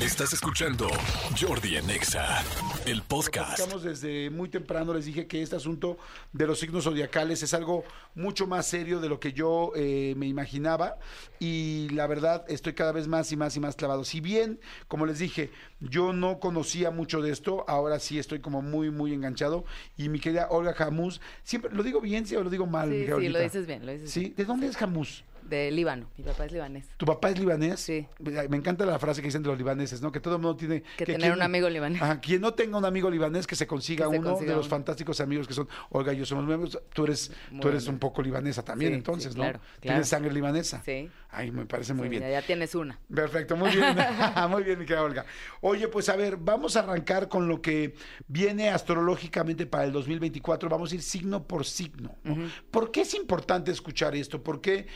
Estás 0.00 0.32
escuchando 0.32 0.88
Jordi 1.38 1.76
en 1.76 1.90
Exa, 1.90 2.42
el 2.86 3.02
podcast. 3.02 3.58
Estamos 3.58 3.82
desde 3.82 4.30
muy 4.30 4.48
temprano, 4.48 4.94
les 4.94 5.04
dije 5.04 5.26
que 5.26 5.42
este 5.42 5.56
asunto 5.56 5.98
de 6.32 6.46
los 6.46 6.58
signos 6.58 6.84
zodiacales 6.84 7.42
es 7.42 7.52
algo 7.52 7.84
mucho 8.14 8.46
más 8.46 8.66
serio 8.66 8.98
de 9.00 9.10
lo 9.10 9.20
que 9.20 9.34
yo 9.34 9.72
eh, 9.76 10.14
me 10.16 10.26
imaginaba 10.26 10.96
y 11.38 11.90
la 11.90 12.06
verdad 12.06 12.46
estoy 12.48 12.72
cada 12.72 12.92
vez 12.92 13.08
más 13.08 13.30
y 13.32 13.36
más 13.36 13.54
y 13.58 13.60
más 13.60 13.76
clavado. 13.76 14.04
Si 14.04 14.22
bien, 14.22 14.58
como 14.88 15.04
les 15.04 15.18
dije, 15.18 15.50
yo 15.80 16.14
no 16.14 16.40
conocía 16.40 16.90
mucho 16.90 17.20
de 17.20 17.30
esto, 17.30 17.66
ahora 17.68 18.00
sí 18.00 18.18
estoy 18.18 18.40
como 18.40 18.62
muy, 18.62 18.90
muy 18.90 19.12
enganchado 19.12 19.66
y 19.98 20.08
mi 20.08 20.18
querida 20.18 20.48
Olga 20.50 20.72
Jamús, 20.72 21.20
siempre, 21.42 21.74
¿lo 21.74 21.82
digo 21.82 22.00
bien 22.00 22.26
sí, 22.26 22.36
o 22.36 22.42
lo 22.42 22.48
digo 22.48 22.64
mal? 22.64 22.88
Sí, 22.88 22.96
mi 22.96 23.04
sí, 23.04 23.28
lo 23.28 23.38
dices 23.38 23.66
bien, 23.66 23.84
lo 23.84 23.92
dices 23.92 24.10
¿Sí? 24.10 24.32
¿De 24.34 24.46
dónde 24.46 24.66
es 24.66 24.78
Jamús? 24.78 25.24
De 25.42 25.70
Líbano. 25.70 26.06
Mi 26.16 26.24
papá 26.24 26.44
es 26.46 26.52
libanés. 26.52 26.86
¿Tu 26.96 27.04
papá 27.06 27.30
es 27.30 27.38
libanés? 27.38 27.80
Sí. 27.80 28.06
Me 28.20 28.56
encanta 28.56 28.86
la 28.86 28.98
frase 28.98 29.20
que 29.20 29.28
dicen 29.28 29.42
de 29.42 29.48
los 29.48 29.58
libaneses, 29.58 30.00
¿no? 30.00 30.12
Que 30.12 30.20
todo 30.20 30.36
el 30.36 30.42
mundo 30.42 30.56
tiene 30.56 30.82
Que 30.96 31.04
tener 31.06 31.20
quien- 31.22 31.32
un 31.32 31.42
amigo 31.42 31.68
libanés. 31.68 32.00
Ajá, 32.00 32.20
quien 32.20 32.40
no 32.40 32.54
tenga 32.54 32.78
un 32.78 32.84
amigo 32.84 33.10
libanés, 33.10 33.46
que 33.46 33.56
se 33.56 33.66
consiga 33.66 34.06
Que 34.06 34.12
se 34.12 34.18
uno 34.20 34.30
consiga 34.30 34.50
de 34.52 34.56
los 34.56 34.66
uno. 34.66 34.70
fantásticos 34.76 35.20
amigos 35.20 35.48
que 35.48 35.54
son 35.54 35.68
Olga 35.90 36.12
y 36.12 36.18
yo 36.18 36.26
somos 36.26 36.44
miembros. 36.46 36.78
Tú 36.94 37.04
eres, 37.04 37.30
Muy 37.50 37.60
tú 37.60 37.68
eres 37.68 37.82
bien. 37.84 37.94
un 37.94 37.98
poco 37.98 38.22
libanesa 38.22 38.62
también, 38.64 38.92
Sí, 38.92 38.96
entonces, 38.98 39.32
sí, 39.32 39.38
¿no? 39.38 39.44
claro, 39.44 39.60
Tienes 39.80 40.08
sangre 40.08 40.32
libanesa. 40.32 40.82
Sí. 40.84 41.10
Ay, 41.32 41.50
me 41.52 41.64
parece 41.64 41.94
muy 41.94 42.04
Sí, 42.04 42.10
bien. 42.10 42.22
Ya, 42.22 42.30
ya 42.30 42.42
tienes 42.42 42.74
una. 42.74 42.98
Perfecto, 43.12 43.56
muy 43.56 43.70
bien. 43.70 43.96
muy 44.50 44.62
bien, 44.64 44.78
mi 44.78 44.84
querida 44.84 45.02
Olga. 45.02 45.24
Oye, 45.60 45.88
pues 45.88 46.08
a 46.08 46.16
ver, 46.16 46.36
vamos 46.36 46.76
a 46.76 46.80
arrancar 46.80 47.28
con 47.28 47.46
lo 47.48 47.62
que 47.62 47.94
viene 48.26 48.70
astrológicamente 48.70 49.66
para 49.66 49.84
el 49.84 49.92
2024. 49.92 50.68
Vamos 50.68 50.92
a 50.92 50.94
ir 50.96 51.02
signo 51.02 51.46
por 51.46 51.64
signo. 51.64 52.16
¿no? 52.24 52.36
¿Por 52.70 52.90
qué 52.90 53.02
es 53.02 53.14
importante 53.14 53.70
escuchar 53.70 54.14
esto? 54.16 54.42
¿Por 54.42 54.60
qué? 54.60 54.86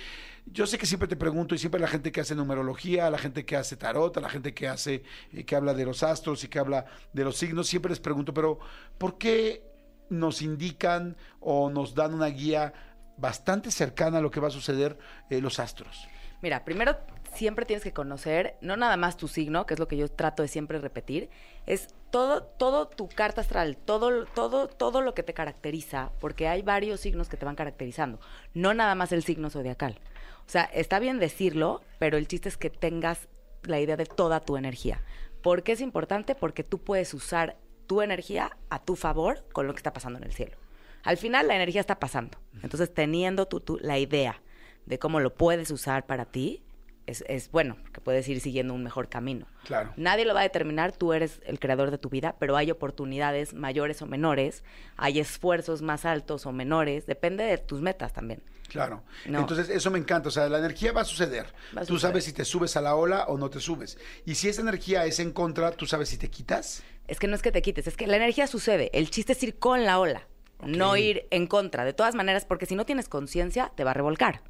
Yo 0.46 0.66
sé 0.66 0.76
que 0.76 0.86
siempre 0.86 1.08
te 1.08 1.16
pregunto 1.16 1.54
y 1.54 1.58
siempre 1.58 1.80
la 1.80 1.86
gente 1.88 2.12
que 2.12 2.20
hace 2.20 2.34
numerología, 2.34 3.08
la 3.10 3.18
gente 3.18 3.46
que 3.46 3.56
hace 3.56 3.76
tarot, 3.76 4.14
a 4.16 4.20
la 4.20 4.28
gente 4.28 4.52
que 4.52 4.68
hace, 4.68 5.02
eh, 5.32 5.44
que 5.44 5.56
habla 5.56 5.72
de 5.72 5.86
los 5.86 6.02
astros 6.02 6.44
y 6.44 6.48
que 6.48 6.58
habla 6.58 6.84
de 7.12 7.24
los 7.24 7.36
signos, 7.36 7.66
siempre 7.66 7.90
les 7.90 8.00
pregunto, 8.00 8.34
pero 8.34 8.58
¿por 8.98 9.16
qué 9.16 9.62
nos 10.10 10.42
indican 10.42 11.16
o 11.40 11.70
nos 11.70 11.94
dan 11.94 12.12
una 12.12 12.26
guía 12.26 12.74
bastante 13.16 13.70
cercana 13.70 14.18
a 14.18 14.20
lo 14.20 14.30
que 14.30 14.40
va 14.40 14.48
a 14.48 14.50
suceder 14.50 14.98
eh, 15.30 15.40
los 15.40 15.58
astros? 15.58 16.08
Mira, 16.44 16.62
primero 16.62 16.98
siempre 17.34 17.64
tienes 17.64 17.82
que 17.82 17.94
conocer, 17.94 18.58
no 18.60 18.76
nada 18.76 18.98
más 18.98 19.16
tu 19.16 19.28
signo, 19.28 19.64
que 19.64 19.72
es 19.72 19.80
lo 19.80 19.88
que 19.88 19.96
yo 19.96 20.10
trato 20.10 20.42
de 20.42 20.48
siempre 20.48 20.78
repetir, 20.78 21.30
es 21.64 21.94
todo, 22.10 22.42
todo 22.42 22.86
tu 22.86 23.08
carta 23.08 23.40
astral, 23.40 23.78
todo, 23.78 24.26
todo, 24.26 24.68
todo 24.68 25.00
lo 25.00 25.14
que 25.14 25.22
te 25.22 25.32
caracteriza, 25.32 26.12
porque 26.20 26.46
hay 26.46 26.60
varios 26.60 27.00
signos 27.00 27.30
que 27.30 27.38
te 27.38 27.46
van 27.46 27.56
caracterizando, 27.56 28.20
no 28.52 28.74
nada 28.74 28.94
más 28.94 29.10
el 29.12 29.24
signo 29.24 29.48
zodiacal. 29.48 29.98
O 30.46 30.50
sea, 30.50 30.64
está 30.64 30.98
bien 30.98 31.18
decirlo, 31.18 31.80
pero 31.98 32.18
el 32.18 32.28
chiste 32.28 32.50
es 32.50 32.58
que 32.58 32.68
tengas 32.68 33.26
la 33.62 33.80
idea 33.80 33.96
de 33.96 34.04
toda 34.04 34.40
tu 34.40 34.58
energía. 34.58 35.00
¿Por 35.40 35.62
qué 35.62 35.72
es 35.72 35.80
importante? 35.80 36.34
Porque 36.34 36.62
tú 36.62 36.84
puedes 36.84 37.14
usar 37.14 37.56
tu 37.86 38.02
energía 38.02 38.54
a 38.68 38.84
tu 38.84 38.96
favor 38.96 39.46
con 39.54 39.66
lo 39.66 39.72
que 39.72 39.78
está 39.78 39.94
pasando 39.94 40.18
en 40.18 40.24
el 40.24 40.34
cielo. 40.34 40.58
Al 41.04 41.16
final 41.16 41.48
la 41.48 41.56
energía 41.56 41.80
está 41.80 41.98
pasando. 41.98 42.36
Entonces, 42.62 42.92
teniendo 42.92 43.46
tú, 43.46 43.60
tú 43.60 43.78
la 43.80 43.98
idea 43.98 44.42
de 44.86 44.98
cómo 44.98 45.20
lo 45.20 45.34
puedes 45.34 45.70
usar 45.70 46.06
para 46.06 46.24
ti, 46.24 46.62
es, 47.06 47.22
es 47.28 47.50
bueno, 47.50 47.76
porque 47.82 48.00
puedes 48.00 48.26
ir 48.28 48.40
siguiendo 48.40 48.72
un 48.72 48.82
mejor 48.82 49.08
camino. 49.10 49.46
Claro. 49.64 49.92
Nadie 49.96 50.24
lo 50.24 50.32
va 50.32 50.40
a 50.40 50.44
determinar, 50.44 50.92
tú 50.96 51.12
eres 51.12 51.40
el 51.44 51.58
creador 51.60 51.90
de 51.90 51.98
tu 51.98 52.08
vida, 52.08 52.36
pero 52.38 52.56
hay 52.56 52.70
oportunidades 52.70 53.52
mayores 53.52 54.00
o 54.00 54.06
menores, 54.06 54.62
hay 54.96 55.20
esfuerzos 55.20 55.82
más 55.82 56.04
altos 56.06 56.46
o 56.46 56.52
menores, 56.52 57.04
depende 57.06 57.44
de 57.44 57.58
tus 57.58 57.82
metas 57.82 58.12
también. 58.14 58.42
Claro. 58.68 59.02
No. 59.26 59.40
Entonces, 59.40 59.68
eso 59.68 59.90
me 59.90 59.98
encanta. 59.98 60.28
O 60.28 60.32
sea, 60.32 60.48
la 60.48 60.58
energía 60.58 60.92
va 60.92 61.02
a 61.02 61.04
suceder. 61.04 61.44
Va 61.76 61.82
a 61.82 61.84
Tú 61.84 61.94
suceder. 61.94 62.12
sabes 62.12 62.24
si 62.24 62.32
te 62.32 62.44
subes 62.46 62.76
a 62.76 62.80
la 62.80 62.96
ola 62.96 63.26
o 63.28 63.36
no 63.36 63.50
te 63.50 63.60
subes. 63.60 63.98
Y 64.24 64.34
si 64.36 64.48
esa 64.48 64.62
energía 64.62 65.04
es 65.04 65.20
en 65.20 65.32
contra, 65.32 65.70
tú 65.72 65.86
sabes 65.86 66.08
si 66.08 66.16
te 66.16 66.28
quitas. 66.30 66.82
Es 67.06 67.18
que 67.20 67.26
no 67.28 67.36
es 67.36 67.42
que 67.42 67.52
te 67.52 67.60
quites, 67.60 67.86
es 67.86 67.96
que 67.96 68.06
la 68.06 68.16
energía 68.16 68.46
sucede. 68.46 68.90
El 68.94 69.10
chiste 69.10 69.34
es 69.34 69.42
ir 69.42 69.58
con 69.58 69.84
la 69.84 70.00
ola, 70.00 70.26
no 70.64 70.96
ir 70.96 71.26
en 71.30 71.46
contra. 71.46 71.84
De 71.84 71.92
todas 71.92 72.14
maneras, 72.14 72.46
porque 72.46 72.64
si 72.64 72.74
no 72.74 72.86
tienes 72.86 73.08
conciencia, 73.10 73.70
te 73.76 73.84
va 73.84 73.90
a 73.90 73.94
revolcar. 73.94 74.40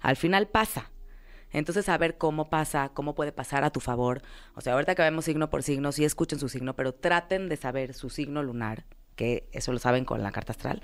Al 0.00 0.16
final 0.16 0.48
pasa. 0.48 0.90
Entonces, 1.50 1.84
saber 1.84 2.16
cómo 2.16 2.48
pasa, 2.48 2.90
cómo 2.94 3.14
puede 3.14 3.32
pasar 3.32 3.62
a 3.64 3.70
tu 3.70 3.80
favor. 3.80 4.22
O 4.54 4.60
sea, 4.60 4.72
ahorita 4.72 4.94
que 4.94 5.02
vemos 5.02 5.26
signo 5.26 5.50
por 5.50 5.62
signo, 5.62 5.92
sí 5.92 6.04
escuchen 6.04 6.38
su 6.38 6.48
signo, 6.48 6.74
pero 6.74 6.94
traten 6.94 7.48
de 7.48 7.56
saber 7.56 7.92
su 7.92 8.08
signo 8.08 8.42
lunar, 8.42 8.84
que 9.16 9.48
eso 9.52 9.72
lo 9.72 9.78
saben 9.78 10.04
con 10.04 10.22
la 10.22 10.32
carta 10.32 10.52
astral, 10.52 10.82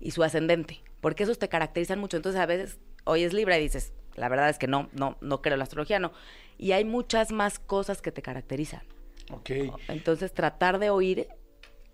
y 0.00 0.10
su 0.10 0.24
ascendente, 0.24 0.82
porque 1.00 1.22
esos 1.22 1.38
te 1.38 1.48
caracterizan 1.48 2.00
mucho. 2.00 2.16
Entonces, 2.16 2.40
a 2.40 2.46
veces 2.46 2.78
hoy 3.04 3.22
es 3.22 3.32
Libra 3.32 3.58
y 3.58 3.62
dices, 3.62 3.92
la 4.16 4.28
verdad 4.28 4.48
es 4.48 4.58
que 4.58 4.66
no, 4.66 4.88
no, 4.92 5.16
no 5.20 5.40
creo 5.40 5.54
en 5.54 5.60
la 5.60 5.64
astrología, 5.64 6.00
no. 6.00 6.12
Y 6.58 6.72
hay 6.72 6.84
muchas 6.84 7.30
más 7.30 7.60
cosas 7.60 8.02
que 8.02 8.10
te 8.10 8.20
caracterizan. 8.20 8.82
Ok. 9.30 9.50
Entonces, 9.88 10.32
tratar 10.32 10.78
de 10.78 10.90
oír 10.90 11.28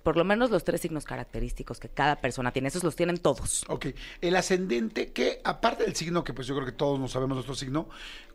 por 0.05 0.17
lo 0.17 0.23
menos 0.25 0.51
los 0.51 0.63
tres 0.63 0.81
signos 0.83 1.05
característicos 1.05 1.81
que 1.81 1.89
cada 1.89 2.21
persona 2.21 2.53
tiene. 2.53 2.69
Esos 2.69 2.85
los 2.85 2.95
tienen 2.95 3.17
todos. 3.19 3.65
Ok. 3.69 3.87
El 4.21 4.37
ascendente, 4.37 5.13
que 5.13 5.41
aparte 5.43 5.83
del 5.83 5.97
signo, 5.97 6.23
que 6.23 6.33
pues 6.33 6.47
yo 6.47 6.55
creo 6.55 6.67
que 6.67 6.73
todos 6.73 7.01
no 7.01 7.09
sabemos 7.09 7.35
nuestro 7.35 7.55
signo, 7.57 7.89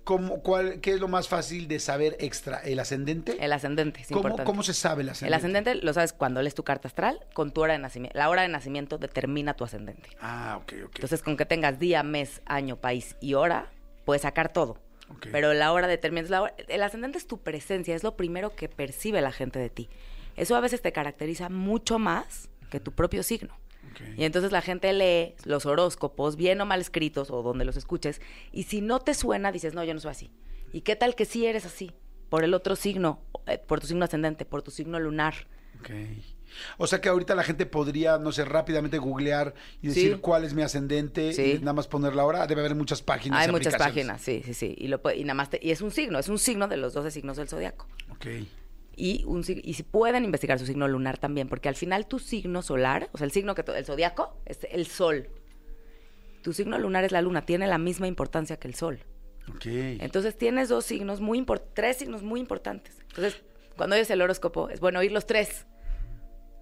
¿cómo, 0.03 0.41
cuál, 0.41 0.81
¿qué 0.81 0.93
es 0.93 0.99
lo 0.99 1.07
más 1.07 1.27
fácil 1.29 1.67
de 1.67 1.79
saber 1.79 2.17
extra? 2.19 2.57
¿El 2.59 2.79
ascendente? 2.79 3.37
El 3.39 3.53
ascendente 3.53 4.01
es 4.01 4.07
¿Cómo, 4.07 4.19
importante. 4.21 4.43
¿Cómo 4.45 4.63
se 4.63 4.73
sabe 4.73 5.03
el 5.03 5.09
El 5.09 5.11
ascendente? 5.13 5.35
ascendente 5.37 5.75
lo 5.85 5.93
sabes 5.93 6.11
cuando 6.11 6.41
lees 6.41 6.55
tu 6.55 6.63
carta 6.63 6.87
astral, 6.87 7.19
con 7.33 7.51
tu 7.53 7.61
hora 7.61 7.73
de 7.73 7.79
nacimiento. 7.79 8.17
La 8.17 8.29
hora 8.29 8.41
de 8.41 8.47
nacimiento 8.49 8.97
determina 8.97 9.53
tu 9.53 9.63
ascendente. 9.63 10.09
Ah, 10.19 10.57
ok, 10.61 10.73
ok. 10.85 10.95
Entonces, 10.95 11.21
con 11.21 11.37
que 11.37 11.45
tengas 11.45 11.79
día, 11.79 12.01
mes, 12.03 12.41
año, 12.45 12.77
país 12.77 13.15
y 13.21 13.35
hora, 13.35 13.69
puedes 14.05 14.23
sacar 14.23 14.51
todo. 14.51 14.79
Ok. 15.11 15.27
Pero 15.31 15.53
la 15.53 15.71
hora 15.71 15.85
determina. 15.87 16.23
es 16.23 16.29
la 16.31 16.41
hora- 16.41 16.55
el 16.67 16.81
ascendente 16.83 17.19
es 17.19 17.27
tu 17.27 17.37
presencia, 17.41 17.95
es 17.95 18.03
lo 18.03 18.17
primero 18.17 18.55
que 18.55 18.69
percibe 18.69 19.21
la 19.21 19.31
gente 19.31 19.59
de 19.59 19.69
ti. 19.69 19.87
Eso 20.39 20.55
a 20.55 20.59
veces 20.61 20.81
te 20.81 20.91
caracteriza 20.91 21.49
mucho 21.49 21.99
más 21.99 22.49
que 22.71 22.79
tu 22.79 22.91
propio 22.91 23.23
signo. 23.23 23.55
Y 24.17 24.23
entonces 24.23 24.51
la 24.53 24.61
gente 24.61 24.93
lee 24.93 25.35
los 25.43 25.65
horóscopos, 25.65 26.37
bien 26.37 26.61
o 26.61 26.65
mal 26.65 26.79
escritos, 26.79 27.29
o 27.31 27.41
donde 27.43 27.65
los 27.65 27.75
escuches, 27.75 28.21
y 28.53 28.63
si 28.63 28.79
no 28.81 28.99
te 28.99 29.13
suena, 29.13 29.51
dices, 29.51 29.73
no, 29.73 29.83
yo 29.83 29.93
no 29.93 29.99
soy 29.99 30.11
así. 30.11 30.31
¿Y 30.71 30.81
qué 30.81 30.95
tal 30.95 31.15
que 31.15 31.25
sí 31.25 31.45
eres 31.45 31.65
así? 31.65 31.91
Por 32.29 32.43
el 32.45 32.53
otro 32.53 32.75
signo, 32.77 33.19
eh, 33.47 33.57
por 33.57 33.81
tu 33.81 33.87
signo 33.87 34.05
ascendente, 34.05 34.45
por 34.45 34.61
tu 34.61 34.71
signo 34.71 34.99
lunar. 34.99 35.33
Ok. 35.81 35.89
O 36.77 36.87
sea 36.87 37.01
que 37.01 37.09
ahorita 37.09 37.35
la 37.35 37.43
gente 37.43 37.65
podría, 37.65 38.17
no 38.17 38.31
sé, 38.31 38.45
rápidamente 38.45 38.97
googlear 38.99 39.53
y 39.81 39.87
decir 39.89 40.13
Sí. 40.15 40.19
cuál 40.19 40.45
es 40.45 40.53
mi 40.53 40.61
ascendente 40.61 41.33
Sí. 41.33 41.55
y 41.57 41.59
nada 41.59 41.73
más 41.73 41.87
poner 41.87 42.15
la 42.15 42.25
hora. 42.25 42.47
Debe 42.47 42.61
haber 42.61 42.75
muchas 42.75 43.01
páginas. 43.01 43.45
Hay 43.45 43.51
muchas 43.51 43.75
páginas, 43.75 44.21
sí, 44.21 44.41
sí, 44.45 44.53
sí. 44.53 44.75
Y, 44.77 44.87
lo, 44.87 45.01
y 45.13 45.23
nada 45.23 45.33
más 45.35 45.49
te- 45.49 45.59
y 45.61 45.71
es 45.71 45.81
un 45.81 45.91
signo, 45.91 46.19
es 46.19 46.29
un 46.29 46.39
signo 46.39 46.67
de 46.67 46.77
los 46.77 46.93
12 46.93 47.11
signos 47.11 47.37
del 47.37 47.47
zodiaco. 47.49 47.87
Ok. 48.11 48.25
Y, 49.01 49.23
un, 49.25 49.45
y 49.47 49.73
si 49.75 49.83
pueden 49.83 50.25
investigar 50.25 50.59
su 50.59 50.65
signo 50.65 50.85
lunar 50.89 51.17
también, 51.17 51.47
porque 51.47 51.69
al 51.69 51.75
final 51.75 52.05
tu 52.05 52.19
signo 52.19 52.61
solar, 52.61 53.09
o 53.13 53.17
sea, 53.17 53.23
el 53.23 53.31
signo 53.31 53.55
que 53.55 53.63
el 53.71 53.85
zodiaco, 53.85 54.35
es 54.45 54.59
el 54.69 54.87
sol. 54.87 55.29
Tu 56.43 56.51
signo 56.51 56.77
lunar 56.77 57.05
es 57.05 57.13
la 57.13 57.21
luna, 57.21 57.45
tiene 57.45 57.65
la 57.65 57.77
misma 57.77 58.07
importancia 58.07 58.57
que 58.57 58.67
el 58.67 58.75
sol. 58.75 58.99
Entonces 59.63 60.37
tienes 60.37 60.67
dos 60.67 60.83
signos 60.83 61.21
muy 61.21 61.45
tres 61.73 61.97
signos 61.97 62.23
muy 62.23 62.41
importantes. 62.41 62.97
Entonces, 63.07 63.41
cuando 63.77 63.95
oyes 63.95 64.09
el 64.09 64.21
horóscopo, 64.21 64.69
es 64.69 64.81
bueno 64.81 64.99
oír 64.99 65.13
los 65.13 65.25
tres. 65.25 65.65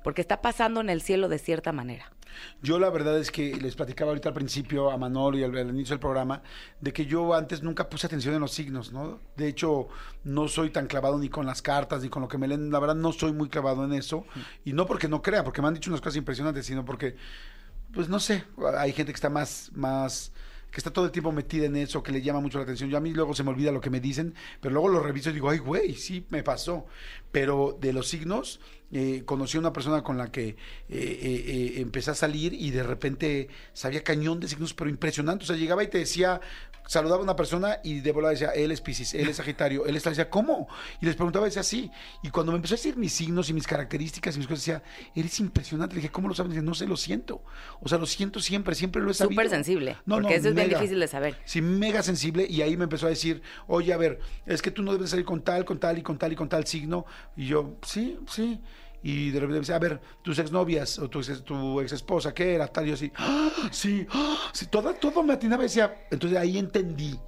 Porque 0.07 0.22
está 0.22 0.41
pasando 0.41 0.79
en 0.79 0.90
el 0.90 1.01
cielo 1.01 1.28
de 1.28 1.38
cierta 1.38 1.73
manera. 1.73 2.09
Yo 2.62 2.79
la 2.79 2.90
verdad 2.90 3.19
es 3.19 3.29
que 3.29 3.57
les 3.57 3.75
platicaba 3.75 4.12
ahorita 4.12 4.29
al 4.29 4.35
principio 4.35 4.90
a 4.90 4.97
Manolo 4.97 5.38
y 5.38 5.44
al, 5.44 5.53
al 5.57 5.68
inicio 5.68 5.95
del 5.95 6.00
programa 6.00 6.41
de 6.79 6.94
que 6.94 7.06
yo 7.06 7.34
antes 7.34 7.62
nunca 7.62 7.90
puse 7.90 8.07
atención 8.07 8.34
en 8.34 8.40
los 8.40 8.53
signos, 8.53 8.94
¿no? 8.94 9.19
De 9.35 9.50
hecho, 9.50 9.90
no 10.23 10.47
soy 10.47 10.69
tan 10.69 10.88
clavado 10.88 11.19
ni 11.19 11.28
con 11.28 11.45
las 11.45 11.62
cartas 11.62 12.03
ni 12.03 12.07
con 12.07 12.22
lo 12.22 12.29
que 12.29 12.38
me 12.38 12.47
leen. 12.47 12.72
La 12.72 12.79
verdad, 12.79 12.95
no 12.95 13.12
soy 13.12 13.34
muy 13.34 13.50
clavado 13.50 13.84
en 13.84 13.91
eso. 13.91 14.25
Y 14.63 14.72
no 14.72 14.85
porque 14.85 15.09
no 15.09 15.22
crea, 15.22 15.44
porque 15.44 15.62
me 15.62 15.68
han 15.68 15.73
dicho 15.73 15.90
unas 15.90 16.00
cosas 16.00 16.16
impresionantes, 16.16 16.66
sino 16.66 16.85
porque, 16.85 17.18
pues 17.94 18.07
no 18.07 18.22
sé, 18.22 18.45
hay 18.78 18.94
gente 18.94 19.12
que 19.12 19.18
está 19.18 19.29
más, 19.29 19.72
más 19.74 20.31
que 20.72 20.78
está 20.78 20.91
todo 20.91 21.06
el 21.06 21.12
tiempo 21.12 21.31
metida 21.31 21.66
en 21.66 21.75
eso, 21.75 22.03
que 22.03 22.12
le 22.12 22.22
llama 22.22 22.39
mucho 22.39 22.57
la 22.59 22.63
atención. 22.63 22.89
Yo 22.89 22.97
a 22.97 23.01
mí 23.01 23.13
luego 23.13 23.34
se 23.34 23.44
me 23.44 23.50
olvida 23.50 23.72
lo 23.72 23.81
que 23.81 23.89
me 23.89 24.00
dicen, 24.00 24.35
pero 24.62 24.74
luego 24.74 24.89
lo 24.89 25.00
reviso 25.00 25.29
y 25.29 25.34
digo, 25.34 25.50
ay, 25.50 25.57
güey, 25.57 25.95
sí, 25.95 26.25
me 26.29 26.44
pasó. 26.44 26.85
Pero 27.31 27.77
de 27.80 27.94
los 27.94 28.07
signos, 28.07 28.59
eh, 28.92 29.24
conocí 29.25 29.57
a 29.57 29.60
una 29.60 29.74
persona 29.74 30.01
con 30.04 30.18
la 30.18 30.31
que 30.31 30.50
eh, 30.50 30.56
eh, 30.89 31.44
eh, 31.48 31.74
empecé 31.81 32.12
a 32.12 32.16
salir 32.16 32.54
y 32.54 32.72
de 32.72 32.84
repente 32.84 33.50
sabía 33.74 34.04
cañón 34.04 34.39
de 34.39 34.48
signos, 34.48 34.74
pero 34.74 34.89
impresionante. 34.89 35.44
O 35.44 35.48
sea, 35.48 35.56
llegaba 35.56 35.84
y 35.84 35.88
te 35.88 35.98
decía, 35.98 36.39
saludaba 36.88 37.19
a 37.19 37.24
una 37.24 37.36
persona 37.36 37.80
y 37.84 38.00
de 38.00 38.12
volada 38.12 38.31
decía, 38.31 38.50
él 38.50 38.72
es 38.72 38.81
Piscis, 38.81 39.13
él 39.13 39.28
es 39.28 39.38
Sagitario, 39.38 39.86
él 39.86 39.95
es 39.95 40.04
tal, 40.04 40.13
decía, 40.13 40.30
¿cómo? 40.30 40.68
Y 41.01 41.06
les 41.06 41.16
preguntaba, 41.16 41.45
decía, 41.45 41.63
sí. 41.63 41.92
Y 42.24 42.30
cuando 42.30 42.54
me 42.54 42.57
empezó 42.57 42.75
a 42.75 42.78
decir 42.78 42.95
mis 42.98 43.13
signos 43.13 43.50
y 43.50 43.54
mis 43.54 43.68
características 43.68 44.36
y 44.36 44.39
mis 44.39 44.48
cosas, 44.48 44.66
decía, 44.66 44.84
eres 45.16 45.40
impresionante. 45.40 45.95
Le 45.95 46.01
dije, 46.01 46.12
¿cómo 46.12 46.30
lo 46.30 46.33
sabes? 46.33 46.54
Dice, 46.54 46.63
no 46.63 46.74
sé, 46.74 46.88
lo 46.88 46.98
siento. 46.98 47.44
O 47.81 47.90
sea, 47.90 47.98
lo 47.98 48.06
siento 48.06 48.40
siempre, 48.40 48.74
siempre 48.74 49.01
lo 49.01 49.12
he 49.12 49.13
sabido. 49.13 49.42
Súper 49.42 49.50
sensible, 49.50 49.98
No, 50.06 50.16
porque 50.16 50.30
no, 50.30 50.36
eso 50.36 50.50
es 50.50 50.56
bien 50.56 50.69
difícil 50.69 51.00
de 51.00 51.07
saber. 51.07 51.38
Sí, 51.45 51.62
mega 51.62 52.01
sensible. 52.04 52.48
Y 52.50 52.62
ahí 52.62 52.78
me 52.78 52.86
empezó 52.86 53.07
a 53.07 53.10
decir, 53.10 53.42
oye, 53.68 53.92
a 53.92 53.98
ver, 53.98 54.19
es 54.45 54.62
que 54.62 54.72
tú 54.72 54.81
no 54.81 54.94
debes 54.94 55.10
salir 55.10 55.25
con 55.25 55.42
tal, 55.42 55.66
con 55.66 55.80
tal 55.80 55.98
y 55.98 56.01
con 56.01 56.18
tal 56.18 56.31
y 56.31 56.36
con 56.36 56.48
tal 56.48 56.66
signo. 56.66 57.06
Y 57.36 57.48
yo, 57.48 57.78
sí, 57.83 58.18
sí. 58.28 58.62
Y 59.03 59.29
de 59.29 59.39
repente 59.39 59.59
decía, 59.59 59.75
a 59.75 59.79
ver, 59.79 60.01
tus 60.21 60.39
exnovias 60.39 60.97
o 60.99 61.09
tu 61.09 61.19
ex, 61.19 61.44
tu 61.44 61.79
ex 61.81 61.91
esposa, 61.91 62.33
¿qué 62.33 62.55
era? 62.55 62.67
Tal, 62.67 62.85
y 62.85 62.89
yo 62.89 62.94
así, 62.95 63.11
"Ah, 63.15 63.49
sí, 63.71 64.05
ah", 64.11 64.38
sí, 64.53 64.65
todo, 64.67 64.94
todo 64.95 65.23
me 65.23 65.33
atinaba 65.33 65.63
y 65.63 65.67
decía. 65.67 66.07
Entonces 66.11 66.38
ahí 66.38 66.57
entendí, 66.57 67.19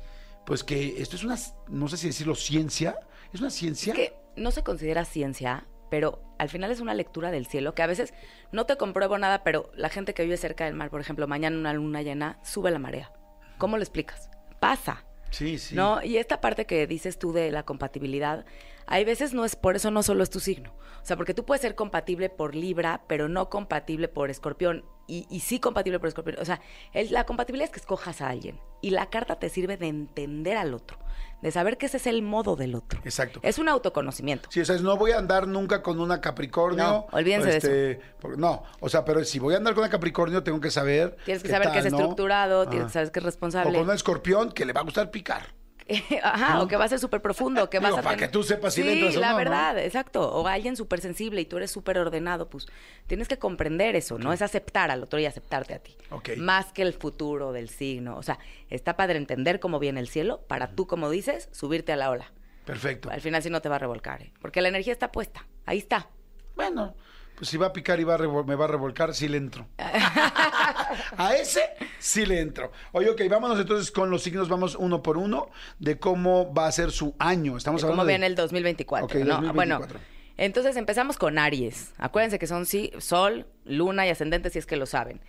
pues 0.45 0.63
que 0.63 1.01
esto 1.01 1.15
es 1.15 1.23
una, 1.23 1.37
no 1.69 1.87
sé 1.87 1.97
si 1.97 2.07
decirlo, 2.07 2.35
ciencia. 2.35 2.95
¿Es 3.33 3.39
una 3.39 3.51
ciencia? 3.51 3.93
Que 3.93 4.13
no 4.35 4.49
se 4.51 4.63
considera 4.63 5.05
ciencia, 5.05 5.67
pero 5.91 6.21
al 6.39 6.49
final 6.49 6.71
es 6.71 6.79
una 6.79 6.93
lectura 6.95 7.29
del 7.31 7.45
cielo 7.45 7.75
que 7.75 7.83
a 7.83 7.87
veces 7.87 8.13
no 8.51 8.65
te 8.65 8.75
compruebo 8.77 9.17
nada, 9.17 9.43
pero 9.43 9.69
la 9.75 9.89
gente 9.89 10.13
que 10.13 10.23
vive 10.23 10.37
cerca 10.37 10.65
del 10.65 10.73
mar, 10.73 10.89
por 10.89 11.01
ejemplo, 11.01 11.27
mañana 11.27 11.57
una 11.57 11.73
luna 11.73 12.01
llena, 12.01 12.39
sube 12.43 12.71
la 12.71 12.79
marea. 12.79 13.11
¿Cómo 13.59 13.77
lo 13.77 13.83
explicas? 13.83 14.29
Pasa. 14.59 15.05
Sí, 15.31 15.59
sí. 15.59 15.75
¿No? 15.75 16.01
Y 16.03 16.17
esta 16.17 16.41
parte 16.41 16.65
que 16.65 16.87
dices 16.87 17.19
tú 17.19 17.31
de 17.33 17.51
la 17.51 17.63
compatibilidad, 17.63 18.45
hay 18.91 19.05
veces 19.05 19.33
no 19.33 19.45
es 19.45 19.55
por 19.55 19.75
eso 19.75 19.91
no 19.91 20.03
solo 20.03 20.23
es 20.23 20.29
tu 20.29 20.39
signo. 20.39 20.73
O 21.01 21.05
sea, 21.05 21.15
porque 21.15 21.33
tú 21.33 21.45
puedes 21.45 21.61
ser 21.61 21.75
compatible 21.75 22.29
por 22.29 22.53
Libra, 22.55 23.01
pero 23.07 23.29
no 23.29 23.49
compatible 23.49 24.09
por 24.09 24.29
Escorpión. 24.29 24.83
Y, 25.07 25.25
y 25.29 25.39
sí 25.39 25.59
compatible 25.59 25.97
por 25.99 26.07
Escorpión. 26.09 26.35
O 26.39 26.45
sea, 26.45 26.59
el- 26.93 27.11
la 27.11 27.25
compatibilidad 27.25 27.65
es 27.65 27.71
que 27.71 27.79
escojas 27.79 28.21
a 28.21 28.27
alguien. 28.29 28.59
Y 28.81 28.89
la 28.91 29.09
carta 29.09 29.39
te 29.39 29.49
sirve 29.49 29.77
de 29.77 29.87
entender 29.87 30.57
al 30.57 30.73
otro, 30.73 30.99
de 31.41 31.51
saber 31.51 31.77
que 31.77 31.85
ese 31.87 31.97
es 31.97 32.05
el 32.07 32.21
modo 32.21 32.55
del 32.55 32.75
otro. 32.75 32.99
Exacto. 33.05 33.39
Es 33.43 33.57
un 33.59 33.69
autoconocimiento. 33.69 34.49
Sí, 34.51 34.59
o 34.59 34.65
sea, 34.65 34.75
es, 34.75 34.81
no 34.83 34.97
voy 34.97 35.11
a 35.11 35.17
andar 35.17 35.47
nunca 35.47 35.81
con 35.81 35.99
una 35.99 36.21
Capricornio. 36.21 36.83
No, 36.83 37.07
olvídense 37.11 37.49
de 37.49 37.57
este, 37.57 38.01
por- 38.19 38.37
No, 38.37 38.63
o 38.81 38.89
sea, 38.89 39.03
pero 39.05 39.23
si 39.23 39.39
voy 39.39 39.53
a 39.53 39.57
andar 39.57 39.73
con 39.73 39.83
una 39.83 39.89
Capricornio, 39.91 40.43
tengo 40.43 40.59
que 40.59 40.69
saber. 40.71 41.15
Tienes 41.25 41.41
que 41.43 41.49
saber 41.49 41.71
que 41.71 41.79
es 41.79 41.85
estructurado, 41.85 42.67
tienes 42.67 42.85
Ah. 42.85 42.87
que 42.87 42.93
saber 42.93 43.11
que 43.11 43.19
es 43.19 43.23
O 43.23 43.27
responsable. 43.27 43.73
con 43.79 43.87
un 43.89 43.95
escorpión 43.95 44.51
que 44.51 44.65
le 44.65 44.73
va 44.73 44.81
a 44.81 44.83
gustar 44.83 45.09
picar. 45.11 45.58
Ajá, 46.23 46.55
¿No? 46.55 46.63
o 46.63 46.67
que 46.67 46.75
va 46.77 46.85
a 46.85 46.87
ser 46.89 46.99
súper 46.99 47.21
profundo, 47.21 47.69
que 47.69 47.79
Digo, 47.79 47.89
vas 47.91 47.99
a 47.99 48.03
para 48.03 48.15
tener- 48.15 48.29
que 48.29 48.33
tú 48.33 48.43
sepas 48.43 48.73
si 48.73 48.83
le 48.83 48.93
Sí, 48.93 48.99
entras 48.99 49.17
o 49.17 49.19
la 49.19 49.27
no, 49.27 49.31
¿no? 49.33 49.37
verdad, 49.37 49.77
exacto. 49.79 50.29
O 50.31 50.47
alguien 50.47 50.75
súper 50.75 51.01
sensible 51.01 51.41
y 51.41 51.45
tú 51.45 51.57
eres 51.57 51.71
súper 51.71 51.97
ordenado, 51.97 52.49
pues 52.49 52.67
tienes 53.07 53.27
que 53.27 53.37
comprender 53.39 53.95
eso, 53.95 54.17
no 54.19 54.31
es 54.33 54.41
aceptar 54.41 54.91
al 54.91 55.03
otro 55.03 55.19
y 55.19 55.25
aceptarte 55.25 55.73
a 55.73 55.79
ti. 55.79 55.95
Ok. 56.11 56.29
Más 56.37 56.71
que 56.71 56.81
el 56.83 56.93
futuro 56.93 57.51
del 57.51 57.69
signo. 57.69 58.17
O 58.17 58.23
sea, 58.23 58.37
está 58.69 58.95
padre 58.95 59.17
entender 59.17 59.59
cómo 59.59 59.79
viene 59.79 59.99
el 59.99 60.07
cielo 60.07 60.41
para 60.47 60.71
tú, 60.75 60.85
como 60.87 61.09
dices, 61.09 61.49
subirte 61.51 61.91
a 61.91 61.95
la 61.95 62.09
ola. 62.09 62.31
Perfecto. 62.65 63.09
Al 63.09 63.21
final 63.21 63.41
sí 63.41 63.49
no 63.49 63.61
te 63.61 63.69
va 63.69 63.77
a 63.77 63.79
revolcar, 63.79 64.21
¿eh? 64.21 64.31
porque 64.41 64.61
la 64.61 64.67
energía 64.69 64.93
está 64.93 65.11
puesta. 65.11 65.47
Ahí 65.65 65.79
está. 65.79 66.07
Bueno, 66.55 66.95
pues 67.39 67.49
si 67.49 67.55
va 67.55 67.67
a 67.67 67.73
picar 67.73 68.01
y 68.01 68.03
va 68.03 68.15
a 68.15 68.17
me 68.17 68.55
va 68.55 68.65
a 68.65 68.67
revolcar, 68.67 69.15
sí 69.15 69.29
le 69.29 69.37
entro. 69.37 69.65
a 71.17 71.35
ese 71.35 71.61
sí 71.97 72.25
le 72.25 72.41
entro. 72.41 72.71
Oye, 72.91 73.09
ok, 73.09 73.21
vámonos 73.29 73.57
entonces 73.57 73.91
con 73.91 74.09
los 74.09 74.23
signos, 74.23 74.49
vamos 74.49 74.75
uno 74.75 75.01
por 75.01 75.17
uno, 75.17 75.49
de 75.79 75.97
cómo 75.97 76.53
va 76.53 76.67
a 76.67 76.71
ser 76.73 76.91
su 76.91 77.15
año. 77.17 77.55
Estamos 77.55 77.81
de 77.81 77.87
cómo 77.87 78.01
hablando 78.01 78.07
de... 78.07 78.13
viene 78.13 78.25
el 78.25 78.35
2024. 78.35 79.05
Ok, 79.05 79.25
¿no? 79.25 79.35
2024. 79.35 79.53
Bueno, 79.53 80.05
entonces 80.35 80.75
empezamos 80.75 81.17
con 81.17 81.37
Aries. 81.37 81.93
Acuérdense 81.97 82.39
que 82.39 82.47
son 82.47 82.65
sí, 82.65 82.91
Sol, 82.97 83.47
Luna 83.63 84.05
y 84.05 84.09
Ascendente, 84.09 84.49
si 84.49 84.59
es 84.59 84.65
que 84.65 84.75
lo 84.75 84.85
saben. 84.85 85.21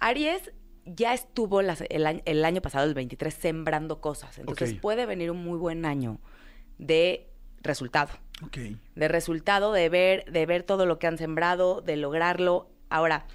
Aries 0.00 0.50
ya 0.84 1.14
estuvo 1.14 1.62
las- 1.62 1.84
el, 1.90 2.06
año, 2.06 2.22
el 2.24 2.44
año 2.44 2.60
pasado, 2.60 2.86
el 2.86 2.94
23, 2.94 3.32
sembrando 3.32 4.00
cosas. 4.00 4.36
Entonces 4.38 4.74
puede 4.74 5.06
venir 5.06 5.30
un 5.30 5.44
muy 5.44 5.58
buen 5.58 5.84
año 5.86 6.18
de 6.78 7.28
resultado. 7.62 8.10
Ok. 8.44 8.58
De 8.94 9.08
resultado, 9.08 9.72
de 9.72 9.88
ver, 9.88 10.24
de 10.30 10.46
ver 10.46 10.62
todo 10.62 10.86
lo 10.86 10.98
que 10.98 11.06
han 11.06 11.18
sembrado, 11.18 11.80
de 11.80 11.96
lograrlo. 11.96 12.70
Ahora, 12.88 13.26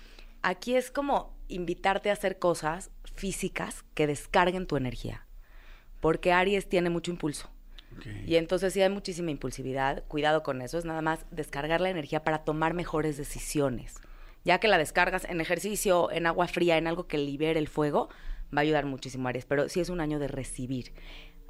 aquí 0.42 0.76
es 0.76 0.92
como 0.92 1.36
invitarte 1.48 2.10
a 2.10 2.14
hacer 2.14 2.40
cosas 2.40 2.92
físicas 3.16 3.84
que 3.94 4.08
descarguen 4.08 4.68
tu 4.68 4.78
energía. 4.78 5.26
Porque 6.00 6.34
Aries 6.34 6.70
tiene 6.70 6.90
mucho 6.90 7.12
impulso. 7.12 7.50
Y 8.26 8.36
entonces 8.36 8.74
sí 8.74 8.82
hay 8.82 8.90
muchísima 8.90 9.32
impulsividad, 9.32 10.04
cuidado 10.08 10.44
con 10.44 10.62
eso, 10.62 10.78
es 10.78 10.86
nada 10.86 11.02
más 11.02 11.26
descargar 11.32 11.82
la 11.82 11.90
energía 11.90 12.24
para 12.24 12.44
tomar 12.44 12.76
mejores 12.76 13.18
decisiones. 13.18 13.96
Ya 14.44 14.60
que 14.60 14.68
la 14.68 14.78
descargas 14.78 15.26
en 15.26 15.42
ejercicio, 15.42 16.12
en 16.12 16.28
agua 16.28 16.48
fría, 16.48 16.78
en 16.78 16.86
algo 16.86 17.08
que 17.08 17.18
libere 17.18 17.60
el 17.60 17.68
fuego, 17.68 18.10
va 18.56 18.60
a 18.60 18.62
ayudar 18.62 18.86
muchísimo 18.86 19.28
Aries, 19.28 19.46
pero 19.46 19.68
sí 19.68 19.80
es 19.80 19.90
un 19.90 20.00
año 20.00 20.20
de 20.20 20.28
recibir. 20.28 20.94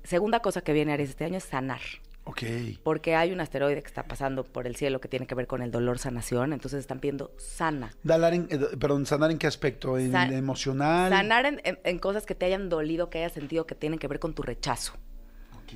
Segunda 0.04 0.40
cosa 0.42 0.62
que 0.62 0.74
viene 0.74 0.94
Aries 0.94 1.10
este 1.10 1.26
año 1.26 1.38
es 1.38 1.44
sanar, 1.44 1.82
Ok. 2.28 2.44
porque 2.84 3.16
hay 3.16 3.32
un 3.32 3.40
asteroide 3.40 3.82
que 3.82 3.88
está 3.88 4.04
pasando 4.04 4.44
por 4.44 4.68
el 4.68 4.76
cielo 4.76 5.00
que 5.02 5.08
tiene 5.08 5.26
que 5.28 5.34
ver 5.36 5.48
con 5.48 5.62
el 5.62 5.72
dolor 5.72 5.98
sanación, 5.98 6.54
entonces 6.54 6.80
están 6.82 7.00
pidiendo 7.00 7.32
sana. 7.38 7.92
Dalar 8.04 8.34
en- 8.34 8.48
eh, 8.52 8.60
perdón, 8.80 9.06
sanar 9.06 9.32
en 9.32 9.38
qué 9.38 9.48
aspecto? 9.48 9.98
¿En 9.98 10.14
emocional? 10.34 11.12
Sanar 11.12 11.46
en, 11.46 11.62
en- 11.64 11.80
en 11.84 12.00
cosas 12.00 12.26
que 12.26 12.36
te 12.36 12.46
hayan 12.46 12.70
dolido, 12.70 13.10
que 13.10 13.20
hayas 13.20 13.32
sentido 13.34 13.66
que 13.66 13.76
tienen 13.76 13.98
que 14.00 14.08
ver 14.08 14.20
con 14.20 14.34
tu 14.34 14.44
rechazo. 14.44 14.94
Ok. 15.64 15.74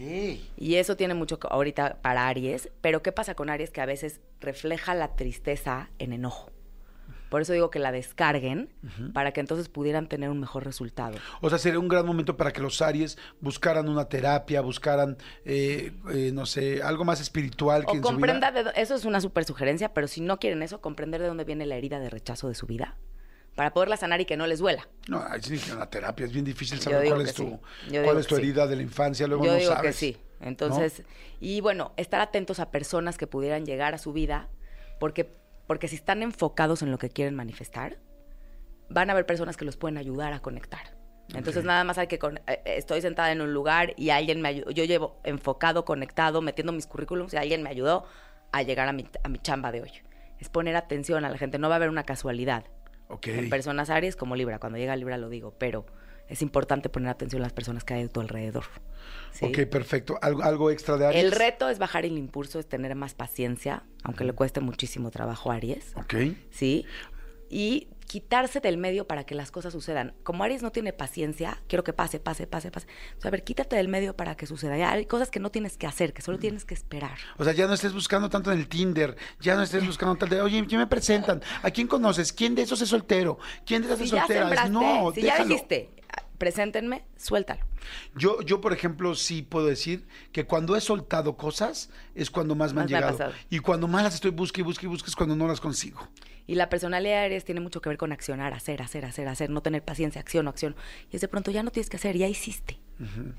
Y 0.57 0.75
eso 0.75 0.95
tiene 0.95 1.13
mucho 1.13 1.37
ahorita 1.49 1.97
para 2.01 2.27
Aries, 2.27 2.69
pero 2.81 3.01
¿qué 3.01 3.11
pasa 3.11 3.35
con 3.35 3.49
Aries? 3.49 3.71
Que 3.71 3.81
a 3.81 3.85
veces 3.85 4.21
refleja 4.39 4.93
la 4.95 5.15
tristeza 5.15 5.89
en 5.99 6.13
enojo. 6.13 6.49
Por 7.31 7.41
eso 7.41 7.53
digo 7.53 7.69
que 7.69 7.79
la 7.79 7.93
descarguen 7.93 8.67
para 9.13 9.31
que 9.31 9.39
entonces 9.39 9.69
pudieran 9.69 10.07
tener 10.07 10.29
un 10.29 10.41
mejor 10.41 10.65
resultado. 10.65 11.17
O 11.39 11.49
sea, 11.49 11.57
sería 11.59 11.79
un 11.79 11.87
gran 11.87 12.05
momento 12.05 12.35
para 12.35 12.51
que 12.51 12.59
los 12.61 12.81
Aries 12.81 13.17
buscaran 13.39 13.87
una 13.87 14.09
terapia, 14.09 14.59
buscaran, 14.59 15.15
eh, 15.45 15.93
eh, 16.13 16.31
no 16.33 16.45
sé, 16.45 16.83
algo 16.83 17.05
más 17.05 17.21
espiritual 17.21 17.85
que 17.85 17.91
O 17.91 17.95
en 17.95 18.01
su 18.03 18.09
vida. 18.09 18.11
comprenda, 18.11 18.51
de 18.51 18.71
eso 18.75 18.95
es 18.95 19.05
una 19.05 19.21
super 19.21 19.45
sugerencia, 19.45 19.93
pero 19.93 20.09
si 20.09 20.19
no 20.19 20.39
quieren 20.39 20.61
eso, 20.61 20.81
comprender 20.81 21.21
de 21.21 21.27
dónde 21.27 21.45
viene 21.45 21.65
la 21.65 21.77
herida 21.77 21.99
de 22.01 22.09
rechazo 22.09 22.49
de 22.49 22.53
su 22.55 22.67
vida 22.67 22.97
para 23.55 23.71
poderla 23.71 23.95
sanar 23.95 24.19
y 24.19 24.25
que 24.25 24.35
no 24.35 24.45
les 24.45 24.59
duela. 24.59 24.89
No, 25.07 25.23
que 25.41 25.73
una 25.73 25.89
terapia 25.89 26.25
es 26.25 26.33
bien 26.33 26.43
difícil 26.43 26.81
saber 26.81 27.07
cuál 27.07 27.21
es 27.21 27.33
tu, 27.33 27.43
sí. 27.89 27.97
Cuál 28.03 28.17
es 28.17 28.27
tu 28.27 28.35
sí. 28.35 28.41
herida 28.41 28.67
de 28.67 28.75
la 28.75 28.81
infancia, 28.81 29.25
luego 29.25 29.45
Yo 29.45 29.51
no 29.53 29.57
digo 29.57 29.71
sabes. 29.71 29.95
que 29.95 29.97
sí. 29.97 30.17
Entonces, 30.41 31.03
y 31.39 31.61
bueno, 31.61 31.93
estar 31.95 32.19
atentos 32.19 32.59
a 32.59 32.71
personas 32.71 33.17
que 33.17 33.25
pudieran 33.25 33.65
llegar 33.65 33.93
a 33.93 33.97
su 33.99 34.11
vida, 34.11 34.49
porque, 34.99 35.31
porque 35.71 35.87
si 35.87 35.95
están 35.95 36.21
enfocados 36.21 36.81
en 36.81 36.91
lo 36.91 36.97
que 36.97 37.09
quieren 37.09 37.33
manifestar, 37.33 37.97
van 38.89 39.09
a 39.09 39.13
haber 39.13 39.25
personas 39.25 39.55
que 39.55 39.63
los 39.63 39.77
pueden 39.77 39.97
ayudar 39.97 40.33
a 40.33 40.41
conectar. 40.41 40.97
Entonces 41.33 41.63
nada 41.63 41.85
más 41.85 41.97
hay 41.97 42.07
que 42.07 42.19
con- 42.19 42.39
eh, 42.39 42.41
eh, 42.65 42.75
estoy 42.75 42.99
sentada 43.01 43.31
en 43.31 43.39
un 43.39 43.53
lugar 43.53 43.93
y 43.95 44.09
alguien 44.09 44.41
me 44.41 44.49
ayudó, 44.49 44.69
yo 44.71 44.83
llevo 44.83 45.21
enfocado, 45.23 45.85
conectado, 45.85 46.41
metiendo 46.41 46.73
mis 46.73 46.87
currículums 46.87 47.33
y 47.33 47.37
alguien 47.37 47.63
me 47.63 47.69
ayudó 47.69 48.03
a 48.51 48.63
llegar 48.63 48.89
a 48.89 48.91
mi, 48.91 49.07
a 49.23 49.29
mi 49.29 49.39
chamba 49.39 49.71
de 49.71 49.83
hoy. 49.83 49.91
Es 50.39 50.49
poner 50.49 50.75
atención 50.75 51.23
a 51.23 51.29
la 51.29 51.37
gente, 51.37 51.57
no 51.57 51.69
va 51.69 51.75
a 51.75 51.77
haber 51.77 51.87
una 51.87 52.03
casualidad 52.03 52.65
Ok. 53.07 53.27
en 53.27 53.49
personas 53.49 53.89
Aries 53.89 54.17
como 54.17 54.35
Libra. 54.35 54.59
Cuando 54.59 54.77
llega 54.77 54.93
Libra 54.97 55.15
lo 55.17 55.29
digo, 55.29 55.55
pero 55.57 55.85
es 56.31 56.41
importante 56.41 56.89
poner 56.89 57.09
atención 57.09 57.41
a 57.41 57.45
las 57.45 57.53
personas 57.53 57.83
que 57.83 57.93
hay 57.93 58.03
a 58.03 58.07
tu 58.07 58.19
alrededor. 58.21 58.63
¿sí? 59.33 59.45
Ok, 59.45 59.69
perfecto. 59.69 60.17
¿Algo, 60.21 60.43
algo 60.43 60.71
extra 60.71 60.97
de 60.97 61.05
Aries? 61.07 61.23
El 61.23 61.31
reto 61.31 61.69
es 61.69 61.77
bajar 61.79 62.05
el 62.05 62.17
impulso, 62.17 62.59
es 62.59 62.67
tener 62.67 62.95
más 62.95 63.13
paciencia, 63.13 63.83
aunque 64.03 64.23
le 64.23 64.33
cueste 64.33 64.59
muchísimo 64.61 65.11
trabajo 65.11 65.51
a 65.51 65.55
Aries, 65.55 65.93
Ok. 65.95 66.15
¿sí? 66.49 66.85
Y 67.49 67.89
quitarse 68.07 68.59
del 68.61 68.77
medio 68.77 69.07
para 69.07 69.25
que 69.25 69.35
las 69.35 69.51
cosas 69.51 69.71
sucedan. 69.73 70.13
Como 70.23 70.43
Aries 70.43 70.61
no 70.63 70.71
tiene 70.71 70.91
paciencia, 70.93 71.61
quiero 71.67 71.83
que 71.83 71.91
pase, 71.93 72.19
pase, 72.19 72.45
pase, 72.47 72.71
pase. 72.71 72.87
O 73.17 73.21
sea, 73.21 73.29
a 73.29 73.31
ver, 73.31 73.43
quítate 73.43 73.75
del 73.77 73.87
medio 73.89 74.15
para 74.15 74.35
que 74.35 74.45
suceda. 74.45 74.77
Ya 74.77 74.91
hay 74.91 75.05
cosas 75.05 75.29
que 75.31 75.39
no 75.39 75.49
tienes 75.49 75.77
que 75.77 75.87
hacer, 75.87 76.13
que 76.13 76.21
solo 76.21 76.37
tienes 76.39 76.63
que 76.65 76.73
esperar. 76.73 77.17
O 77.37 77.43
sea, 77.45 77.53
ya 77.53 77.67
no 77.67 77.73
estés 77.73 77.93
buscando 77.93 78.29
tanto 78.29 78.51
en 78.51 78.59
el 78.59 78.67
Tinder, 78.67 79.15
ya 79.39 79.55
no 79.55 79.63
estés 79.63 79.85
buscando 79.85 80.15
tal 80.15 80.27
de, 80.29 80.41
oye, 80.41 80.65
¿quién 80.67 80.79
me 80.79 80.87
presentan? 80.87 81.41
¿A 81.63 81.71
quién 81.71 81.87
conoces? 81.87 82.31
¿Quién 82.33 82.53
de 82.55 82.61
esos 82.63 82.81
es 82.81 82.89
soltero? 82.89 83.37
¿Quién 83.65 83.81
de 83.81 83.87
esas 83.87 83.99
Si 83.99 84.05
es 84.05 84.11
ya 84.11 84.19
soltera? 84.27 84.69
No, 84.69 85.11
si 85.13 85.21
ya 85.21 85.33
déjalo. 85.33 85.49
dijiste, 85.49 85.89
"Ah, 85.97 86.00
preséntenme, 86.41 87.03
suéltalo. 87.17 87.61
Yo, 88.15 88.41
yo, 88.41 88.61
por 88.61 88.73
ejemplo, 88.73 89.13
sí 89.13 89.43
puedo 89.43 89.67
decir 89.67 90.07
que 90.31 90.47
cuando 90.47 90.75
he 90.75 90.81
soltado 90.81 91.37
cosas 91.37 91.91
es 92.15 92.31
cuando 92.31 92.55
más 92.55 92.73
me 92.73 92.77
Más 92.77 92.91
han 92.91 92.99
me 92.99 93.11
llegado. 93.11 93.33
Y 93.51 93.59
cuando 93.59 93.87
más 93.87 94.01
las 94.01 94.15
estoy 94.15 94.31
busque 94.31 94.61
y 94.61 94.63
busque 94.63 94.87
y 94.87 94.89
busque 94.89 95.11
es 95.11 95.15
cuando 95.15 95.35
no 95.35 95.47
las 95.47 95.61
consigo. 95.61 96.09
Y 96.47 96.55
la 96.55 96.67
personalidad 96.67 97.29
tiene 97.43 97.61
mucho 97.61 97.79
que 97.79 97.89
ver 97.89 97.99
con 97.99 98.11
accionar, 98.11 98.55
hacer, 98.55 98.81
hacer, 98.81 99.05
hacer, 99.05 99.27
hacer, 99.27 99.51
no 99.51 99.61
tener 99.61 99.85
paciencia, 99.85 100.19
acción, 100.19 100.47
acción. 100.47 100.75
Y 101.11 101.17
es 101.17 101.21
de 101.21 101.27
pronto 101.27 101.51
ya 101.51 101.61
no 101.61 101.69
tienes 101.69 101.91
que 101.91 101.97
hacer, 101.97 102.17
ya 102.17 102.27
hiciste. 102.27 102.79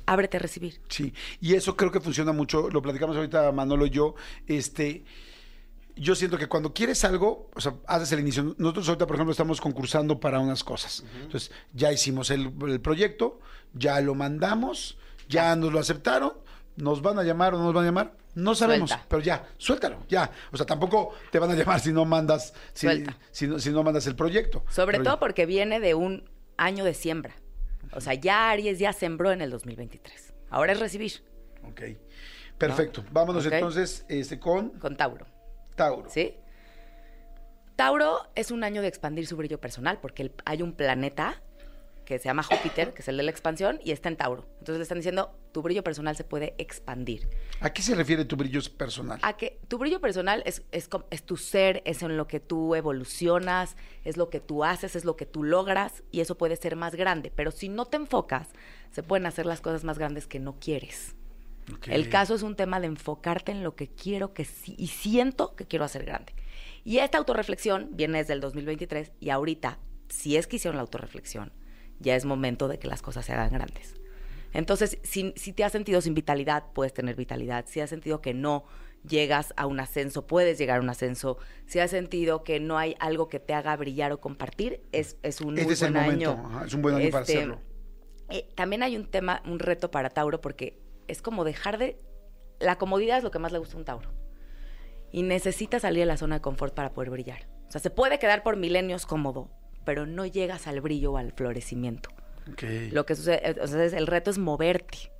Ábrete 0.06 0.36
a 0.36 0.40
recibir. 0.40 0.80
Sí, 0.88 1.12
y 1.40 1.54
eso 1.54 1.76
creo 1.76 1.90
que 1.90 1.98
funciona 1.98 2.30
mucho, 2.30 2.70
lo 2.70 2.82
platicamos 2.82 3.16
ahorita 3.16 3.50
Manolo 3.50 3.86
y 3.86 3.90
yo, 3.90 4.14
este, 4.46 5.02
yo 5.96 6.14
siento 6.14 6.38
que 6.38 6.48
cuando 6.48 6.72
quieres 6.72 7.04
algo, 7.04 7.50
o 7.54 7.60
sea, 7.60 7.74
haces 7.86 8.12
el 8.12 8.20
inicio. 8.20 8.54
Nosotros 8.58 8.88
ahorita, 8.88 9.06
por 9.06 9.16
ejemplo, 9.16 9.32
estamos 9.32 9.60
concursando 9.60 10.18
para 10.18 10.40
unas 10.40 10.64
cosas. 10.64 11.04
Entonces, 11.20 11.50
ya 11.72 11.92
hicimos 11.92 12.30
el, 12.30 12.52
el 12.68 12.80
proyecto, 12.80 13.40
ya 13.74 14.00
lo 14.00 14.14
mandamos, 14.14 14.98
ya 15.28 15.54
nos 15.56 15.72
lo 15.72 15.78
aceptaron, 15.80 16.32
nos 16.76 17.02
van 17.02 17.18
a 17.18 17.22
llamar 17.22 17.54
o 17.54 17.58
no 17.58 17.64
nos 17.64 17.74
van 17.74 17.84
a 17.84 17.86
llamar, 17.86 18.16
no 18.34 18.54
sabemos, 18.54 18.90
Suelta. 18.90 19.06
pero 19.08 19.22
ya, 19.22 19.46
suéltalo, 19.58 19.98
ya. 20.08 20.30
O 20.52 20.56
sea, 20.56 20.64
tampoco 20.64 21.14
te 21.30 21.38
van 21.38 21.50
a 21.50 21.54
llamar 21.54 21.80
si 21.80 21.92
no 21.92 22.04
mandas, 22.06 22.54
si, 22.72 23.46
no, 23.46 23.58
si 23.58 23.70
no 23.70 23.82
mandas 23.82 24.06
el 24.06 24.16
proyecto. 24.16 24.64
Sobre 24.70 24.92
Pero 24.98 25.04
todo 25.04 25.14
ya. 25.16 25.20
porque 25.20 25.44
viene 25.44 25.80
de 25.80 25.94
un 25.94 26.28
año 26.56 26.84
de 26.84 26.94
siembra. 26.94 27.34
O 27.92 28.00
sea, 28.00 28.14
ya 28.14 28.50
Aries 28.50 28.78
ya 28.78 28.94
sembró 28.94 29.32
en 29.32 29.42
el 29.42 29.50
2023. 29.50 30.32
Ahora 30.48 30.72
es 30.72 30.80
recibir 30.80 31.12
Ok, 31.68 31.80
perfecto. 32.58 33.04
Vámonos 33.12 33.44
entonces 33.46 34.04
este, 34.08 34.38
con 34.40 34.70
con 34.70 34.96
Tauro. 34.96 35.26
Tauro. 35.74 36.08
¿Sí? 36.10 36.36
Tauro 37.76 38.20
es 38.34 38.50
un 38.50 38.64
año 38.64 38.82
de 38.82 38.88
expandir 38.88 39.26
su 39.26 39.36
brillo 39.36 39.60
personal 39.60 39.98
porque 40.00 40.22
el- 40.22 40.32
hay 40.44 40.62
un 40.62 40.72
planeta 40.74 41.42
que 42.04 42.18
se 42.18 42.24
llama 42.24 42.42
Júpiter, 42.42 42.92
que 42.92 43.00
es 43.00 43.08
el 43.08 43.16
de 43.16 43.22
la 43.22 43.30
expansión, 43.30 43.78
y 43.84 43.92
está 43.92 44.08
en 44.08 44.16
Tauro. 44.16 44.44
Entonces 44.58 44.76
le 44.78 44.82
están 44.82 44.98
diciendo, 44.98 45.34
tu 45.52 45.62
brillo 45.62 45.84
personal 45.84 46.16
se 46.16 46.24
puede 46.24 46.54
expandir. 46.58 47.28
¿A 47.60 47.72
qué 47.72 47.80
se 47.80 47.94
refiere 47.94 48.24
tu 48.24 48.36
brillo 48.36 48.60
personal? 48.76 49.20
A 49.22 49.36
que 49.36 49.60
tu 49.68 49.78
brillo 49.78 50.00
personal 50.00 50.42
es, 50.44 50.62
es, 50.72 50.90
es 51.10 51.22
tu 51.22 51.36
ser, 51.36 51.80
es 51.86 52.02
en 52.02 52.16
lo 52.16 52.26
que 52.26 52.40
tú 52.40 52.74
evolucionas, 52.74 53.76
es 54.04 54.16
lo 54.16 54.30
que 54.30 54.40
tú 54.40 54.64
haces, 54.64 54.96
es 54.96 55.04
lo 55.04 55.16
que 55.16 55.26
tú 55.26 55.44
logras, 55.44 56.02
y 56.10 56.20
eso 56.20 56.36
puede 56.36 56.56
ser 56.56 56.74
más 56.74 56.96
grande. 56.96 57.32
Pero 57.34 57.52
si 57.52 57.68
no 57.68 57.86
te 57.86 57.96
enfocas, 57.98 58.48
se 58.90 59.04
pueden 59.04 59.24
hacer 59.26 59.46
las 59.46 59.60
cosas 59.60 59.84
más 59.84 59.96
grandes 59.96 60.26
que 60.26 60.40
no 60.40 60.58
quieres. 60.58 61.14
El 61.86 62.08
caso 62.08 62.34
es 62.34 62.42
un 62.42 62.56
tema 62.56 62.80
de 62.80 62.86
enfocarte 62.88 63.52
en 63.52 63.62
lo 63.62 63.74
que 63.76 63.88
quiero 63.88 64.34
que 64.34 64.44
sí 64.44 64.74
y 64.78 64.88
siento 64.88 65.54
que 65.54 65.66
quiero 65.66 65.84
hacer 65.84 66.04
grande. 66.04 66.34
Y 66.84 66.98
esta 66.98 67.18
autorreflexión 67.18 67.90
viene 67.92 68.18
desde 68.18 68.32
el 68.34 68.40
2023 68.40 69.12
y 69.20 69.30
ahorita, 69.30 69.78
si 70.08 70.36
es 70.36 70.46
que 70.46 70.56
hicieron 70.56 70.76
la 70.76 70.82
autorreflexión, 70.82 71.52
ya 72.00 72.16
es 72.16 72.24
momento 72.24 72.66
de 72.68 72.78
que 72.78 72.88
las 72.88 73.02
cosas 73.02 73.24
se 73.26 73.32
hagan 73.32 73.50
grandes. 73.52 73.94
Entonces, 74.52 74.98
si, 75.02 75.32
si 75.36 75.52
te 75.52 75.64
has 75.64 75.72
sentido 75.72 76.00
sin 76.00 76.14
vitalidad, 76.14 76.64
puedes 76.74 76.92
tener 76.92 77.14
vitalidad. 77.16 77.64
Si 77.68 77.80
has 77.80 77.88
sentido 77.88 78.20
que 78.20 78.34
no 78.34 78.64
llegas 79.08 79.54
a 79.56 79.66
un 79.66 79.80
ascenso, 79.80 80.26
puedes 80.26 80.58
llegar 80.58 80.78
a 80.78 80.82
un 80.82 80.90
ascenso. 80.90 81.38
Si 81.66 81.78
has 81.78 81.90
sentido 81.90 82.44
que 82.44 82.60
no 82.60 82.76
hay 82.76 82.94
algo 83.00 83.28
que 83.28 83.40
te 83.40 83.54
haga 83.54 83.74
brillar 83.76 84.12
o 84.12 84.20
compartir, 84.20 84.82
es, 84.92 85.16
es 85.22 85.40
un 85.40 85.54
Este 85.56 85.64
muy 85.64 85.72
es 85.72 85.82
el 85.82 85.92
buen 85.92 86.04
momento, 86.04 86.30
año. 86.32 86.46
ajá, 86.48 86.66
es 86.66 86.74
un 86.74 86.82
buen 86.82 86.96
año 86.96 87.10
para 87.10 87.22
Este, 87.24 87.38
hacerlo. 87.38 87.60
eh, 88.28 88.48
también 88.54 88.82
hay 88.82 88.96
un 88.96 89.06
tema, 89.06 89.42
un 89.46 89.58
reto 89.58 89.90
para 89.90 90.10
Tauro, 90.10 90.40
porque 90.40 90.81
es 91.08 91.22
como 91.22 91.44
dejar 91.44 91.78
de... 91.78 92.00
La 92.60 92.76
comodidad 92.76 93.18
es 93.18 93.24
lo 93.24 93.30
que 93.30 93.38
más 93.38 93.52
le 93.52 93.58
gusta 93.58 93.76
a 93.76 93.78
un 93.78 93.84
Tauro. 93.84 94.10
Y 95.10 95.22
necesita 95.22 95.80
salir 95.80 96.00
de 96.00 96.06
la 96.06 96.16
zona 96.16 96.36
de 96.36 96.40
confort 96.40 96.74
para 96.74 96.92
poder 96.92 97.10
brillar. 97.10 97.48
O 97.68 97.70
sea, 97.70 97.80
se 97.80 97.90
puede 97.90 98.18
quedar 98.18 98.42
por 98.42 98.56
milenios 98.56 99.06
cómodo, 99.06 99.50
pero 99.84 100.06
no 100.06 100.26
llegas 100.26 100.66
al 100.66 100.80
brillo 100.80 101.12
o 101.12 101.16
al 101.16 101.32
florecimiento. 101.32 102.10
Lo 102.90 103.06
que 103.06 103.14
sucede, 103.14 103.56
o 103.60 103.66
sea, 103.66 103.84
el 103.84 104.06
reto 104.06 104.30
es 104.30 104.38
moverte. 104.38 105.12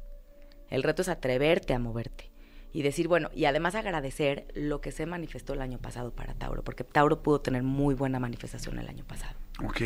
El 0.69 0.83
reto 0.83 1.03
es 1.03 1.09
atreverte 1.09 1.75
a 1.75 1.79
moverte. 1.79 2.32
Y 2.73 2.83
decir, 2.83 3.07
bueno, 3.07 3.31
y 3.35 3.45
además 3.45 3.75
agradecer 3.75 4.47
lo 4.55 4.81
que 4.81 4.93
se 4.93 5.05
manifestó 5.05 5.53
el 5.53 5.61
año 5.61 5.79
pasado 5.79 6.15
para 6.15 6.35
Tauro, 6.35 6.65
porque 6.65 6.85
Tauro 6.85 7.23
pudo 7.23 7.41
tener 7.41 7.63
muy 7.63 7.95
buena 7.95 8.19
manifestación 8.19 8.79
el 8.79 8.89
año 8.89 9.05
pasado. 9.05 9.37
Ok. 9.63 9.81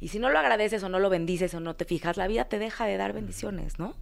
Y 0.00 0.08
si 0.08 0.18
no 0.18 0.28
lo 0.30 0.38
agradeces 0.38 0.82
o 0.82 0.88
no 0.88 0.98
lo 0.98 1.08
bendices 1.08 1.54
o 1.54 1.60
no 1.60 1.76
te 1.76 1.84
fijas, 1.84 2.16
la 2.16 2.26
vida 2.26 2.46
te 2.46 2.58
deja 2.58 2.86
de 2.86 2.96
dar 2.96 3.12
bendiciones, 3.12 3.78
¿no? 3.78 3.94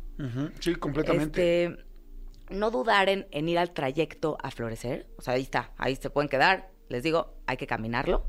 Sí, 0.60 0.74
completamente. 0.74 1.64
Este, 1.64 1.84
no 2.50 2.70
dudar 2.70 3.08
en, 3.08 3.26
en 3.30 3.48
ir 3.48 3.58
al 3.58 3.72
trayecto 3.72 4.38
a 4.42 4.50
florecer. 4.50 5.06
O 5.18 5.22
sea, 5.22 5.34
ahí 5.34 5.42
está, 5.42 5.72
ahí 5.76 5.96
se 5.96 6.10
pueden 6.10 6.28
quedar. 6.28 6.70
Les 6.88 7.02
digo, 7.02 7.34
hay 7.46 7.56
que 7.56 7.66
caminarlo. 7.66 8.26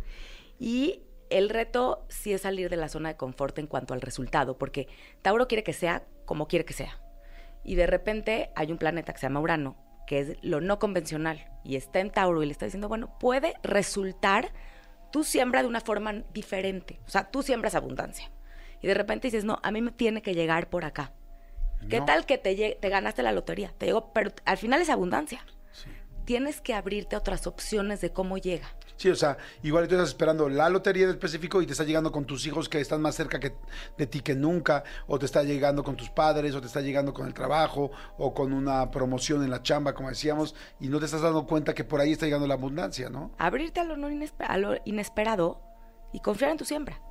Y 0.60 1.02
el 1.32 1.50
reto 1.50 2.06
sí 2.10 2.34
es 2.34 2.42
salir 2.42 2.70
de 2.70 2.78
la 2.78 2.90
zona 2.90 3.10
de 3.10 3.18
confort 3.18 3.58
en 3.58 3.68
cuanto 3.68 3.94
al 3.94 4.02
resultado, 4.02 4.58
porque 4.58 4.88
Tauro 5.22 5.48
quiere 5.48 5.64
que 5.64 5.74
sea 5.74 6.06
como 6.26 6.48
quiere 6.48 6.66
que 6.66 6.74
sea. 6.74 7.02
Y 7.64 7.76
de 7.76 7.88
repente 7.88 8.52
hay 8.56 8.72
un 8.72 8.78
planeta 8.78 9.14
que 9.14 9.20
se 9.20 9.26
llama 9.26 9.40
Urano, 9.40 9.78
que 10.12 10.20
es 10.20 10.38
lo 10.42 10.60
no 10.60 10.78
convencional, 10.78 11.48
y 11.64 11.78
está 11.78 12.02
en 12.02 12.10
Tauro 12.10 12.44
y 12.44 12.46
le 12.46 12.52
está 12.52 12.66
diciendo, 12.66 12.90
bueno, 12.90 13.18
puede 13.18 13.54
resultar 13.64 14.52
tu 15.10 15.24
siembra 15.24 15.62
de 15.62 15.70
una 15.70 15.80
forma 15.80 16.12
diferente. 16.34 17.00
O 17.08 17.10
sea, 17.10 17.32
tú 17.32 17.42
siembras 17.44 17.76
abundancia. 17.76 18.30
Y 18.82 18.88
de 18.88 18.94
repente 18.94 19.28
dices, 19.28 19.46
no, 19.46 19.62
a 19.64 19.72
mí 19.72 19.82
me 19.82 19.92
tiene 19.92 20.22
que 20.22 20.34
llegar 20.34 20.70
por 20.70 20.84
acá. 20.84 21.14
¿Qué 21.90 22.02
tal 22.02 22.26
que 22.26 22.38
te, 22.38 22.78
te 22.82 22.90
ganaste 22.90 23.24
la 23.24 23.32
lotería? 23.32 23.74
Te 23.78 23.86
llegó, 23.86 24.12
pero 24.12 24.32
al 24.44 24.58
final 24.58 24.82
es 24.82 24.90
abundancia. 24.90 25.46
Sí. 25.72 25.90
Tienes 26.26 26.60
que 26.60 26.74
abrirte 26.74 27.16
a 27.16 27.20
otras 27.20 27.48
opciones 27.48 28.02
de 28.02 28.12
cómo 28.12 28.38
llega. 28.38 28.68
Sí, 29.02 29.10
o 29.10 29.16
sea, 29.16 29.36
igual 29.64 29.88
tú 29.88 29.96
estás 29.96 30.10
esperando 30.10 30.48
la 30.48 30.70
lotería 30.70 31.06
en 31.06 31.10
específico 31.10 31.60
y 31.60 31.66
te 31.66 31.72
está 31.72 31.84
llegando 31.84 32.12
con 32.12 32.24
tus 32.26 32.46
hijos 32.46 32.70
que 32.70 32.80
están 32.80 33.02
más 33.02 33.16
cerca 33.16 33.40
que, 33.40 33.56
de 33.98 34.06
ti 34.06 34.20
que 34.22 34.36
nunca, 34.36 34.84
o 35.08 35.18
te 35.18 35.26
está 35.26 35.42
llegando 35.42 35.84
con 35.84 35.96
tus 35.98 36.12
padres, 36.12 36.54
o 36.54 36.62
te 36.62 36.68
está 36.68 36.82
llegando 36.82 37.12
con 37.12 37.26
el 37.26 37.34
trabajo, 37.34 37.90
o 38.20 38.32
con 38.32 38.54
una 38.54 38.92
promoción 38.92 39.44
en 39.44 39.50
la 39.50 39.64
chamba, 39.64 39.96
como 39.96 40.10
decíamos, 40.10 40.54
y 40.80 40.88
no 40.88 41.00
te 41.00 41.06
estás 41.06 41.22
dando 41.22 41.48
cuenta 41.48 41.74
que 41.74 41.84
por 41.84 42.00
ahí 42.00 42.12
está 42.12 42.28
llegando 42.28 42.46
la 42.46 42.54
abundancia, 42.54 43.10
¿no? 43.10 43.32
Abrirte 43.40 43.80
a 43.80 43.86
lo, 43.86 43.98
no 43.98 44.08
inespe- 44.08 44.46
a 44.48 44.60
lo 44.60 44.76
inesperado 44.86 45.64
y 46.14 46.20
confiar 46.20 46.52
en 46.52 46.58
tu 46.58 46.66
siembra, 46.66 47.02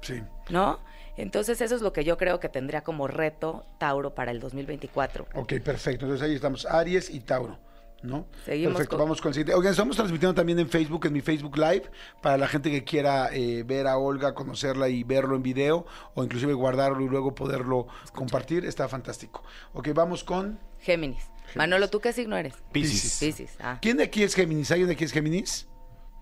Sí. 0.00 0.20
¿no? 0.50 0.80
Entonces 1.16 1.60
eso 1.60 1.76
es 1.76 1.82
lo 1.82 1.92
que 1.92 2.02
yo 2.02 2.16
creo 2.16 2.40
que 2.40 2.48
tendría 2.48 2.82
como 2.82 3.06
reto 3.06 3.64
Tauro 3.78 4.12
para 4.12 4.32
el 4.32 4.40
2024. 4.40 5.26
Ok, 5.34 5.54
perfecto. 5.64 6.04
Entonces 6.06 6.28
ahí 6.28 6.34
estamos, 6.34 6.66
Aries 6.66 7.10
y 7.10 7.20
Tauro. 7.20 7.58
¿No? 8.00 8.28
Seguimos 8.44 8.74
Perfecto, 8.74 8.96
con- 8.96 9.06
vamos 9.06 9.20
con 9.20 9.30
el 9.30 9.34
siguiente. 9.34 9.54
Oigan, 9.54 9.72
estamos 9.72 9.96
transmitiendo 9.96 10.32
también 10.34 10.58
en 10.60 10.68
Facebook, 10.68 11.06
en 11.06 11.12
mi 11.12 11.20
Facebook 11.20 11.56
Live, 11.58 11.90
para 12.22 12.38
la 12.38 12.46
gente 12.46 12.70
que 12.70 12.84
quiera 12.84 13.30
eh, 13.32 13.64
ver 13.64 13.88
a 13.88 13.98
Olga, 13.98 14.34
conocerla 14.34 14.88
y 14.88 15.02
verlo 15.02 15.34
en 15.34 15.42
video, 15.42 15.84
o 16.14 16.22
inclusive 16.22 16.52
guardarlo 16.54 17.00
y 17.00 17.08
luego 17.08 17.34
poderlo 17.34 17.88
compartir, 18.14 18.64
está 18.64 18.88
fantástico. 18.88 19.42
Ok, 19.72 19.88
vamos 19.94 20.22
con... 20.22 20.60
Géminis. 20.78 21.24
Manolo, 21.56 21.88
¿tú 21.90 21.98
qué 22.00 22.12
signo 22.12 22.36
eres? 22.36 22.54
Piscis. 22.72 23.18
Piscis. 23.18 23.56
Ah, 23.58 23.78
¿Quién 23.82 23.96
de 23.96 24.04
aquí 24.04 24.22
es 24.22 24.34
Géminis? 24.34 24.70
¿Alguien 24.70 24.86
de 24.88 24.94
aquí 24.94 25.02
es 25.04 25.12
Géminis? 25.12 25.66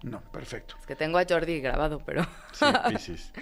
No, 0.02 0.22
perfecto. 0.32 0.76
es 0.80 0.86
que 0.86 0.96
tengo 0.96 1.18
a 1.18 1.24
Jordi 1.28 1.60
grabado, 1.60 2.00
pero... 2.06 2.22
Sí, 2.52 2.64
Piscis. 2.88 3.32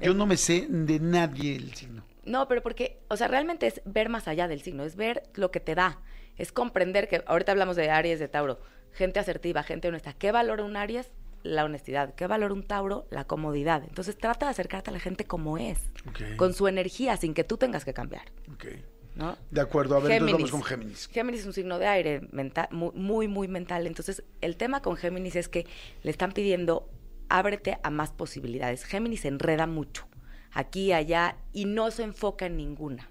Yo 0.00 0.14
no 0.14 0.26
me 0.26 0.36
sé 0.36 0.66
de 0.68 0.98
nadie 0.98 1.54
el 1.54 1.74
signo. 1.74 2.04
No, 2.24 2.48
pero 2.48 2.62
porque, 2.62 3.00
o 3.08 3.16
sea, 3.16 3.28
realmente 3.28 3.66
es 3.66 3.82
ver 3.84 4.08
más 4.08 4.26
allá 4.26 4.48
del 4.48 4.62
signo, 4.62 4.82
es 4.84 4.96
ver 4.96 5.22
lo 5.34 5.50
que 5.50 5.60
te 5.60 5.74
da, 5.74 6.00
es 6.36 6.52
comprender 6.52 7.08
que, 7.08 7.22
ahorita 7.26 7.52
hablamos 7.52 7.76
de 7.76 7.90
Aries, 7.90 8.18
de 8.18 8.28
Tauro, 8.28 8.60
gente 8.92 9.20
asertiva, 9.20 9.62
gente 9.62 9.88
honesta. 9.88 10.12
¿Qué 10.12 10.32
valora 10.32 10.64
un 10.64 10.76
Aries? 10.76 11.10
La 11.42 11.64
honestidad. 11.64 12.14
¿Qué 12.14 12.26
valora 12.26 12.54
un 12.54 12.62
Tauro? 12.62 13.06
La 13.10 13.24
comodidad. 13.24 13.82
Entonces 13.84 14.16
trata 14.16 14.46
de 14.46 14.50
acercarte 14.50 14.90
a 14.90 14.92
la 14.92 15.00
gente 15.00 15.24
como 15.24 15.58
es, 15.58 15.90
Ok. 16.08 16.36
con 16.36 16.54
su 16.54 16.68
energía, 16.68 17.16
sin 17.16 17.34
que 17.34 17.44
tú 17.44 17.56
tengas 17.58 17.84
que 17.84 17.92
cambiar, 17.92 18.24
Ok. 18.54 18.66
¿no? 19.14 19.36
De 19.50 19.60
acuerdo, 19.60 19.96
a 19.96 20.00
ver, 20.00 20.12
entonces 20.12 20.32
vamos 20.32 20.50
con 20.50 20.62
Géminis. 20.62 21.08
Géminis 21.08 21.40
es 21.42 21.46
un 21.46 21.52
signo 21.52 21.78
de 21.78 21.86
aire, 21.86 22.22
mental, 22.32 22.68
muy, 22.70 23.28
muy, 23.28 23.46
mental. 23.46 23.86
Entonces, 23.86 24.24
el 24.40 24.56
tema 24.56 24.80
con 24.80 24.96
Géminis 24.96 25.36
es 25.36 25.48
que 25.48 25.66
le 26.02 26.10
están 26.10 26.32
pidiendo, 26.32 26.88
ábrete 27.28 27.78
a 27.82 27.90
más 27.90 28.10
posibilidades. 28.10 28.84
Géminis 28.84 29.24
enreda 29.24 29.66
mucho, 29.66 30.06
aquí, 30.50 30.92
allá, 30.92 31.36
y 31.52 31.66
no 31.66 31.90
se 31.90 32.04
enfoca 32.04 32.46
en 32.46 32.56
ninguna. 32.56 33.10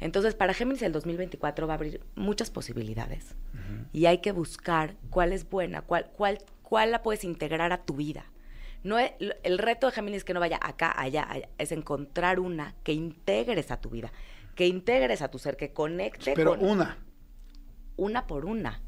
Entonces, 0.00 0.34
para 0.34 0.52
Géminis 0.54 0.82
el 0.82 0.92
2024 0.92 1.66
va 1.66 1.74
a 1.74 1.76
abrir 1.76 2.00
muchas 2.14 2.50
posibilidades. 2.50 3.34
Y 3.92 4.06
hay 4.06 4.18
que 4.18 4.32
buscar 4.32 4.94
cuál 5.10 5.32
es 5.32 5.48
buena, 5.48 5.82
cuál, 5.82 6.10
cuál, 6.16 6.38
cuál 6.62 6.90
la 6.92 7.02
puedes 7.02 7.24
integrar 7.24 7.72
a 7.72 7.82
tu 7.84 7.94
vida. 7.96 8.24
No 8.82 8.98
es- 8.98 9.12
el 9.42 9.58
reto 9.58 9.86
de 9.86 9.92
Géminis 9.92 10.18
es 10.18 10.24
que 10.24 10.34
no 10.34 10.40
vaya 10.40 10.58
acá, 10.62 10.92
allá, 10.96 11.26
allá, 11.28 11.48
es 11.58 11.72
encontrar 11.72 12.38
una 12.40 12.74
que 12.84 12.92
integres 12.92 13.70
a 13.70 13.80
tu 13.80 13.88
vida, 13.90 14.12
que 14.54 14.66
integres 14.66 15.22
a 15.22 15.28
tu 15.28 15.38
ser, 15.38 15.56
que 15.56 15.72
conecte 15.72 16.32
Pero 16.34 16.50
con 16.56 16.64
una. 16.68 16.98
una 17.96 18.26
por 18.26 18.44
una, 18.44 18.82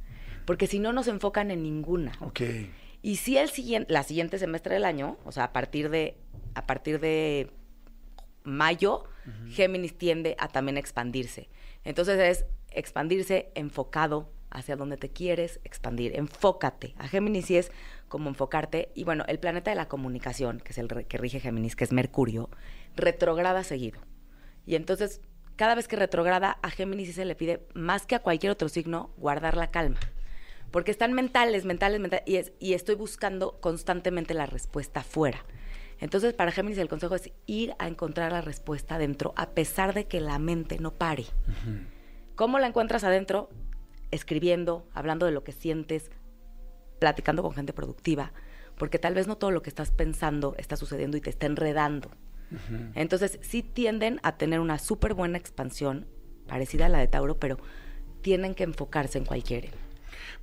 porque 0.45 0.67
si 0.67 0.79
no, 0.79 0.93
no 0.93 1.03
se 1.03 1.11
enfocan 1.11 1.51
en 1.51 1.63
ninguna. 1.63 2.13
Ok. 2.21 2.41
Y 3.03 3.17
si 3.17 3.39
el 3.39 3.49
siguiente, 3.49 3.93
la 3.93 4.03
siguiente 4.03 4.39
semestre 4.39 4.75
del 4.75 4.85
año, 4.85 5.17
o 5.25 5.33
sea, 5.33 5.45
a 5.45 5.53
partir 5.53 5.89
de, 5.89 6.17
a 6.55 6.67
partir 6.67 7.01
de 7.01 7.51
mayo, 8.45 9.05
Géminis 9.51 9.97
tiende 9.97 10.37
a 10.39 10.49
también 10.49 10.77
expandirse. 10.77 11.49
Entonces 11.85 12.19
es 12.19 12.47
expandirse 12.71 13.51
enfocado 13.55 14.31
hacia 14.51 14.77
donde 14.77 14.97
te 14.97 15.11
quieres 15.11 15.61
expandir. 15.65 16.17
Enfócate. 16.17 16.95
A 16.99 17.09
Géminis 17.09 17.47
sí 17.47 17.57
es 17.57 17.71
como 18.09 18.29
enfocarte. 18.29 18.91
Y 18.95 19.05
bueno, 19.05 19.25
el 19.29 19.39
planeta 19.39 19.71
de 19.71 19.77
la 19.77 19.89
comunicación, 19.89 20.61
que 20.61 20.73
es 20.73 20.79
el 20.79 20.89
que 21.07 21.19
rige 21.19 21.41
Géminis, 21.41 21.77
que 21.77 21.85
es 21.85 21.93
Mercurio, 21.93 22.49
retrograda 22.97 23.65
seguido. 23.65 24.01
Y 24.67 24.75
entonces, 24.75 25.21
cada 25.57 25.75
vez 25.75 25.89
que 25.89 25.97
retrograda, 25.97 26.59
a 26.63 26.71
Géminis 26.71 27.09
sí 27.09 27.13
se 27.15 27.25
le 27.25 27.35
pide, 27.35 27.67
más 27.75 28.07
que 28.07 28.15
a 28.15 28.21
cualquier 28.21 28.53
otro 28.53 28.69
signo, 28.69 29.11
guardar 29.17 29.57
la 29.57 29.71
calma. 29.71 29.99
Porque 30.71 30.91
están 30.91 31.13
mentales, 31.15 31.65
mentales, 31.65 32.01
mentales, 32.01 32.25
y, 32.27 32.37
es- 32.37 32.53
y 32.59 32.75
estoy 32.75 32.95
buscando 32.95 33.59
constantemente 33.61 34.35
la 34.35 34.47
respuesta 34.47 35.01
afuera. 35.01 35.45
Entonces, 36.01 36.33
para 36.33 36.53
Géminis 36.53 36.79
el 36.79 36.89
consejo 36.89 37.15
es 37.15 37.33
ir 37.47 37.75
a 37.79 37.89
encontrar 37.89 38.33
la 38.33 38.41
respuesta 38.41 38.97
adentro, 38.97 39.33
a 39.37 39.51
pesar 39.51 39.95
de 39.95 40.07
que 40.07 40.21
la 40.21 40.39
mente 40.39 40.79
no 40.79 40.95
pare. 40.95 41.25
¿Cómo 42.35 42.59
la 42.59 42.69
encuentras 42.69 43.05
adentro? 43.05 43.51
Escribiendo, 44.11 44.87
hablando 44.95 45.27
de 45.27 45.33
lo 45.33 45.43
que 45.43 45.53
sientes, 45.53 46.11
platicando 47.01 47.43
con 47.43 47.53
gente 47.53 47.73
productiva, 47.73 48.33
porque 48.77 48.99
tal 48.99 49.15
vez 49.15 49.27
no 49.27 49.37
todo 49.37 49.51
lo 49.51 49.63
que 49.63 49.71
estás 49.71 49.91
pensando 49.91 50.55
está 50.57 50.77
sucediendo 50.77 51.17
y 51.17 51.21
te 51.21 51.31
está 51.31 51.47
enredando. 51.47 52.11
Entonces, 52.95 53.39
sí 53.43 53.63
tienden 53.63 54.21
a 54.23 54.39
tener 54.39 54.61
una 54.61 54.79
súper 54.79 55.15
buena 55.15 55.37
expansión, 55.37 56.07
parecida 56.47 56.87
a 56.87 56.89
la 56.89 56.99
de 56.99 57.09
Tauro, 57.09 57.39
pero 57.39 57.59
tienen 58.23 58.55
que 58.55 58.65
enfocarse 58.65 59.19
en 59.19 59.25
cualquiera. 59.25 59.69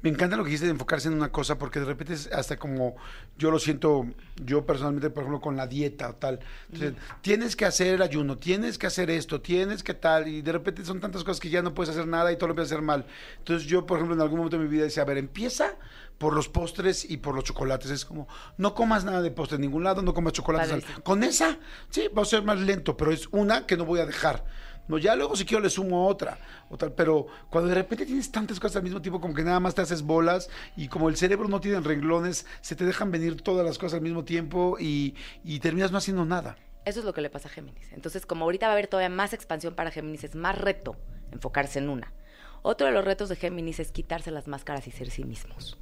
Me 0.05 0.11
encanta 0.11 0.37
lo 0.37 0.43
que 0.43 0.49
dijiste 0.49 0.67
de 0.67 0.71
enfocarse 0.73 1.07
en 1.07 1.15
una 1.15 1.31
cosa, 1.31 1.57
porque 1.57 1.79
de 1.79 1.85
repente 1.87 2.13
es 2.13 2.27
hasta 2.31 2.57
como 2.57 2.95
yo 3.39 3.49
lo 3.49 3.57
siento, 3.57 4.05
yo 4.35 4.63
personalmente, 4.63 5.09
por 5.09 5.23
ejemplo, 5.23 5.41
con 5.41 5.55
la 5.57 5.65
dieta 5.65 6.09
o 6.11 6.13
tal. 6.13 6.39
Entonces, 6.71 6.93
tienes 7.21 7.55
que 7.55 7.65
hacer 7.65 7.95
el 7.95 8.03
ayuno, 8.03 8.37
tienes 8.37 8.77
que 8.77 8.85
hacer 8.85 9.09
esto, 9.09 9.41
tienes 9.41 9.81
que 9.81 9.95
tal, 9.95 10.27
y 10.27 10.43
de 10.43 10.51
repente 10.51 10.85
son 10.85 10.99
tantas 10.99 11.23
cosas 11.23 11.39
que 11.39 11.49
ya 11.49 11.63
no 11.63 11.73
puedes 11.73 11.89
hacer 11.89 12.05
nada 12.05 12.31
y 12.31 12.35
todo 12.35 12.49
lo 12.49 12.51
empiezas 12.51 12.71
a 12.73 12.75
hacer 12.75 12.85
mal. 12.85 13.07
Entonces, 13.39 13.67
yo, 13.67 13.87
por 13.87 13.97
ejemplo, 13.97 14.13
en 14.15 14.21
algún 14.21 14.37
momento 14.37 14.59
de 14.59 14.63
mi 14.63 14.69
vida 14.69 14.83
decía, 14.83 15.01
a 15.01 15.07
ver, 15.07 15.17
empieza 15.17 15.73
por 16.19 16.35
los 16.35 16.49
postres 16.49 17.09
y 17.09 17.17
por 17.17 17.33
los 17.33 17.43
chocolates. 17.43 17.89
Es 17.89 18.05
como, 18.05 18.27
no 18.59 18.75
comas 18.75 19.05
nada 19.05 19.23
de 19.23 19.31
postre 19.31 19.55
en 19.55 19.61
ningún 19.61 19.83
lado, 19.83 20.03
no 20.03 20.13
comas 20.13 20.33
chocolates. 20.33 20.71
al- 20.71 20.81
Padrísimo. 20.81 21.03
Con 21.03 21.23
esa, 21.23 21.57
sí, 21.89 22.09
va 22.15 22.21
a 22.21 22.25
ser 22.25 22.43
más 22.43 22.59
lento, 22.59 22.95
pero 22.95 23.11
es 23.11 23.27
una 23.31 23.65
que 23.65 23.75
no 23.75 23.85
voy 23.85 24.01
a 24.01 24.05
dejar. 24.05 24.45
No, 24.87 24.97
ya 24.97 25.15
luego 25.15 25.35
si 25.35 25.45
quiero 25.45 25.63
le 25.63 25.69
sumo 25.69 26.07
otra, 26.07 26.37
o 26.69 26.77
tal, 26.77 26.91
pero 26.93 27.27
cuando 27.49 27.69
de 27.69 27.75
repente 27.75 28.05
tienes 28.05 28.31
tantas 28.31 28.59
cosas 28.59 28.77
al 28.77 28.83
mismo 28.83 29.01
tiempo, 29.01 29.19
como 29.19 29.33
que 29.33 29.43
nada 29.43 29.59
más 29.59 29.73
te 29.73 29.81
haces 29.81 30.03
bolas 30.03 30.49
y 30.77 30.87
como 30.87 31.09
el 31.09 31.15
cerebro 31.15 31.47
no 31.47 31.59
tiene 31.59 31.79
renglones, 31.79 32.45
se 32.61 32.75
te 32.75 32.85
dejan 32.85 33.11
venir 33.11 33.41
todas 33.41 33.65
las 33.65 33.77
cosas 33.77 33.95
al 33.95 34.01
mismo 34.01 34.23
tiempo 34.23 34.77
y, 34.79 35.15
y 35.43 35.59
terminas 35.59 35.91
no 35.91 35.97
haciendo 35.97 36.25
nada. 36.25 36.57
Eso 36.85 36.99
es 36.99 37.05
lo 37.05 37.13
que 37.13 37.21
le 37.21 37.31
pasa 37.31 37.47
a 37.47 37.51
Géminis. 37.51 37.91
Entonces, 37.93 38.27
como 38.27 38.45
ahorita 38.45 38.67
va 38.67 38.73
a 38.73 38.75
haber 38.75 38.87
todavía 38.87 39.09
más 39.09 39.33
expansión 39.33 39.73
para 39.73 39.89
Géminis, 39.89 40.23
es 40.23 40.35
más 40.35 40.55
reto 40.55 40.95
enfocarse 41.31 41.79
en 41.79 41.89
una. 41.89 42.13
Otro 42.61 42.87
de 42.87 42.93
los 42.93 43.03
retos 43.03 43.29
de 43.29 43.35
Géminis 43.35 43.79
es 43.79 43.91
quitarse 43.91 44.29
las 44.31 44.47
máscaras 44.47 44.87
y 44.87 44.91
ser 44.91 45.09
sí 45.09 45.23
mismos. 45.23 45.77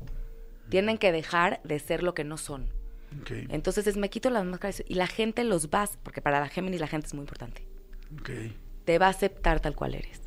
Tienen 0.70 0.98
que 0.98 1.12
dejar 1.12 1.62
de 1.64 1.80
ser 1.80 2.04
lo 2.04 2.14
que 2.14 2.24
no 2.24 2.38
son. 2.38 2.70
Entonces 3.50 3.86
es, 3.86 3.96
me 3.96 4.10
quito 4.10 4.30
las 4.30 4.44
máscaras 4.46 4.84
y 4.88 4.96
la 4.96 5.08
gente 5.08 5.44
los 5.44 5.70
va, 5.70 5.88
porque 6.04 6.22
para 6.22 6.40
la 6.40 6.48
Géminis 6.48 6.82
la 6.82 6.88
gente 6.88 7.08
es 7.08 7.14
muy 7.14 7.22
importante. 7.22 7.68
Te 8.86 9.00
va 9.00 9.08
a 9.08 9.10
aceptar 9.10 9.60
tal 9.60 9.76
cual 9.76 9.96
eres. 9.96 10.22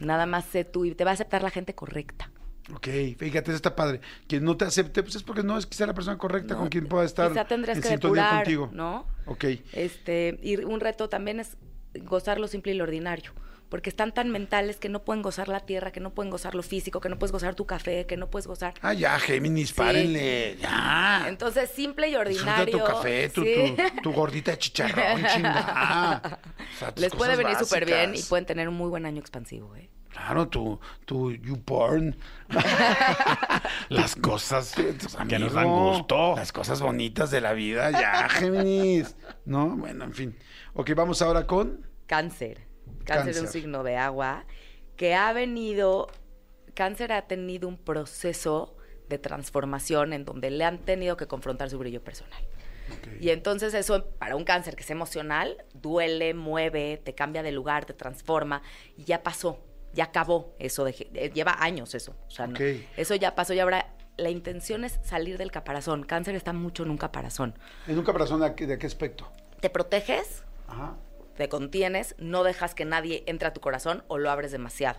Nada 0.00 0.26
más 0.26 0.44
sé 0.44 0.64
tú 0.64 0.84
y 0.84 0.94
te 0.94 1.04
va 1.04 1.12
a 1.12 1.14
aceptar 1.14 1.42
la 1.42 1.50
gente 1.50 1.74
correcta. 1.74 2.30
Ok, 2.74 2.88
fíjate, 3.16 3.50
eso 3.50 3.56
está 3.56 3.76
padre. 3.76 4.00
Quien 4.26 4.44
no 4.44 4.56
te 4.56 4.64
acepte, 4.64 5.02
pues 5.02 5.14
es 5.14 5.22
porque 5.22 5.42
no 5.44 5.56
es 5.56 5.66
quizá 5.66 5.86
la 5.86 5.94
persona 5.94 6.18
correcta 6.18 6.54
No, 6.54 6.60
con 6.60 6.68
quien 6.68 6.86
pueda 6.88 7.04
estar 7.04 7.30
Quizá 7.30 7.44
tendrías 7.46 7.76
en 7.76 7.82
que 7.82 7.88
sintonía 7.90 8.22
depurar, 8.24 8.42
contigo. 8.42 8.70
¿no? 8.72 9.06
Ok, 9.26 9.44
Este, 9.72 10.38
y 10.42 10.56
un 10.56 10.80
reto 10.80 11.08
también 11.08 11.38
es 11.38 11.56
gozar 12.02 12.40
lo 12.40 12.48
simple 12.48 12.72
y 12.72 12.74
lo 12.74 12.84
ordinario. 12.84 13.32
Porque 13.68 13.90
están 13.90 14.12
tan 14.12 14.30
mentales 14.30 14.76
que 14.76 14.88
no 14.88 15.04
pueden 15.04 15.22
gozar 15.22 15.48
la 15.48 15.60
tierra, 15.60 15.90
que 15.90 15.98
no 16.00 16.14
pueden 16.14 16.30
gozar 16.30 16.54
lo 16.54 16.62
físico, 16.62 17.00
que 17.00 17.08
no 17.08 17.18
puedes 17.18 17.32
gozar 17.32 17.54
tu 17.56 17.66
café, 17.66 18.06
que 18.06 18.16
no 18.16 18.30
puedes 18.30 18.46
gozar. 18.46 18.74
Ah, 18.80 18.92
ya, 18.94 19.18
Géminis, 19.18 19.72
párenle. 19.72 20.56
Ya. 20.60 21.24
Entonces, 21.28 21.70
simple 21.70 22.06
y 22.08 22.10
Disfruta 22.10 22.30
ordinario. 22.62 22.78
tu 22.78 22.84
café, 22.84 23.28
tu, 23.28 23.42
sí. 23.42 23.74
tu, 23.96 24.02
tu 24.02 24.12
gordita 24.12 24.52
de 24.52 24.58
chicharrón, 24.58 25.24
chinga. 25.34 26.38
O 26.74 26.78
sea, 26.78 26.92
tus 26.92 27.02
Les 27.02 27.12
puede 27.12 27.32
cosas 27.32 27.38
venir 27.38 27.56
súper 27.58 27.84
bien 27.86 28.14
y 28.14 28.22
pueden 28.22 28.46
tener 28.46 28.68
un 28.68 28.76
muy 28.76 28.88
buen 28.88 29.04
año 29.04 29.18
expansivo. 29.20 29.74
¿eh? 29.74 29.90
Claro, 30.10 30.48
tu, 30.48 30.80
tu 31.04 31.32
YouPorn. 31.32 32.16
Las 33.88 34.16
cosas 34.16 34.74
Que 35.28 35.38
nos 35.38 35.52
dan 35.52 35.68
gusto. 35.68 36.36
Las 36.36 36.52
cosas 36.52 36.80
bonitas 36.80 37.30
de 37.30 37.40
la 37.40 37.52
vida, 37.52 37.90
ya, 37.90 38.28
Géminis. 38.28 39.16
¿No? 39.44 39.76
Bueno, 39.76 40.04
en 40.04 40.12
fin. 40.12 40.38
Ok, 40.74 40.90
vamos 40.94 41.20
ahora 41.20 41.46
con. 41.46 41.86
Cáncer. 42.06 42.65
Cáncer 43.06 43.30
es 43.30 43.40
un 43.40 43.48
signo 43.48 43.82
de 43.82 43.96
agua 43.96 44.44
que 44.96 45.14
ha 45.14 45.32
venido, 45.32 46.08
cáncer 46.74 47.12
ha 47.12 47.22
tenido 47.26 47.68
un 47.68 47.76
proceso 47.78 48.76
de 49.08 49.18
transformación 49.18 50.12
en 50.12 50.24
donde 50.24 50.50
le 50.50 50.64
han 50.64 50.78
tenido 50.78 51.16
que 51.16 51.26
confrontar 51.26 51.70
su 51.70 51.78
brillo 51.78 52.02
personal. 52.02 52.42
Ok. 52.90 53.20
Y 53.20 53.30
entonces 53.30 53.74
eso 53.74 54.06
para 54.18 54.36
un 54.36 54.44
cáncer 54.44 54.76
que 54.76 54.82
es 54.82 54.90
emocional, 54.90 55.64
duele, 55.74 56.34
mueve, 56.34 57.00
te 57.04 57.14
cambia 57.14 57.42
de 57.42 57.52
lugar, 57.52 57.84
te 57.84 57.94
transforma 57.94 58.62
y 58.96 59.04
ya 59.04 59.22
pasó, 59.22 59.58
ya 59.92 60.04
acabó 60.04 60.54
eso, 60.58 60.84
de, 60.84 60.90
eh, 61.14 61.30
lleva 61.34 61.56
años 61.62 61.94
eso. 61.94 62.14
O 62.26 62.30
sea, 62.30 62.46
no, 62.46 62.54
Ok. 62.54 62.60
eso 62.96 63.14
ya 63.14 63.34
pasó 63.34 63.54
y 63.54 63.60
ahora 63.60 63.92
la 64.16 64.30
intención 64.30 64.84
es 64.84 64.98
salir 65.02 65.36
del 65.38 65.50
caparazón. 65.50 66.02
Cáncer 66.04 66.34
está 66.36 66.52
mucho 66.52 66.82
en 66.84 66.90
un 66.90 66.96
caparazón. 66.98 67.54
¿En 67.86 67.98
un 67.98 68.04
caparazón 68.04 68.40
de, 68.40 68.54
qué- 68.54 68.66
de 68.66 68.78
qué 68.78 68.86
aspecto? 68.86 69.30
Te 69.60 69.68
proteges, 69.70 70.42
Ajá. 70.68 70.96
Te 71.36 71.48
contienes, 71.48 72.14
no 72.18 72.42
dejas 72.42 72.74
que 72.74 72.84
nadie 72.84 73.22
entre 73.26 73.48
a 73.48 73.52
tu 73.52 73.60
corazón 73.60 74.02
o 74.08 74.18
lo 74.18 74.30
abres 74.30 74.52
demasiado. 74.52 74.98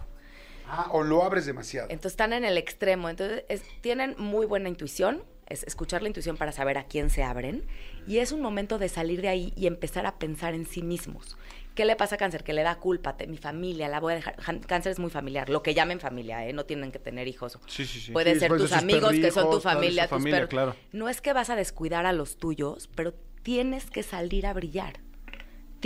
Ah, 0.70 0.89
o 0.91 1.03
lo 1.03 1.24
abres 1.24 1.46
demasiado. 1.46 1.88
Entonces 1.89 2.12
están 2.13 2.34
en 2.34 2.44
el 2.46 2.58
extremo. 2.58 3.10
Entonces 3.10 3.44
es- 3.50 3.63
tienen 3.82 4.15
muy 4.17 4.46
buena 4.46 4.67
intuición, 4.70 5.24
es 5.48 5.63
escuchar 5.63 6.01
la 6.01 6.10
intuición 6.10 6.36
para 6.36 6.51
saber 6.51 6.77
a 6.77 6.84
quién 6.88 7.10
se 7.10 7.24
abren. 7.24 7.65
Y 8.06 8.17
es 8.17 8.34
un 8.34 8.41
momento 8.41 8.77
de 8.77 8.89
salir 8.89 9.22
de 9.22 9.29
ahí 9.29 9.53
y 9.56 9.67
empezar 9.67 10.06
a 10.06 10.20
pensar 10.20 10.53
en 10.53 10.65
sí 10.65 10.82
mismos. 10.82 11.38
¿Qué 11.74 11.86
le 11.86 11.96
pasa 11.96 12.15
a 12.15 12.17
cáncer? 12.17 12.44
Que 12.44 12.51
le 12.53 12.63
da 12.63 12.75
culpa. 12.79 13.15
te- 13.15 13.27
mi 13.27 13.38
familia, 13.38 13.88
la 13.88 14.00
voy 14.01 14.13
a 14.13 14.15
dejar. 14.17 14.36
Cáncer 14.65 14.91
es 14.91 15.00
muy 15.00 15.10
familiar. 15.12 15.48
Lo 15.48 15.63
que 15.63 15.74
llamen 15.74 16.00
familia, 16.01 16.46
¿eh? 16.46 16.51
No 16.51 16.65
tienen 16.65 16.91
que 16.91 17.00
tener 17.00 17.27
hijos. 17.29 17.58
Sí, 17.67 17.86
sí, 17.86 18.01
sí. 18.01 18.12
Puede 18.12 18.34
Sí, 18.34 18.39
ser 18.41 18.51
tus 18.58 18.74
amigos, 18.74 19.12
que 19.13 19.32
son 19.32 19.50
tu 19.50 19.62
familia, 19.62 20.03
tus 20.03 20.10
familia, 20.10 20.38
perros. 20.39 20.50
claro. 20.50 20.75
No 20.91 21.08
es 21.08 21.22
que 21.22 21.32
vas 21.34 21.50
a 21.50 21.56
descuidar 21.56 22.06
a 22.06 22.12
los 22.13 22.38
tuyos, 22.38 22.89
pero 22.96 23.13
tienes 23.44 23.89
que 23.89 24.03
salir 24.03 24.48
a 24.48 24.53
brillar. 24.53 25.00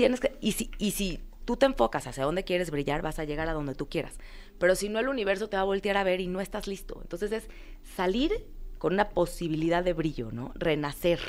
Tienes 0.01 0.19
que, 0.19 0.35
y 0.41 0.53
si, 0.53 0.71
y 0.79 0.91
si 0.91 1.19
tú 1.45 1.57
te 1.57 1.67
enfocas 1.67 2.07
hacia 2.07 2.23
dónde 2.23 2.43
quieres 2.43 2.71
brillar, 2.71 3.03
vas 3.03 3.19
a 3.19 3.23
llegar 3.23 3.47
a 3.47 3.53
donde 3.53 3.75
tú 3.75 3.87
quieras. 3.87 4.17
Pero 4.57 4.73
si 4.73 4.89
no, 4.89 4.97
el 4.97 5.07
universo 5.07 5.47
te 5.47 5.57
va 5.57 5.61
a 5.61 5.65
voltear 5.65 5.95
a 5.95 6.03
ver 6.03 6.21
y 6.21 6.25
no 6.25 6.41
estás 6.41 6.65
listo. 6.65 6.97
Entonces 7.03 7.31
es 7.31 7.47
salir 7.95 8.47
con 8.79 8.93
una 8.93 9.09
posibilidad 9.09 9.83
de 9.83 9.93
brillo, 9.93 10.31
¿no? 10.31 10.53
Renacer. 10.55 11.19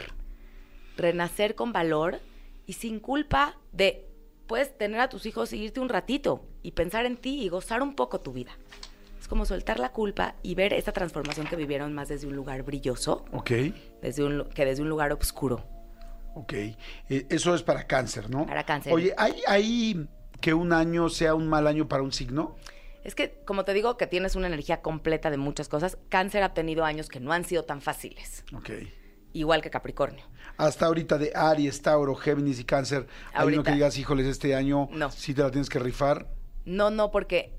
Renacer 0.96 1.54
con 1.54 1.74
valor 1.74 2.20
y 2.64 2.72
sin 2.72 2.98
culpa 2.98 3.58
de, 3.72 4.08
puedes 4.46 4.74
tener 4.78 5.00
a 5.00 5.10
tus 5.10 5.26
hijos 5.26 5.52
y 5.52 5.64
irte 5.64 5.80
un 5.80 5.90
ratito 5.90 6.46
y 6.62 6.70
pensar 6.70 7.04
en 7.04 7.18
ti 7.18 7.42
y 7.42 7.50
gozar 7.50 7.82
un 7.82 7.94
poco 7.94 8.22
tu 8.22 8.32
vida. 8.32 8.52
Es 9.20 9.28
como 9.28 9.44
soltar 9.44 9.80
la 9.80 9.92
culpa 9.92 10.36
y 10.42 10.54
ver 10.54 10.72
esta 10.72 10.92
transformación 10.92 11.46
que 11.46 11.56
vivieron 11.56 11.92
más 11.92 12.08
desde 12.08 12.26
un 12.26 12.36
lugar 12.36 12.62
brilloso 12.62 13.26
Ok, 13.32 13.50
desde 14.00 14.24
un, 14.24 14.48
que 14.54 14.64
desde 14.64 14.80
un 14.80 14.88
lugar 14.88 15.12
oscuro. 15.12 15.81
Ok. 16.34 16.52
Eh, 16.52 16.76
eso 17.30 17.54
es 17.54 17.62
para 17.62 17.86
cáncer, 17.86 18.30
¿no? 18.30 18.46
Para 18.46 18.64
cáncer. 18.64 18.92
Oye, 18.92 19.14
¿hay, 19.16 19.40
¿hay 19.46 20.08
que 20.40 20.54
un 20.54 20.72
año 20.72 21.08
sea 21.08 21.34
un 21.34 21.48
mal 21.48 21.66
año 21.66 21.88
para 21.88 22.02
un 22.02 22.12
signo? 22.12 22.56
Es 23.04 23.14
que, 23.14 23.40
como 23.44 23.64
te 23.64 23.72
digo, 23.74 23.96
que 23.96 24.06
tienes 24.06 24.36
una 24.36 24.46
energía 24.46 24.80
completa 24.80 25.30
de 25.30 25.36
muchas 25.36 25.68
cosas. 25.68 25.98
Cáncer 26.08 26.42
ha 26.44 26.54
tenido 26.54 26.84
años 26.84 27.08
que 27.08 27.18
no 27.20 27.32
han 27.32 27.44
sido 27.44 27.64
tan 27.64 27.80
fáciles, 27.80 28.44
Ok. 28.54 28.70
igual 29.32 29.60
que 29.60 29.70
Capricornio. 29.70 30.24
Hasta 30.56 30.86
ahorita 30.86 31.18
de 31.18 31.32
Aries, 31.34 31.82
Tauro, 31.82 32.14
Géminis 32.14 32.60
y 32.60 32.64
Cáncer, 32.64 33.06
¿hay 33.32 33.48
uno 33.48 33.62
que 33.64 33.72
digas, 33.72 33.98
híjoles, 33.98 34.26
este 34.26 34.54
año 34.54 34.88
No. 34.92 35.10
sí 35.10 35.34
te 35.34 35.42
la 35.42 35.50
tienes 35.50 35.68
que 35.68 35.78
rifar? 35.80 36.28
No, 36.64 36.90
no, 36.90 37.10
porque, 37.10 37.56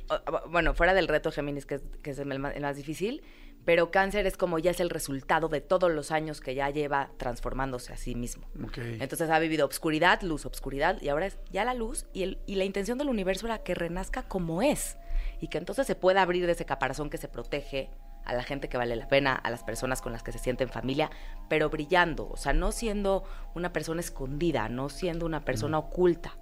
bueno, 0.49 0.73
fuera 0.73 0.93
del 0.93 1.09
reto 1.09 1.29
Géminis, 1.29 1.65
que 1.65 1.75
es, 1.75 1.81
que 2.01 2.11
es 2.11 2.19
el, 2.19 2.39
más, 2.39 2.55
el 2.55 2.61
más 2.61 2.77
difícil, 2.77 3.21
pero 3.65 3.91
cáncer 3.91 4.25
es 4.27 4.37
como 4.37 4.59
ya 4.59 4.71
es 4.71 4.79
el 4.79 4.89
resultado 4.89 5.47
de 5.47 5.61
todos 5.61 5.91
los 5.91 6.11
años 6.11 6.41
que 6.41 6.55
ya 6.55 6.69
lleva 6.69 7.11
transformándose 7.17 7.93
a 7.93 7.97
sí 7.97 8.15
mismo. 8.15 8.47
Entonces 8.75 9.29
ha 9.29 9.39
vivido 9.39 9.65
obscuridad, 9.65 10.21
luz, 10.21 10.45
obscuridad, 10.45 11.01
y 11.01 11.09
ahora 11.09 11.27
es 11.27 11.37
ya 11.51 11.65
la 11.65 11.73
luz, 11.73 12.05
y, 12.13 12.23
el, 12.23 12.39
y 12.45 12.55
la 12.55 12.65
intención 12.65 12.97
del 12.97 13.09
universo 13.09 13.45
era 13.45 13.59
que 13.59 13.75
renazca 13.75 14.23
como 14.23 14.61
es, 14.61 14.97
y 15.39 15.47
que 15.47 15.57
entonces 15.57 15.87
se 15.87 15.95
pueda 15.95 16.21
abrir 16.21 16.45
de 16.45 16.53
ese 16.53 16.65
caparazón 16.65 17.09
que 17.09 17.17
se 17.17 17.27
protege 17.27 17.89
a 18.25 18.33
la 18.33 18.43
gente 18.43 18.69
que 18.69 18.77
vale 18.77 18.95
la 18.95 19.07
pena, 19.07 19.35
a 19.35 19.49
las 19.49 19.63
personas 19.63 20.01
con 20.01 20.11
las 20.13 20.23
que 20.23 20.31
se 20.31 20.39
sienten 20.39 20.69
familia, 20.69 21.09
pero 21.49 21.69
brillando, 21.69 22.29
o 22.29 22.37
sea, 22.37 22.53
no 22.53 22.71
siendo 22.71 23.23
una 23.53 23.73
persona 23.73 23.99
escondida, 23.99 24.69
no 24.69 24.89
siendo 24.89 25.25
una 25.25 25.43
persona 25.43 25.77
oculta. 25.77 26.37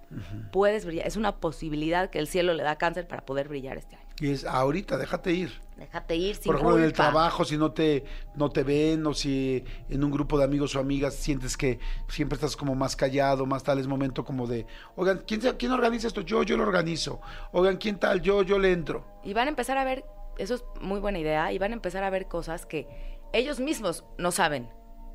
Puedes 0.52 0.86
brillar, 0.86 1.08
es 1.08 1.16
una 1.16 1.38
posibilidad 1.38 2.10
que 2.10 2.20
el 2.20 2.28
cielo 2.28 2.54
le 2.54 2.64
da 2.64 2.78
cáncer 2.78 3.08
para 3.08 3.26
poder 3.26 3.48
brillar 3.48 3.78
este 3.78 3.96
año. 3.96 4.11
Y 4.22 4.30
es 4.30 4.46
ahorita, 4.46 5.00
déjate 5.00 5.34
ir. 5.34 5.52
Déjate 5.78 6.16
ir 6.16 6.36
sin 6.36 6.44
Por 6.44 6.56
ejemplo, 6.58 6.78
en 6.78 6.84
el 6.84 6.94
trabajo, 6.94 7.44
si 7.44 7.58
no 7.58 7.72
te, 7.72 8.06
no 8.36 8.52
te 8.52 8.62
ven 8.62 9.04
o 9.08 9.16
si 9.16 9.66
en 9.90 10.04
un 10.04 10.12
grupo 10.12 10.38
de 10.38 10.44
amigos 10.44 10.76
o 10.76 10.80
amigas 10.80 11.16
sientes 11.16 11.58
que 11.58 11.80
siempre 12.08 12.36
estás 12.36 12.56
como 12.56 12.76
más 12.76 12.96
callado, 12.96 13.48
más 13.48 13.64
tal, 13.64 13.80
es 13.80 13.88
momento 13.88 14.24
como 14.24 14.46
de, 14.46 14.68
oigan, 14.96 15.24
¿quién, 15.26 15.42
¿quién 15.58 15.72
organiza 15.72 16.06
esto? 16.06 16.22
Yo, 16.22 16.44
yo 16.44 16.56
lo 16.56 16.62
organizo. 16.62 17.20
Oigan, 17.52 17.78
¿quién 17.78 17.98
tal? 17.98 18.22
Yo, 18.22 18.44
yo 18.44 18.60
le 18.60 18.72
entro. 18.74 19.04
Y 19.24 19.34
van 19.34 19.48
a 19.48 19.50
empezar 19.50 19.80
a 19.80 19.84
ver, 19.84 20.06
eso 20.38 20.54
es 20.54 20.64
muy 20.80 21.00
buena 21.00 21.18
idea, 21.18 21.52
y 21.52 21.58
van 21.58 21.72
a 21.72 21.74
empezar 21.74 22.04
a 22.04 22.12
ver 22.12 22.28
cosas 22.28 22.68
que 22.68 22.88
ellos 23.34 23.60
mismos 23.60 24.04
no 24.20 24.32
saben, 24.32 24.70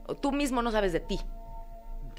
o 0.09 0.17
tú 0.17 0.33
mismo 0.33 0.63
no 0.63 0.73
sabes 0.73 0.93
de 0.93 0.99
ti. 0.99 1.21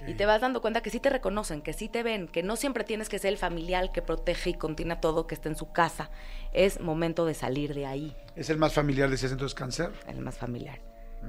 Y 0.06 0.14
te 0.14 0.26
vas 0.26 0.42
dando 0.42 0.62
cuenta 0.62 0.82
que 0.82 0.90
sí 0.90 1.00
te 1.00 1.10
reconocen, 1.10 1.62
que 1.62 1.74
sí 1.74 1.90
te 1.90 2.04
ven, 2.04 2.28
que 2.28 2.44
no 2.44 2.56
siempre 2.56 2.84
tienes 2.84 3.10
que 3.10 3.18
ser 3.20 3.30
el 3.30 3.38
familiar 3.38 3.92
que 3.92 4.02
protege 4.02 4.52
y 4.52 4.54
contiene 4.54 4.96
todo, 4.98 5.26
que 5.28 5.34
está 5.36 5.50
en 5.50 5.56
su 5.56 5.72
casa. 5.72 6.10
Es 6.54 6.80
momento 6.80 7.26
de 7.26 7.34
salir 7.34 7.74
de 7.74 7.86
ahí, 7.86 8.16
¿Es 8.36 8.50
el 8.50 8.58
más 8.58 8.74
familiar, 8.74 9.10
decías 9.10 9.32
entonces, 9.32 9.56
cáncer? 9.56 9.92
el 10.08 10.20
más 10.20 10.38
familiar. 10.38 10.80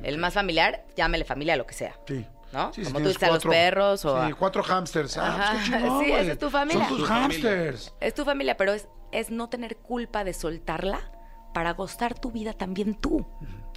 El 0.03 0.19
más 0.19 0.35
familiar, 0.35 0.85
llámele 0.97 1.25
familia 1.25 1.57
lo 1.57 1.67
que 1.67 1.75
sea. 1.75 1.95
Sí. 2.07 2.27
¿No? 2.53 2.73
Sí, 2.73 2.83
si 2.85 2.93
Como 2.93 3.03
tú 3.03 3.09
dices 3.09 3.23
a 3.25 3.29
los 3.33 3.45
perros 3.45 4.05
o 4.07 4.25
Sí, 4.27 4.33
a- 4.33 4.35
cuatro 4.35 4.63
hamsters. 4.63 5.17
Ah, 5.19 5.51
pues 5.53 5.65
chingón, 5.65 6.01
Sí, 6.05 6.13
esa 6.13 6.33
es 6.33 6.39
tu 6.39 6.51
familia. 6.51 6.89
Son 6.89 6.99
tus 6.99 7.09
hamsters. 7.09 7.95
Es 8.01 8.15
tu 8.15 8.25
familia, 8.25 8.57
pero 8.57 8.73
es, 8.73 8.89
es 9.13 9.31
no 9.31 9.49
tener 9.51 9.77
culpa 9.77 10.25
de 10.25 10.33
soltarla 10.33 11.11
para 11.53 11.73
gozar 11.75 12.19
tu 12.19 12.31
vida 12.31 12.53
también 12.55 12.95
tú. 12.95 13.27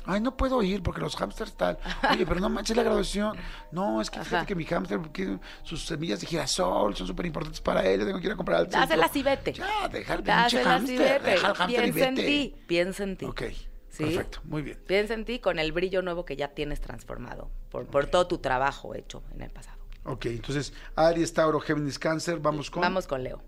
Ay, 0.06 0.20
no 0.20 0.36
puedo 0.36 0.64
ir 0.64 0.82
porque 0.82 1.00
los 1.02 1.16
hamsters 1.16 1.54
tal. 1.56 1.78
Oye, 2.12 2.26
pero 2.26 2.40
no 2.40 2.50
manches 2.50 2.76
la 2.76 2.84
graduación. 2.84 3.38
No, 3.72 4.02
es 4.02 4.10
que 4.10 4.20
fíjate 4.20 4.36
Ajá. 4.38 4.46
que 4.46 4.56
mi 4.56 4.66
hamster, 4.66 5.00
porque 5.00 5.38
sus 5.64 5.86
semillas 5.86 6.20
de 6.22 6.28
girasol 6.28 6.96
son 6.96 7.06
súper 7.08 7.26
importantes 7.28 7.62
para 7.62 7.86
él. 7.86 8.04
Tengo 8.06 8.20
que 8.20 8.26
ir 8.26 8.32
a 8.34 8.36
comprar 8.36 8.58
al 8.60 8.64
centro. 8.66 8.80
Dáselas 8.82 9.16
y 9.16 9.24
vete. 9.24 9.54
Ya, 9.54 9.88
deja 9.92 10.14
al 10.14 10.24
pinche 10.24 10.64
hámster, 10.64 11.22
vete. 11.22 11.30
deja 11.32 11.48
al 11.48 11.56
hámster 11.56 11.86
y 11.88 11.92
Piensa 11.92 12.08
en 12.10 12.16
vete. 12.16 12.28
ti, 12.28 12.56
piensa 12.68 13.04
en 13.04 13.18
ti. 13.18 13.26
Ok, 13.26 13.42
¿Sí? 13.90 14.04
perfecto, 14.06 14.40
muy 14.46 14.62
bien. 14.64 14.80
Piensa 14.88 15.14
en 15.14 15.24
ti 15.26 15.40
con 15.40 15.60
el 15.60 15.72
brillo 15.72 16.02
nuevo 16.02 16.26
que 16.26 16.36
ya 16.36 16.48
tienes 16.50 16.82
transformado 16.82 17.52
por, 17.70 17.86
por 17.86 18.08
todo 18.08 18.26
tu 18.28 18.40
trabajo 18.40 18.96
hecho 18.96 19.22
en 19.36 19.42
el 19.44 19.52
pasado. 19.52 19.78
Ok, 20.06 20.26
entonces, 20.26 20.74
Aries, 20.96 21.32
Tauro, 21.34 21.60
Géminis, 21.60 22.00
Cáncer, 22.00 22.40
vamos 22.40 22.72
con... 22.72 22.82
Vamos 22.82 23.06
con 23.06 23.22
Leo. 23.24 23.44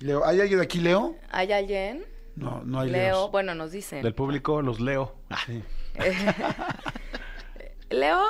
Leo. 0.00 0.24
¿Hay 0.26 0.40
alguien 0.40 0.60
aquí, 0.60 0.80
Leo? 0.80 1.14
¿Hay 1.30 1.52
alguien? 1.52 2.04
No, 2.34 2.62
no 2.64 2.80
hay 2.80 2.90
Leo, 2.90 3.02
Leos. 3.18 3.30
bueno, 3.30 3.54
nos 3.54 3.70
dicen. 3.70 4.02
Del 4.02 4.14
público 4.14 4.62
los 4.62 4.80
leo. 4.80 5.14
Ah, 5.30 5.38
Sí. 5.46 5.62
Leo 7.90 8.20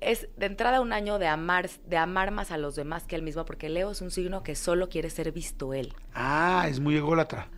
es 0.00 0.28
de 0.36 0.46
entrada 0.46 0.80
un 0.80 0.92
año 0.92 1.18
de 1.18 1.26
amar, 1.26 1.68
de 1.86 1.96
amar 1.96 2.30
más 2.30 2.50
a 2.50 2.58
los 2.58 2.74
demás 2.76 3.04
que 3.04 3.16
él 3.16 3.22
mismo, 3.22 3.44
porque 3.44 3.68
Leo 3.68 3.90
es 3.90 4.00
un 4.00 4.10
signo 4.10 4.42
que 4.42 4.54
solo 4.54 4.88
quiere 4.88 5.10
ser 5.10 5.32
visto 5.32 5.74
él. 5.74 5.92
Ah, 6.14 6.66
es 6.68 6.80
muy 6.80 6.96
ególatra. 6.96 7.48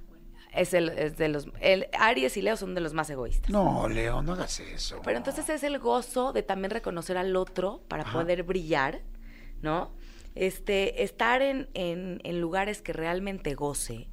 Es, 0.52 0.74
el, 0.74 0.88
es 0.88 1.16
de 1.16 1.28
los. 1.28 1.46
El, 1.60 1.86
Aries 1.98 2.36
y 2.36 2.42
Leo 2.42 2.56
son 2.56 2.74
de 2.74 2.80
los 2.80 2.92
más 2.92 3.08
egoístas. 3.08 3.50
No, 3.50 3.88
Leo, 3.88 4.20
no 4.22 4.32
hagas 4.32 4.58
eso. 4.60 5.00
Pero 5.04 5.16
entonces 5.16 5.48
es 5.48 5.62
el 5.62 5.78
gozo 5.78 6.32
de 6.32 6.42
también 6.42 6.70
reconocer 6.72 7.16
al 7.16 7.36
otro 7.36 7.82
para 7.88 8.02
Ajá. 8.02 8.12
poder 8.20 8.42
brillar, 8.42 9.00
¿no? 9.62 9.94
Este, 10.34 11.04
estar 11.04 11.42
en, 11.42 11.68
en- 11.74 12.20
en 12.24 12.40
lugares 12.40 12.82
que 12.82 12.92
realmente 12.92 13.54
goce. 13.54 14.08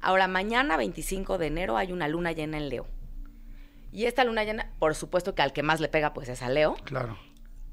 Ahora, 0.00 0.26
mañana 0.28 0.76
25 0.76 1.38
de 1.38 1.46
enero 1.46 1.76
hay 1.76 1.92
una 1.92 2.08
luna 2.08 2.32
llena 2.32 2.58
en 2.58 2.68
Leo. 2.68 2.86
Y 3.92 4.06
esta 4.06 4.24
luna 4.24 4.42
llena, 4.42 4.72
por 4.78 4.94
supuesto 4.94 5.34
que 5.34 5.42
al 5.42 5.52
que 5.52 5.62
más 5.62 5.80
le 5.80 5.88
pega 5.88 6.14
pues 6.14 6.28
es 6.28 6.42
a 6.42 6.48
Leo. 6.48 6.74
Claro. 6.84 7.18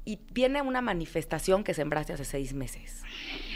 Y 0.04 0.20
viene 0.32 0.62
una 0.62 0.80
manifestación 0.80 1.64
que 1.64 1.74
sembraste 1.74 2.12
hace 2.12 2.24
seis 2.24 2.52
meses. 2.52 3.02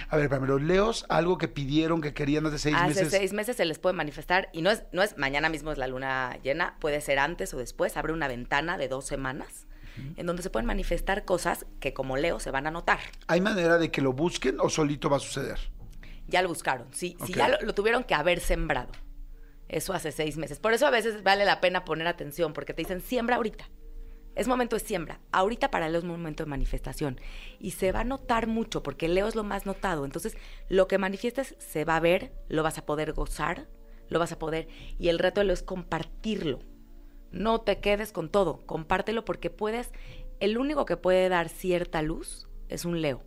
A 0.09 0.17
ver, 0.17 0.31
los 0.31 0.63
leos, 0.63 1.07
algo 1.09 1.39
que 1.39 1.49
pidieron, 1.49 2.01
que 2.01 2.15
querían 2.15 2.47
hace 2.47 2.59
seis 2.59 2.77
hace 2.77 2.89
meses. 2.89 3.11
seis 3.11 3.33
meses 3.33 3.57
se 3.57 3.65
les 3.65 3.79
puede 3.79 3.95
manifestar 3.95 4.49
y 4.53 4.63
no 4.63 4.71
es, 4.71 4.85
no 4.93 5.03
es 5.03 5.17
mañana 5.19 5.49
mismo 5.49 5.73
es 5.73 5.79
la 5.79 5.87
luna 5.87 6.39
llena, 6.43 6.77
puede 6.81 7.01
ser 7.01 7.19
antes 7.19 7.53
o 7.55 7.59
después, 7.59 7.97
abre 7.97 8.13
una 8.13 8.29
ventana 8.29 8.79
de 8.79 8.89
dos 8.89 9.07
semanas 9.07 9.67
en 10.17 10.27
donde 10.27 10.43
se 10.43 10.51
pueden 10.51 10.67
manifestar 10.67 11.25
cosas 11.25 11.67
que 11.79 11.95
como 11.95 12.17
Leo 12.17 12.41
se 12.41 12.51
van 12.51 12.67
a 12.67 12.71
notar. 12.71 12.99
¿Hay 13.29 13.41
manera 13.41 13.79
de 13.79 13.91
que 13.91 14.01
lo 14.01 14.13
busquen 14.13 14.57
o 14.61 14.69
solito 14.69 15.09
va 15.09 15.19
a 15.19 15.21
suceder? 15.21 15.59
Ya 16.27 16.43
lo 16.43 16.49
buscaron, 16.49 16.89
sí, 16.93 17.17
sí 17.25 17.33
ya 17.33 17.49
lo, 17.49 17.61
lo 17.61 17.75
tuvieron 17.75 18.03
que 18.03 18.15
haber 18.15 18.41
sembrado. 18.41 18.91
Eso 19.69 19.93
hace 19.93 20.13
seis 20.13 20.37
meses. 20.37 20.59
Por 20.59 20.73
eso 20.73 20.87
a 20.87 20.91
veces 20.91 21.23
vale 21.23 21.45
la 21.45 21.61
pena 21.61 21.85
poner 21.85 22.07
atención, 22.07 22.53
porque 22.53 22.75
te 22.75 22.83
dicen 22.83 23.01
siembra 23.01 23.37
ahorita. 23.37 23.69
Es 24.35 24.49
momento 24.49 24.77
de 24.77 24.81
siembra. 24.81 25.21
Ahorita 25.31 25.71
para 25.71 25.89
Leo 25.89 25.99
es 25.99 26.05
momento 26.05 26.45
de 26.45 26.51
manifestación. 26.51 27.21
Y 27.61 27.73
se 27.73 27.93
va 27.93 28.01
a 28.01 28.05
notar 28.05 28.47
mucho, 28.47 28.83
porque 28.83 29.09
Leo 29.09 29.29
es 29.29 29.37
lo 29.37 29.45
más 29.45 29.65
notado. 29.65 30.05
Entonces, 30.05 30.37
lo 30.69 30.89
que 30.89 30.99
manifiestes 30.99 31.55
se 31.59 31.85
va 31.85 31.97
a 31.97 32.01
ver, 32.01 32.33
lo 32.49 32.63
vas 32.63 32.79
a 32.79 32.85
poder 32.85 33.13
gozar, 33.13 33.69
lo 34.09 34.19
vas 34.19 34.33
a 34.33 34.39
poder. 34.39 34.69
Y 34.99 35.09
el 35.09 35.19
reto 35.19 35.41
de 35.41 35.47
Leo 35.47 35.55
es 35.55 35.63
compartirlo. 35.63 36.61
No 37.31 37.61
te 37.61 37.81
quedes 37.81 38.13
con 38.13 38.29
todo, 38.29 38.65
compártelo 38.67 39.25
porque 39.25 39.51
puedes. 39.51 39.93
El 40.41 40.59
único 40.59 40.85
que 40.85 40.97
puede 40.97 41.29
dar 41.29 41.49
cierta 41.49 42.03
luz 42.03 42.49
es 42.69 42.85
un 42.85 43.01
Leo, 43.01 43.23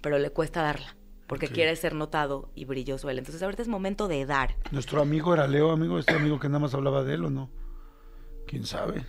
pero 0.00 0.18
le 0.18 0.30
cuesta 0.30 0.62
darla, 0.62 0.96
porque 1.26 1.48
quiere 1.48 1.74
ser 1.76 1.94
notado 1.94 2.50
y 2.54 2.64
brilloso 2.64 3.10
él. 3.10 3.18
Entonces, 3.18 3.42
ahorita 3.42 3.62
es 3.62 3.68
momento 3.68 4.08
de 4.08 4.24
dar. 4.26 4.56
¿Nuestro 4.70 5.00
amigo 5.00 5.34
era 5.34 5.46
Leo, 5.46 5.70
amigo? 5.70 5.98
¿Este 5.98 6.14
amigo 6.14 6.38
que 6.38 6.48
nada 6.48 6.60
más 6.60 6.74
hablaba 6.74 7.02
de 7.02 7.14
él 7.14 7.24
o 7.24 7.30
no? 7.30 7.50
¿Quién 8.46 8.64
sabe? 8.64 9.04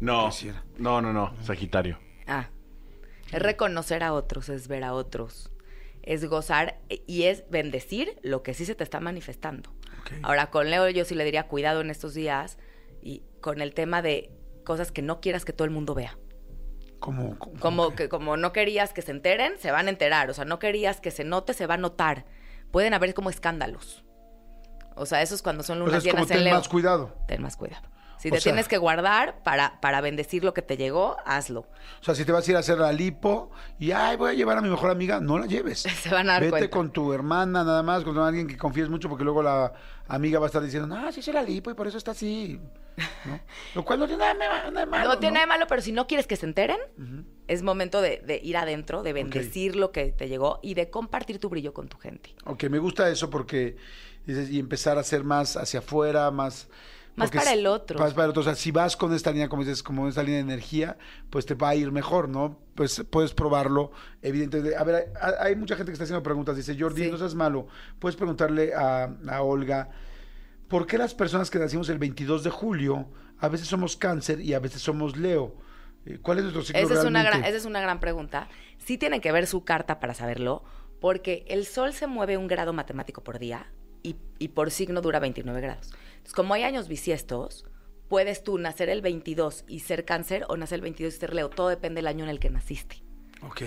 No, 0.00 0.30
no, 0.78 1.00
no, 1.00 1.12
no, 1.12 1.32
Sagitario. 1.44 1.98
Ah, 2.26 2.48
es 3.30 3.40
reconocer 3.40 4.02
a 4.02 4.12
otros, 4.12 4.48
es 4.48 4.66
ver 4.66 4.82
a 4.82 4.94
otros, 4.94 5.52
es 6.02 6.24
gozar 6.24 6.80
y 7.06 7.24
es 7.24 7.44
bendecir 7.50 8.18
lo 8.22 8.42
que 8.42 8.52
sí 8.52 8.64
se 8.64 8.74
te 8.74 8.82
está 8.82 8.98
manifestando. 8.98 9.70
Ahora, 10.22 10.50
con 10.50 10.68
Leo 10.70 10.88
yo 10.88 11.04
sí 11.04 11.14
le 11.14 11.24
diría 11.24 11.46
cuidado 11.46 11.80
en 11.80 11.90
estos 11.90 12.14
días 12.14 12.58
y 13.00 13.22
con 13.40 13.62
el 13.62 13.72
tema 13.74 14.02
de 14.02 14.30
cosas 14.64 14.90
que 14.90 15.02
no 15.02 15.20
quieras 15.20 15.44
que 15.44 15.52
todo 15.52 15.64
el 15.64 15.70
mundo 15.70 15.94
vea. 15.94 16.18
Como, 17.02 17.36
como, 17.36 17.58
Como 17.58 17.94
que 17.96 18.08
como 18.08 18.36
no 18.36 18.52
querías 18.52 18.92
que 18.92 19.02
se 19.02 19.10
enteren, 19.10 19.58
se 19.58 19.72
van 19.72 19.88
a 19.88 19.90
enterar. 19.90 20.30
O 20.30 20.34
sea, 20.34 20.44
no 20.44 20.60
querías 20.60 21.00
que 21.00 21.10
se 21.10 21.24
note, 21.24 21.52
se 21.52 21.66
va 21.66 21.74
a 21.74 21.78
notar. 21.78 22.24
Pueden 22.70 22.94
haber 22.94 23.12
como 23.12 23.28
escándalos. 23.28 24.04
O 24.94 25.04
sea, 25.04 25.20
eso 25.20 25.34
es 25.34 25.42
cuando 25.42 25.64
son 25.64 25.82
O 25.82 25.86
sea, 25.90 25.98
lunas 25.98 26.04
como 26.04 26.14
llenas 26.14 26.30
en 26.30 26.36
ten 26.36 26.44
Leo. 26.44 26.54
más 26.54 26.68
cuidado. 26.68 27.16
Ten 27.26 27.42
más 27.42 27.56
cuidado. 27.56 27.88
Si 28.22 28.28
O 28.28 28.32
te 28.34 28.40
sea- 28.40 28.52
tienes 28.52 28.68
que 28.68 28.78
guardar 28.78 29.42
para, 29.42 29.80
para 29.80 30.00
bendecir 30.00 30.44
lo 30.44 30.54
que 30.54 30.62
te 30.62 30.76
llegó, 30.76 31.16
hazlo. 31.24 31.62
O 32.00 32.04
sea, 32.04 32.14
si 32.14 32.24
te 32.24 32.30
vas 32.30 32.46
a 32.46 32.50
ir 32.52 32.56
a 32.56 32.60
hacer 32.60 32.78
la 32.78 32.92
lipo 32.92 33.50
y, 33.80 33.90
ay, 33.90 34.16
voy 34.16 34.30
a 34.30 34.34
llevar 34.34 34.58
a 34.58 34.60
mi 34.60 34.68
mejor 34.70 34.90
amiga, 34.92 35.18
no 35.18 35.40
la 35.40 35.46
lleves. 35.46 35.80
Se 36.02 36.08
van 36.08 36.30
a 36.30 36.34
dar 36.34 36.42
Vete 36.42 36.50
cuenta. 36.52 36.70
con 36.70 36.92
tu 36.92 37.12
hermana 37.12 37.64
nada 37.64 37.82
más, 37.82 38.04
con 38.04 38.16
alguien 38.18 38.46
que 38.46 38.56
confíes 38.56 38.88
mucho, 38.88 39.08
porque 39.08 39.24
luego 39.24 39.42
la 39.42 39.72
amiga 40.06 40.38
va 40.38 40.46
a 40.46 40.48
estar 40.48 40.62
diciendo, 40.62 40.94
ah, 40.96 41.10
sí 41.10 41.18
hice 41.18 41.32
la 41.32 41.42
lipo 41.42 41.68
y 41.72 41.74
por 41.74 41.88
eso 41.88 41.98
está 41.98 42.12
así. 42.12 42.60
¿no? 43.24 43.40
Lo 43.74 43.84
cual 43.84 43.98
no 43.98 44.06
tiene 44.06 44.22
nada, 44.22 44.70
de- 44.70 44.86
malo. 44.86 45.08
no 45.08 45.18
tiene 45.18 45.34
nada 45.34 45.46
de 45.46 45.48
malo, 45.48 45.66
pero 45.68 45.82
si 45.82 45.90
no 45.90 46.06
quieres 46.06 46.28
que 46.28 46.36
se 46.36 46.46
enteren, 46.46 46.78
es 47.48 47.62
momento 47.64 48.00
de, 48.00 48.18
de 48.24 48.38
ir 48.40 48.56
adentro, 48.56 49.02
de 49.02 49.12
bendecir 49.12 49.74
lo 49.74 49.90
que 49.90 50.12
te 50.12 50.28
llegó 50.28 50.60
y 50.62 50.74
de 50.74 50.90
compartir 50.90 51.40
tu 51.40 51.48
brillo 51.48 51.72
con 51.74 51.88
tu 51.88 51.98
gente. 51.98 52.36
Ok, 52.44 52.64
me 52.70 52.78
gusta 52.78 53.08
eso 53.08 53.30
porque 53.30 53.74
dices, 54.26 54.48
y 54.48 54.60
empezar 54.60 54.96
a 54.96 55.02
ser 55.02 55.24
más 55.24 55.56
hacia 55.56 55.80
afuera, 55.80 56.30
más... 56.30 56.68
Más 57.14 57.28
porque 57.28 57.38
para 57.38 57.52
el 57.52 57.66
otro. 57.66 57.98
Más 57.98 58.14
para 58.14 58.24
el 58.24 58.30
otro. 58.30 58.40
O 58.40 58.44
sea, 58.44 58.54
si 58.54 58.70
vas 58.70 58.96
con 58.96 59.12
esta 59.12 59.30
línea, 59.32 59.48
como 59.48 59.62
dices, 59.62 59.82
como 59.82 60.08
esta 60.08 60.22
línea 60.22 60.36
de 60.38 60.44
energía, 60.52 60.96
pues 61.28 61.44
te 61.44 61.54
va 61.54 61.68
a 61.70 61.74
ir 61.74 61.92
mejor, 61.92 62.28
¿no? 62.28 62.58
Pues 62.74 63.04
puedes 63.10 63.34
probarlo, 63.34 63.92
evidentemente. 64.22 64.76
A 64.76 64.82
ver, 64.84 65.12
hay, 65.20 65.32
hay 65.40 65.56
mucha 65.56 65.76
gente 65.76 65.90
que 65.90 65.94
está 65.94 66.04
haciendo 66.04 66.22
preguntas. 66.22 66.56
Dice, 66.56 66.74
Jordi, 66.78 67.04
Sí. 67.04 67.10
no 67.10 67.18
seas 67.18 67.34
malo. 67.34 67.66
Puedes 67.98 68.16
preguntarle 68.16 68.72
a, 68.74 69.14
a 69.28 69.42
Olga, 69.42 69.90
¿por 70.68 70.86
qué 70.86 70.96
las 70.96 71.14
personas 71.14 71.50
que 71.50 71.58
nacimos 71.58 71.88
el 71.90 71.98
22 71.98 72.44
de 72.44 72.50
julio, 72.50 73.08
a 73.38 73.48
veces 73.48 73.68
somos 73.68 73.96
cáncer 73.96 74.40
y 74.40 74.54
a 74.54 74.58
veces 74.58 74.80
somos 74.80 75.16
Leo? 75.18 75.54
Eh, 76.06 76.18
¿Cuál 76.22 76.38
es 76.38 76.44
nuestro 76.44 76.62
ciclo 76.62 76.80
Esa 76.80 76.94
es, 76.94 77.00
una 77.04 77.20
realmente? 77.22 77.38
gran, 77.40 77.44
esa 77.44 77.56
es 77.58 77.64
una 77.66 77.80
gran 77.82 78.00
pregunta. 78.00 78.48
Sí 78.78 78.96
tienen 78.96 79.20
que 79.20 79.30
ver 79.32 79.46
su 79.46 79.64
carta 79.64 80.00
para 80.00 80.14
saberlo, 80.14 80.64
porque 80.98 81.44
el 81.48 81.66
Sol 81.66 81.92
se 81.92 82.06
mueve 82.06 82.38
un 82.38 82.48
grado 82.48 82.72
matemático 82.72 83.22
por 83.22 83.38
día 83.38 83.66
y, 84.02 84.16
y 84.38 84.48
por 84.48 84.70
signo 84.70 85.00
dura 85.02 85.20
29 85.20 85.60
grados. 85.60 85.92
Entonces, 86.22 86.34
como 86.34 86.54
hay 86.54 86.62
años 86.62 86.88
bisiestos, 86.88 87.64
puedes 88.08 88.42
tú 88.44 88.58
nacer 88.58 88.88
el 88.88 89.02
22 89.02 89.64
y 89.68 89.80
ser 89.80 90.04
cáncer 90.04 90.44
o 90.48 90.56
nacer 90.56 90.76
el 90.76 90.82
22 90.82 91.14
y 91.14 91.18
ser 91.18 91.34
Leo. 91.34 91.50
Todo 91.50 91.68
depende 91.68 91.98
del 91.98 92.06
año 92.06 92.24
en 92.24 92.30
el 92.30 92.38
que 92.40 92.50
naciste. 92.50 93.02
Ok. 93.42 93.60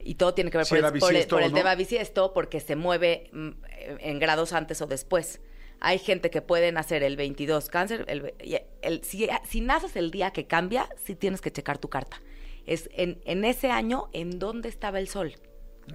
Y 0.00 0.14
todo 0.14 0.34
tiene 0.34 0.50
que 0.50 0.58
ver 0.58 0.66
por, 0.68 0.78
el, 0.78 0.82
por 0.84 0.92
el- 0.92 1.00
bisiesto 1.00 1.36
por 1.36 1.42
el 1.42 1.50
no. 1.52 1.56
tema 1.58 1.74
bisiesto, 1.74 2.32
porque 2.32 2.60
se 2.60 2.76
mueve 2.76 3.28
mm, 3.32 3.50
en 3.98 4.18
grados 4.18 4.52
antes 4.52 4.80
o 4.82 4.86
después. 4.86 5.40
Hay 5.80 5.98
gente 5.98 6.30
que 6.30 6.40
puede 6.42 6.70
nacer 6.72 7.02
el 7.02 7.16
22 7.16 7.68
cáncer. 7.68 8.04
El, 8.08 9.02
si, 9.02 9.28
si 9.44 9.60
naces 9.60 9.96
el 9.96 10.10
día 10.10 10.30
que 10.30 10.46
cambia, 10.46 10.88
sí 11.04 11.14
tienes 11.16 11.40
que 11.40 11.50
checar 11.50 11.78
tu 11.78 11.88
carta. 11.90 12.22
Es 12.66 12.88
en, 12.92 13.20
en 13.24 13.44
ese 13.44 13.70
año 13.70 14.08
en 14.12 14.38
dónde 14.38 14.68
estaba 14.68 14.98
el 15.00 15.08
sol. 15.08 15.34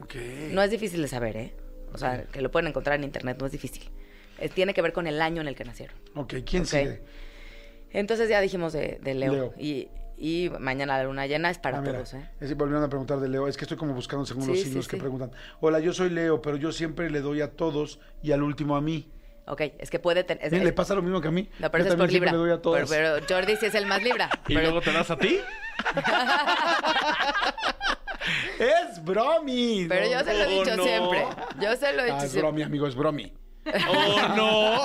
Ok. 0.01 0.15
No 0.51 0.61
es 0.61 0.69
difícil 0.71 1.01
de 1.01 1.07
saber, 1.07 1.37
¿eh? 1.37 1.55
O 1.93 1.97
sea, 1.97 2.23
que 2.25 2.41
lo 2.41 2.51
pueden 2.51 2.67
encontrar 2.67 2.97
en 2.97 3.03
internet, 3.05 3.37
no 3.39 3.45
es 3.45 3.51
difícil. 3.51 3.89
Eh, 4.41 4.49
tiene 4.49 4.73
que 4.73 4.81
ver 4.81 4.91
con 4.93 5.07
el 5.07 5.21
año 5.21 5.41
en 5.41 5.47
el 5.47 5.55
que 5.55 5.63
nacieron. 5.63 5.95
Ok, 6.15 6.33
¿quién 6.45 6.63
Ok. 6.63 6.67
sigue? 6.67 7.01
Entonces 7.91 8.27
ya 8.29 8.41
dijimos 8.41 8.73
de, 8.73 8.99
de 9.01 9.13
Leo. 9.13 9.31
Leo. 9.33 9.53
Y, 9.57 9.89
y 10.17 10.49
mañana 10.59 10.97
la 10.97 11.03
luna 11.03 11.27
llena 11.27 11.49
es 11.49 11.57
para 11.59 11.77
Ah, 11.77 11.81
mira, 11.81 11.93
todos, 11.93 12.13
¿eh? 12.15 12.29
Es, 12.39 12.55
volvieron 12.55 12.83
a 12.83 12.89
preguntar 12.89 13.19
de 13.19 13.27
Leo. 13.29 13.47
Es 13.47 13.55
que 13.57 13.65
estoy 13.65 13.77
como 13.77 13.93
buscando 13.93 14.25
según 14.25 14.47
los 14.47 14.57
Sí, 14.57 14.63
signos 14.65 14.85
sí, 14.85 14.89
que 14.91 14.97
sí. 14.97 15.01
preguntan. 15.01 15.31
Hola, 15.59 15.79
yo 15.79 15.93
soy 15.93 16.09
Leo, 16.09 16.41
pero 16.41 16.57
yo 16.57 16.71
siempre 16.71 17.09
le 17.09 17.21
doy 17.21 17.41
a 17.41 17.51
todos 17.51 17.99
y 18.23 18.31
al 18.31 18.41
último 18.43 18.75
a 18.75 18.81
mí. 18.81 19.09
Ok, 19.47 19.61
es 19.79 19.89
que 19.89 19.99
puede 19.99 20.23
tener... 20.23 20.51
Le 20.53 20.71
pasa 20.71 20.93
lo 20.95 21.01
mismo 21.01 21.19
que 21.19 21.27
a 21.27 21.31
mí. 21.31 21.49
No, 21.59 21.69
pero 21.71 21.83
yo 21.83 21.87
eso 21.89 21.95
es 21.95 21.99
por 21.99 22.11
Libra. 22.11 22.31
le 22.31 22.37
doy 22.37 22.51
a 22.51 22.61
todos. 22.61 22.89
Pero, 22.89 23.15
pero 23.19 23.25
Jordi 23.41 23.55
sí 23.57 23.65
es 23.65 23.75
el 23.75 23.85
más 23.87 24.01
Libra. 24.03 24.29
¿Y 24.47 24.53
Pero- 24.53 24.61
luego 24.61 24.81
te 24.81 24.91
das 24.93 25.09
a 25.11 25.17
ti? 25.17 25.39
Es 28.59 29.03
bromi. 29.03 29.87
Pero 29.89 30.05
no, 30.05 30.11
yo 30.11 30.19
se 30.23 30.33
lo 30.35 30.43
he 30.43 30.47
dicho 30.59 30.77
no. 30.77 30.83
siempre. 30.83 31.25
Yo 31.59 31.75
se 31.75 31.93
lo 31.93 32.01
he 32.01 32.05
dicho 32.05 32.15
Ah, 32.19 32.25
es 32.25 32.31
siempre. 32.31 32.41
bromi, 32.41 32.61
amigo, 32.63 32.87
es 32.87 32.95
bromi. 32.95 33.33
¡Oh, 33.89 34.27
no! 34.35 34.81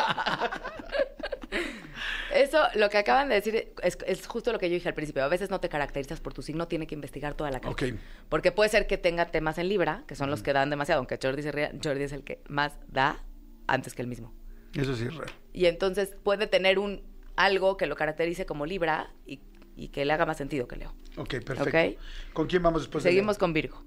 Eso, 2.35 2.59
lo 2.75 2.91
que 2.91 2.99
acaban 2.99 3.29
de 3.31 3.37
decir, 3.37 3.73
es, 3.83 3.97
es 4.07 4.27
justo 4.27 4.53
lo 4.53 4.59
que 4.59 4.69
yo 4.69 4.75
dije 4.75 4.89
al 4.89 4.95
principio. 4.95 5.25
A 5.25 5.29
veces 5.29 5.49
no 5.49 5.61
te 5.61 5.69
caracterizas 5.69 6.21
por 6.21 6.35
tu 6.35 6.43
signo, 6.43 6.69
tiene 6.69 6.87
que 6.87 6.95
investigar 6.95 7.35
toda 7.35 7.51
la 7.51 7.61
carta. 7.61 7.87
Porque 8.29 8.53
puede 8.53 8.69
ser 8.69 8.87
que 8.87 8.99
tenga 8.99 9.27
temas 9.27 9.57
en 9.59 9.69
Libra, 9.69 10.05
que 10.07 10.15
son 10.15 10.29
los 10.31 10.43
que 10.43 10.53
dan 10.53 10.69
demasiado, 10.69 10.99
aunque 10.99 11.19
Jordi, 11.23 11.43
se 11.43 11.53
ría, 11.53 11.73
Jordi 11.83 12.03
es 12.03 12.13
el 12.13 12.25
que 12.25 12.41
más 12.49 12.79
da 12.89 13.23
antes 13.67 13.95
que 13.95 14.03
el 14.03 14.09
mismo. 14.09 14.35
Eso 14.75 14.95
sí 14.95 15.05
es 15.05 15.15
real. 15.15 15.33
Y 15.55 15.67
entonces 15.67 16.15
puede 16.23 16.47
tener 16.47 16.79
un 16.79 17.03
algo 17.37 17.77
que 17.77 17.87
lo 17.87 17.97
caracterice 17.97 18.45
como 18.45 18.67
Libra 18.67 19.11
y, 19.25 19.41
y 19.75 19.89
que 19.89 20.05
le 20.05 20.13
haga 20.13 20.27
más 20.27 20.37
sentido 20.37 20.69
que 20.69 20.77
Leo. 20.77 20.95
Ok, 21.17 21.37
perfecto. 21.43 21.65
Ok. 21.65 22.35
¿Con 22.35 22.47
quién 22.47 22.63
vamos 22.63 22.83
después? 22.83 23.03
de 23.03 23.11
Seguimos 23.11 23.39
con 23.39 23.53
Virgo. 23.55 23.83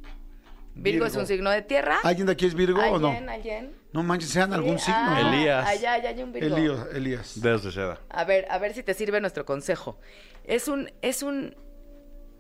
Virgo, 0.82 1.06
es 1.06 1.16
un 1.16 1.26
signo 1.28 1.50
de 1.52 1.62
tierra. 1.62 2.00
¿Alguien 2.04 2.28
de 2.28 2.34
aquí 2.34 2.46
es 2.46 2.54
Virgo 2.56 2.80
o 2.82 3.00
no? 3.00 3.08
¿Alguien? 3.10 3.30
¿Alguien? 3.30 3.76
No 3.92 4.04
manches, 4.04 4.30
sean 4.30 4.54
algún 4.54 4.78
Sí, 4.80 4.86
signo. 4.86 5.00
ah. 5.02 5.20
Elías. 5.22 5.68
Allá, 5.68 5.94
allá 5.94 6.10
hay 6.10 6.24
un 6.24 6.32
Virgo. 6.32 6.56
Elías. 6.56 6.88
Elías. 6.94 7.42
Dedos 7.42 7.64
de 7.64 7.72
seda. 7.72 8.00
A 8.10 8.24
ver, 8.24 8.46
a 8.50 8.58
ver 8.60 8.74
si 8.74 8.84
te 8.84 8.94
sirve 8.94 9.20
nuestro 9.22 9.46
consejo. 9.46 10.00
Es 10.46 10.68
un, 10.68 10.92
es 11.02 11.24
un, 11.24 11.56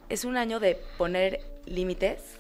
es 0.10 0.26
un 0.26 0.38
año 0.38 0.60
de 0.60 0.80
poner 0.98 1.40
límites. 1.66 2.38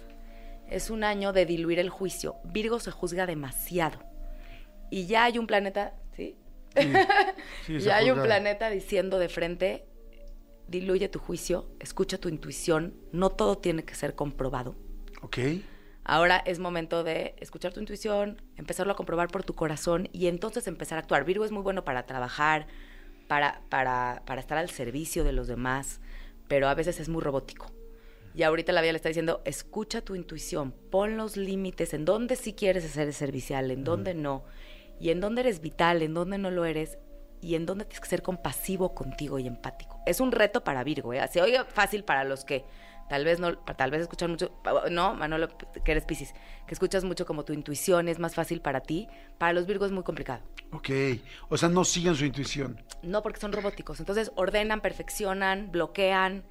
Es 0.69 0.89
un 0.91 1.03
año 1.03 1.33
de 1.33 1.45
diluir 1.45 1.79
el 1.79 1.89
juicio. 1.89 2.35
Virgo 2.43 2.79
se 2.79 2.91
juzga 2.91 3.25
demasiado. 3.25 3.99
Y 4.91 5.07
ya 5.07 5.23
hay 5.25 5.37
un 5.39 5.47
planeta, 5.47 5.93
¿sí? 6.15 6.35
Sí, 6.75 6.93
se 7.65 7.79
ya 7.79 7.97
hay 7.97 8.11
un 8.11 8.21
planeta 8.21 8.69
diciendo 8.69 9.17
de 9.17 9.29
frente, 9.29 9.85
diluye 10.67 11.09
tu 11.09 11.17
juicio, 11.17 11.71
escucha 11.79 12.19
tu 12.19 12.29
intuición, 12.29 12.93
no 13.11 13.31
todo 13.31 13.57
tiene 13.57 13.83
que 13.83 13.95
ser 13.95 14.13
comprobado. 14.13 14.75
Ok. 15.23 15.37
Ahora 16.09 16.41
es 16.43 16.57
momento 16.57 17.03
de 17.03 17.35
escuchar 17.37 17.71
tu 17.71 17.79
intuición, 17.79 18.41
empezarlo 18.57 18.93
a 18.93 18.95
comprobar 18.95 19.27
por 19.27 19.43
tu 19.43 19.53
corazón 19.53 20.09
y 20.11 20.25
entonces 20.25 20.65
empezar 20.65 20.97
a 20.97 21.01
actuar. 21.01 21.23
Virgo 21.23 21.45
es 21.45 21.51
muy 21.51 21.61
bueno 21.61 21.83
para 21.83 22.07
trabajar, 22.07 22.65
para, 23.27 23.61
para, 23.69 24.23
para 24.25 24.41
estar 24.41 24.57
al 24.57 24.71
servicio 24.71 25.23
de 25.23 25.33
los 25.33 25.45
demás, 25.45 26.01
pero 26.47 26.67
a 26.67 26.73
veces 26.73 26.99
es 26.99 27.09
muy 27.09 27.21
robótico. 27.21 27.71
Y 28.33 28.41
ahorita 28.41 28.71
la 28.71 28.81
vida 28.81 28.93
le 28.93 28.95
está 28.95 29.09
diciendo, 29.09 29.43
escucha 29.45 30.01
tu 30.01 30.15
intuición, 30.15 30.71
pon 30.71 31.15
los 31.15 31.37
límites 31.37 31.93
en 31.93 32.05
dónde 32.05 32.37
sí 32.37 32.53
quieres 32.53 32.85
ser 32.85 33.13
servicial, 33.13 33.69
en 33.69 33.83
dónde 33.83 34.15
no, 34.15 34.45
y 34.99 35.11
en 35.11 35.21
dónde 35.21 35.41
eres 35.41 35.61
vital, 35.61 36.01
en 36.01 36.15
dónde 36.15 36.39
no 36.39 36.49
lo 36.49 36.65
eres, 36.65 36.97
y 37.39 37.53
en 37.53 37.67
dónde 37.67 37.85
tienes 37.85 38.01
que 38.01 38.09
ser 38.09 38.23
compasivo 38.23 38.95
contigo 38.95 39.37
y 39.37 39.45
empático. 39.45 40.01
Es 40.07 40.19
un 40.19 40.31
reto 40.31 40.63
para 40.63 40.83
Virgo, 40.83 41.13
¿eh? 41.13 41.21
Se 41.31 41.39
oye 41.39 41.63
fácil 41.65 42.03
para 42.03 42.23
los 42.23 42.45
que 42.45 42.65
Tal 43.09 43.25
vez 43.25 43.39
no, 43.39 43.57
tal 43.57 43.89
vez 43.89 44.01
escuchar 44.01 44.29
mucho, 44.29 44.51
no, 44.91 45.15
Manolo, 45.15 45.49
que 45.83 45.91
eres 45.91 46.05
Piscis, 46.05 46.33
que 46.67 46.73
escuchas 46.75 47.03
mucho 47.03 47.25
como 47.25 47.43
tu 47.43 47.53
intuición 47.53 48.07
es 48.07 48.19
más 48.19 48.35
fácil 48.35 48.61
para 48.61 48.81
ti. 48.81 49.07
Para 49.39 49.53
los 49.53 49.65
Virgos 49.65 49.87
es 49.87 49.91
muy 49.91 50.03
complicado. 50.03 50.41
Ok. 50.71 50.89
O 51.49 51.57
sea, 51.57 51.69
no 51.69 51.83
siguen 51.83 52.15
su 52.15 52.25
intuición. 52.25 52.79
No, 53.01 53.23
porque 53.23 53.39
son 53.39 53.51
robóticos. 53.51 53.99
Entonces 53.99 54.31
ordenan, 54.35 54.81
perfeccionan, 54.81 55.71
bloquean. 55.71 56.43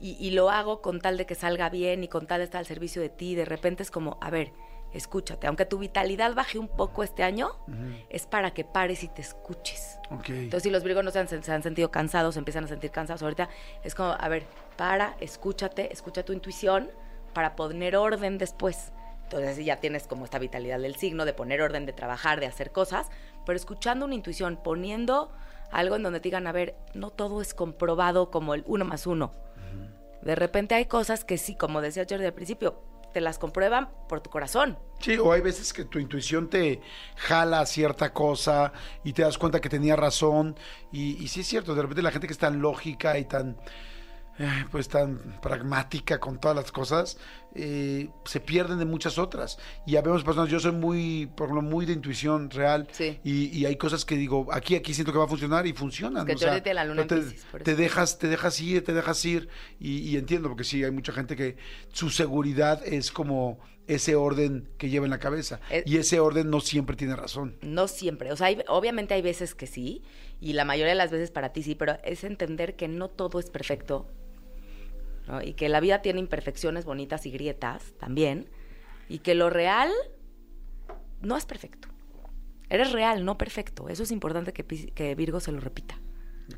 Y, 0.00 0.16
y 0.20 0.32
lo 0.32 0.50
hago 0.50 0.82
con 0.82 1.00
tal 1.00 1.16
de 1.16 1.26
que 1.26 1.34
salga 1.34 1.70
bien 1.70 2.02
y 2.04 2.08
con 2.08 2.26
tal 2.26 2.40
de 2.40 2.44
estar 2.44 2.58
al 2.58 2.66
servicio 2.66 3.00
de 3.00 3.08
ti. 3.08 3.34
De 3.34 3.44
repente 3.44 3.82
es 3.82 3.90
como, 3.90 4.18
a 4.20 4.30
ver, 4.30 4.52
escúchate. 4.92 5.46
Aunque 5.46 5.64
tu 5.64 5.78
vitalidad 5.78 6.34
baje 6.34 6.58
un 6.58 6.68
poco 6.68 7.02
este 7.02 7.22
año, 7.22 7.52
es 8.08 8.26
para 8.26 8.52
que 8.52 8.64
pares 8.64 9.02
y 9.02 9.08
te 9.08 9.22
escuches. 9.22 9.98
Ok. 10.10 10.28
Entonces, 10.30 10.64
si 10.64 10.70
los 10.70 10.84
virgos 10.84 11.04
no 11.04 11.10
se 11.10 11.18
han, 11.18 11.28
se 11.28 11.52
han 11.52 11.62
sentido 11.62 11.90
cansados, 11.90 12.34
se 12.34 12.38
empiezan 12.38 12.64
a 12.64 12.68
sentir 12.68 12.90
cansados 12.90 13.22
ahorita, 13.22 13.48
es 13.82 13.94
como, 13.94 14.16
a 14.18 14.28
ver, 14.28 14.44
para, 14.76 15.16
escúchate, 15.20 15.92
escucha 15.92 16.24
tu 16.24 16.32
intuición 16.32 16.90
para 17.32 17.56
poner 17.56 17.96
orden 17.96 18.38
después. 18.38 18.92
Entonces, 19.24 19.64
ya 19.64 19.76
tienes 19.76 20.06
como 20.06 20.24
esta 20.24 20.38
vitalidad 20.38 20.78
del 20.78 20.96
signo, 20.96 21.24
de 21.24 21.32
poner 21.32 21.62
orden, 21.62 21.86
de 21.86 21.92
trabajar, 21.92 22.40
de 22.40 22.46
hacer 22.46 22.70
cosas, 22.70 23.08
pero 23.46 23.56
escuchando 23.56 24.04
una 24.04 24.14
intuición, 24.14 24.58
poniendo 24.62 25.32
algo 25.70 25.96
en 25.96 26.02
donde 26.02 26.20
te 26.20 26.24
digan, 26.24 26.46
a 26.46 26.52
ver, 26.52 26.76
no 26.92 27.10
todo 27.10 27.40
es 27.40 27.54
comprobado 27.54 28.30
como 28.30 28.54
el 28.54 28.62
uno 28.66 28.84
más 28.84 29.06
uno. 29.06 29.32
De 30.20 30.36
repente 30.36 30.76
hay 30.76 30.84
cosas 30.84 31.24
que 31.24 31.36
sí, 31.36 31.56
como 31.56 31.80
decía 31.80 32.06
Jordi 32.08 32.26
al 32.26 32.34
principio, 32.34 32.80
te 33.12 33.20
las 33.20 33.38
comprueban 33.38 33.90
por 34.08 34.20
tu 34.20 34.30
corazón. 34.30 34.78
Sí, 35.00 35.16
o 35.16 35.32
hay 35.32 35.40
veces 35.40 35.72
que 35.72 35.84
tu 35.84 35.98
intuición 35.98 36.48
te 36.48 36.80
jala 37.16 37.60
a 37.60 37.66
cierta 37.66 38.12
cosa 38.12 38.72
y 39.04 39.12
te 39.12 39.22
das 39.22 39.38
cuenta 39.38 39.60
que 39.60 39.68
tenía 39.68 39.96
razón. 39.96 40.56
Y, 40.90 41.22
y 41.22 41.28
sí 41.28 41.40
es 41.40 41.46
cierto, 41.46 41.74
de 41.74 41.82
repente 41.82 42.02
la 42.02 42.10
gente 42.10 42.26
que 42.26 42.32
es 42.32 42.38
tan 42.38 42.60
lógica 42.60 43.18
y 43.18 43.24
tan, 43.24 43.56
eh, 44.38 44.64
pues 44.70 44.88
tan 44.88 45.38
pragmática 45.42 46.18
con 46.18 46.40
todas 46.40 46.56
las 46.56 46.72
cosas, 46.72 47.18
eh, 47.54 48.08
se 48.24 48.40
pierden 48.40 48.78
de 48.78 48.84
muchas 48.86 49.18
otras. 49.18 49.58
Y 49.86 49.96
habemos 49.96 50.24
personas, 50.24 50.48
yo 50.50 50.58
soy 50.58 50.72
muy, 50.72 51.26
por 51.36 51.48
ejemplo, 51.48 51.62
muy 51.68 51.84
de 51.86 51.92
intuición 51.92 52.50
real. 52.50 52.88
Sí. 52.92 53.18
Y, 53.24 53.46
y 53.56 53.66
hay 53.66 53.76
cosas 53.76 54.04
que 54.04 54.16
digo, 54.16 54.46
aquí, 54.52 54.74
aquí 54.74 54.94
siento 54.94 55.12
que 55.12 55.18
va 55.18 55.24
a 55.24 55.28
funcionar 55.28 55.66
y 55.66 55.72
funcionan. 55.74 56.28
Es 56.28 56.36
que 56.40 56.70
o 56.70 56.74
la 56.74 56.84
luna 56.84 57.06
te, 57.06 57.20
por 57.50 57.62
te 57.62 57.74
dejas, 57.76 58.18
te 58.18 58.28
dejas 58.28 58.58
ir, 58.60 58.82
te 58.84 58.94
dejas 58.94 59.22
ir. 59.24 59.48
Y, 59.78 59.98
y 59.98 60.16
entiendo, 60.16 60.48
porque 60.48 60.64
sí, 60.64 60.82
hay 60.82 60.90
mucha 60.90 61.12
gente 61.12 61.36
que 61.36 61.56
su 61.92 62.08
seguridad 62.10 62.80
es 62.86 63.12
como 63.12 63.58
ese 63.86 64.14
orden 64.14 64.68
que 64.78 64.88
lleva 64.88 65.04
en 65.06 65.10
la 65.10 65.18
cabeza. 65.18 65.60
Es- 65.68 65.86
y 65.86 65.96
ese 65.98 66.20
orden 66.20 66.48
no 66.50 66.60
siempre 66.60 66.96
tiene 66.96 67.16
razón. 67.16 67.56
No 67.62 67.88
siempre. 67.88 68.32
O 68.32 68.36
sea, 68.36 68.46
hay- 68.46 68.62
obviamente 68.68 69.12
hay 69.14 69.22
veces 69.22 69.54
que 69.54 69.66
sí, 69.66 70.02
y 70.40 70.54
la 70.54 70.64
mayoría 70.64 70.90
de 70.92 70.96
las 70.96 71.10
veces 71.10 71.30
para 71.30 71.52
ti 71.52 71.62
sí, 71.62 71.74
pero 71.74 71.98
es 72.04 72.24
entender 72.24 72.76
que 72.76 72.88
no 72.88 73.08
todo 73.08 73.38
es 73.40 73.50
perfecto. 73.50 74.08
¿No? 75.26 75.42
Y 75.42 75.54
que 75.54 75.68
la 75.68 75.80
vida 75.80 76.02
tiene 76.02 76.20
imperfecciones 76.20 76.84
bonitas 76.84 77.26
y 77.26 77.30
grietas 77.30 77.94
también. 77.98 78.48
Y 79.08 79.18
que 79.18 79.34
lo 79.34 79.50
real 79.50 79.90
no 81.20 81.36
es 81.36 81.46
perfecto. 81.46 81.88
Eres 82.68 82.92
real, 82.92 83.24
no 83.24 83.36
perfecto. 83.36 83.88
Eso 83.88 84.02
es 84.02 84.10
importante 84.10 84.52
que, 84.52 84.64
que 84.64 85.14
Virgo 85.14 85.40
se 85.40 85.52
lo 85.52 85.60
repita. 85.60 85.98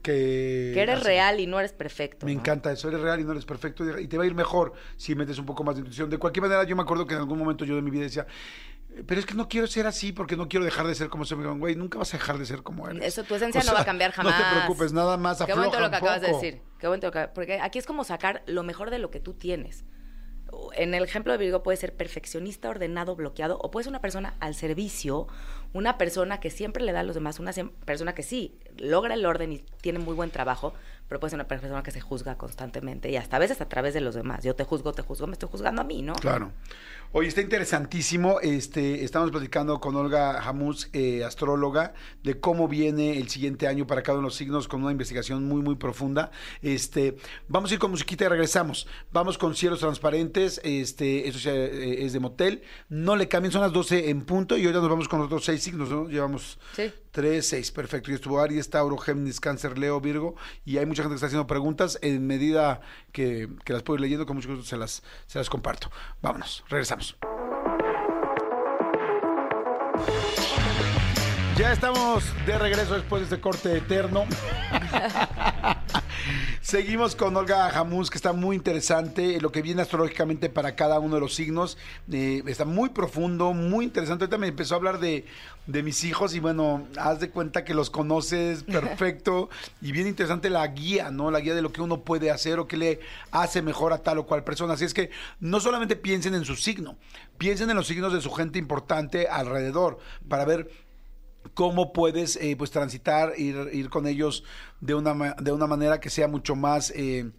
Que, 0.02 0.70
Que 0.74 0.80
eres 0.80 0.96
así. 0.96 1.04
real 1.04 1.40
y 1.40 1.46
no 1.46 1.58
eres 1.58 1.72
perfecto. 1.72 2.26
Me 2.26 2.34
¿no? 2.34 2.40
encanta 2.40 2.72
eso, 2.72 2.88
eres 2.88 3.00
real 3.00 3.20
y 3.20 3.24
no 3.24 3.32
eres 3.32 3.44
perfecto 3.44 3.98
y 4.00 4.08
te 4.08 4.16
va 4.16 4.24
a 4.24 4.26
ir 4.26 4.34
mejor 4.34 4.72
si 4.96 5.14
metes 5.14 5.38
un 5.38 5.46
poco 5.46 5.62
más 5.62 5.74
de 5.76 5.80
intuición. 5.80 6.08
De 6.08 6.18
cualquier 6.18 6.42
manera, 6.42 6.64
yo 6.64 6.74
me 6.74 6.82
acuerdo 6.82 7.06
que 7.06 7.14
en 7.14 7.20
algún 7.20 7.38
momento 7.38 7.64
yo 7.64 7.76
de 7.76 7.82
mi 7.82 7.90
vida 7.90 8.04
decía, 8.04 8.26
pero 9.06 9.20
es 9.20 9.26
que 9.26 9.34
no 9.34 9.48
quiero 9.48 9.66
ser 9.66 9.86
así 9.86 10.12
porque 10.12 10.36
no 10.36 10.48
quiero 10.48 10.64
dejar 10.64 10.86
de 10.86 10.94
ser 10.94 11.08
como 11.08 11.24
soy. 11.24 11.38
Me 11.38 11.46
Güey, 11.48 11.74
nunca 11.76 11.98
vas 11.98 12.12
a 12.14 12.18
dejar 12.18 12.38
de 12.38 12.46
ser 12.46 12.62
como 12.62 12.88
eres. 12.88 13.02
Eso, 13.04 13.24
tu 13.24 13.34
esencia 13.34 13.62
no 13.64 13.72
va 13.74 13.80
a 13.80 13.84
cambiar 13.84 14.10
No 14.16 14.30
jamás. 14.30 14.36
te 14.38 14.56
preocupes, 14.56 14.92
nada 14.92 15.16
más 15.16 15.38
Qué 15.38 15.44
afloja 15.44 15.60
bonito 15.60 15.80
lo 15.80 15.90
que 15.90 15.96
acabas 15.96 16.20
de 16.20 16.28
decir. 16.28 16.62
Qué 16.78 16.86
bonito 16.88 17.06
lo 17.08 17.12
que- 17.12 17.28
Porque 17.34 17.60
aquí 17.60 17.78
es 17.78 17.86
como 17.86 18.04
sacar 18.04 18.42
lo 18.46 18.62
mejor 18.62 18.90
de 18.90 18.98
lo 18.98 19.10
que 19.10 19.20
tú 19.20 19.34
tienes. 19.34 19.84
En 20.76 20.94
el 20.94 21.02
ejemplo 21.02 21.32
de 21.32 21.38
Virgo 21.38 21.62
puede 21.64 21.76
ser 21.76 21.96
perfeccionista, 21.96 22.68
ordenado, 22.68 23.16
bloqueado, 23.16 23.58
o 23.58 23.70
puede 23.72 23.84
ser 23.84 23.90
una 23.90 24.00
persona 24.00 24.34
al 24.38 24.54
servicio, 24.54 25.26
una 25.72 25.98
persona 25.98 26.38
que 26.38 26.50
siempre 26.50 26.84
le 26.84 26.92
da 26.92 27.00
a 27.00 27.02
los 27.02 27.16
demás, 27.16 27.40
una 27.40 27.50
persona 27.84 28.14
que 28.14 28.22
sí 28.22 28.56
logra 28.76 29.14
el 29.14 29.26
orden 29.26 29.52
y 29.52 29.58
tiene 29.80 29.98
muy 29.98 30.14
buen 30.14 30.30
trabajo, 30.30 30.72
pero 31.08 31.20
puede 31.20 31.30
ser 31.30 31.36
una 31.38 31.48
persona 31.48 31.82
que 31.82 31.90
se 31.90 32.00
juzga 32.00 32.36
constantemente 32.36 33.10
y 33.10 33.16
hasta 33.16 33.36
a 33.36 33.38
veces 33.38 33.60
a 33.60 33.68
través 33.68 33.94
de 33.94 34.00
los 34.00 34.14
demás. 34.14 34.42
Yo 34.42 34.54
te 34.54 34.64
juzgo, 34.64 34.92
te 34.92 35.02
juzgo, 35.02 35.26
me 35.26 35.34
estoy 35.34 35.48
juzgando 35.50 35.82
a 35.82 35.84
mí, 35.84 36.02
¿no? 36.02 36.14
Claro. 36.14 36.52
Oye, 37.12 37.28
está 37.28 37.40
interesantísimo. 37.40 38.40
Este, 38.40 39.04
estamos 39.04 39.30
platicando 39.30 39.80
con 39.80 39.94
Olga 39.94 40.40
Jamuz, 40.40 40.88
eh, 40.92 41.22
astróloga, 41.22 41.94
de 42.24 42.40
cómo 42.40 42.66
viene 42.66 43.18
el 43.18 43.28
siguiente 43.28 43.68
año 43.68 43.86
para 43.86 44.02
cada 44.02 44.18
uno 44.18 44.26
de 44.26 44.30
los 44.30 44.34
signos 44.34 44.66
con 44.66 44.82
una 44.82 44.90
investigación 44.90 45.44
muy, 45.44 45.62
muy 45.62 45.76
profunda. 45.76 46.32
Este, 46.60 47.16
vamos 47.46 47.70
a 47.70 47.74
ir 47.74 47.80
con 47.80 47.92
musiquita 47.92 48.24
y 48.24 48.28
regresamos. 48.28 48.88
Vamos 49.12 49.38
con 49.38 49.54
cielos 49.54 49.78
transparentes. 49.78 50.60
Este, 50.64 51.28
eso 51.28 51.38
ya, 51.38 51.52
eh, 51.52 52.04
es 52.04 52.12
de 52.14 52.18
motel. 52.18 52.62
No 52.88 53.14
le 53.14 53.28
cambien, 53.28 53.52
son 53.52 53.62
las 53.62 53.72
12 53.72 54.10
en 54.10 54.22
punto 54.22 54.56
y 54.56 54.66
ahora 54.66 54.80
nos 54.80 54.88
vamos 54.88 55.08
con 55.08 55.20
los 55.20 55.26
otros 55.26 55.44
seis 55.44 55.62
signos, 55.62 55.90
¿no? 55.90 56.08
Llevamos 56.08 56.58
Sí. 56.74 56.92
Tres, 57.14 57.46
seis, 57.46 57.70
perfecto. 57.70 58.10
Y 58.10 58.14
estuvo 58.14 58.40
Aries, 58.40 58.68
Tauro, 58.68 58.98
Géminis, 58.98 59.38
Cáncer, 59.38 59.78
Leo, 59.78 60.00
Virgo. 60.00 60.34
Y 60.64 60.78
hay 60.78 60.86
mucha 60.86 61.04
gente 61.04 61.12
que 61.12 61.18
está 61.18 61.26
haciendo 61.26 61.46
preguntas. 61.46 61.96
En 62.02 62.26
medida 62.26 62.80
que, 63.12 63.48
que 63.64 63.72
las 63.72 63.84
puedo 63.84 63.98
ir 63.98 64.00
leyendo, 64.00 64.26
con 64.26 64.34
mucho 64.34 64.48
gusto 64.48 64.64
se 64.64 64.76
las, 64.76 65.04
se 65.28 65.38
las 65.38 65.48
comparto. 65.48 65.92
Vámonos, 66.22 66.64
regresamos. 66.68 67.16
Ya 71.56 71.72
estamos 71.72 72.24
de 72.46 72.58
regreso 72.58 72.94
después 72.94 73.20
de 73.20 73.26
este 73.26 73.40
corte 73.40 73.76
eterno. 73.76 74.24
Seguimos 76.64 77.14
con 77.14 77.36
Olga 77.36 77.68
Jamús, 77.68 78.08
que 78.08 78.16
está 78.16 78.32
muy 78.32 78.56
interesante. 78.56 79.38
Lo 79.38 79.52
que 79.52 79.60
viene 79.60 79.82
astrológicamente 79.82 80.48
para 80.48 80.74
cada 80.74 80.98
uno 80.98 81.16
de 81.16 81.20
los 81.20 81.34
signos 81.34 81.76
eh, 82.10 82.42
está 82.46 82.64
muy 82.64 82.88
profundo, 82.88 83.52
muy 83.52 83.84
interesante. 83.84 84.24
Ahorita 84.24 84.38
me 84.38 84.46
empezó 84.46 84.72
a 84.72 84.78
hablar 84.78 84.98
de, 84.98 85.26
de 85.66 85.82
mis 85.82 86.04
hijos 86.04 86.34
y 86.34 86.40
bueno, 86.40 86.88
haz 86.96 87.20
de 87.20 87.28
cuenta 87.28 87.64
que 87.64 87.74
los 87.74 87.90
conoces 87.90 88.62
perfecto 88.64 89.50
y 89.82 89.92
bien 89.92 90.06
interesante 90.06 90.48
la 90.48 90.66
guía, 90.68 91.10
¿no? 91.10 91.30
La 91.30 91.40
guía 91.40 91.54
de 91.54 91.60
lo 91.60 91.70
que 91.70 91.82
uno 91.82 92.00
puede 92.00 92.30
hacer 92.30 92.58
o 92.58 92.66
que 92.66 92.78
le 92.78 93.00
hace 93.30 93.60
mejor 93.60 93.92
a 93.92 93.98
tal 93.98 94.16
o 94.16 94.24
cual 94.24 94.42
persona. 94.42 94.72
Así 94.72 94.86
es 94.86 94.94
que 94.94 95.10
no 95.40 95.60
solamente 95.60 95.96
piensen 95.96 96.32
en 96.32 96.46
su 96.46 96.56
signo, 96.56 96.96
piensen 97.36 97.68
en 97.68 97.76
los 97.76 97.88
signos 97.88 98.14
de 98.14 98.22
su 98.22 98.30
gente 98.30 98.58
importante 98.58 99.28
alrededor 99.28 99.98
para 100.30 100.46
ver 100.46 100.70
cómo 101.52 101.92
puedes 101.92 102.36
eh, 102.36 102.56
pues 102.56 102.70
transitar, 102.70 103.34
ir, 103.36 103.68
ir 103.72 103.90
con 103.90 104.06
ellos 104.06 104.44
de 104.80 104.94
una, 104.94 105.34
de 105.34 105.52
una 105.52 105.66
manera 105.66 106.00
que 106.00 106.08
sea 106.10 106.26
mucho 106.28 106.56
más, 106.56 106.90
eh, 106.96 107.30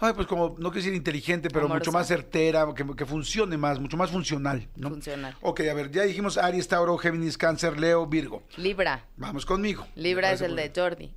ay, 0.00 0.12
pues 0.14 0.26
como, 0.26 0.48
no 0.58 0.70
quiero 0.70 0.76
decir 0.76 0.94
inteligente, 0.94 1.48
pero 1.48 1.66
Amorosa. 1.66 1.78
mucho 1.80 1.92
más 1.92 2.06
certera, 2.08 2.66
que, 2.74 2.84
que 2.96 3.06
funcione 3.06 3.56
más, 3.56 3.78
mucho 3.78 3.96
más 3.96 4.10
funcional, 4.10 4.68
¿no? 4.76 4.88
Funcional. 4.88 5.36
Ok, 5.42 5.60
a 5.60 5.74
ver, 5.74 5.90
ya 5.90 6.02
dijimos 6.02 6.38
Aries, 6.38 6.68
Tauro, 6.68 6.96
Géminis, 6.98 7.36
Cáncer, 7.36 7.78
Leo, 7.78 8.06
Virgo. 8.06 8.42
Libra. 8.56 9.06
Vamos 9.16 9.44
conmigo. 9.46 9.86
Libra 9.94 10.32
es 10.32 10.40
el 10.40 10.56
de. 10.56 10.72
Jordi. 10.74 11.12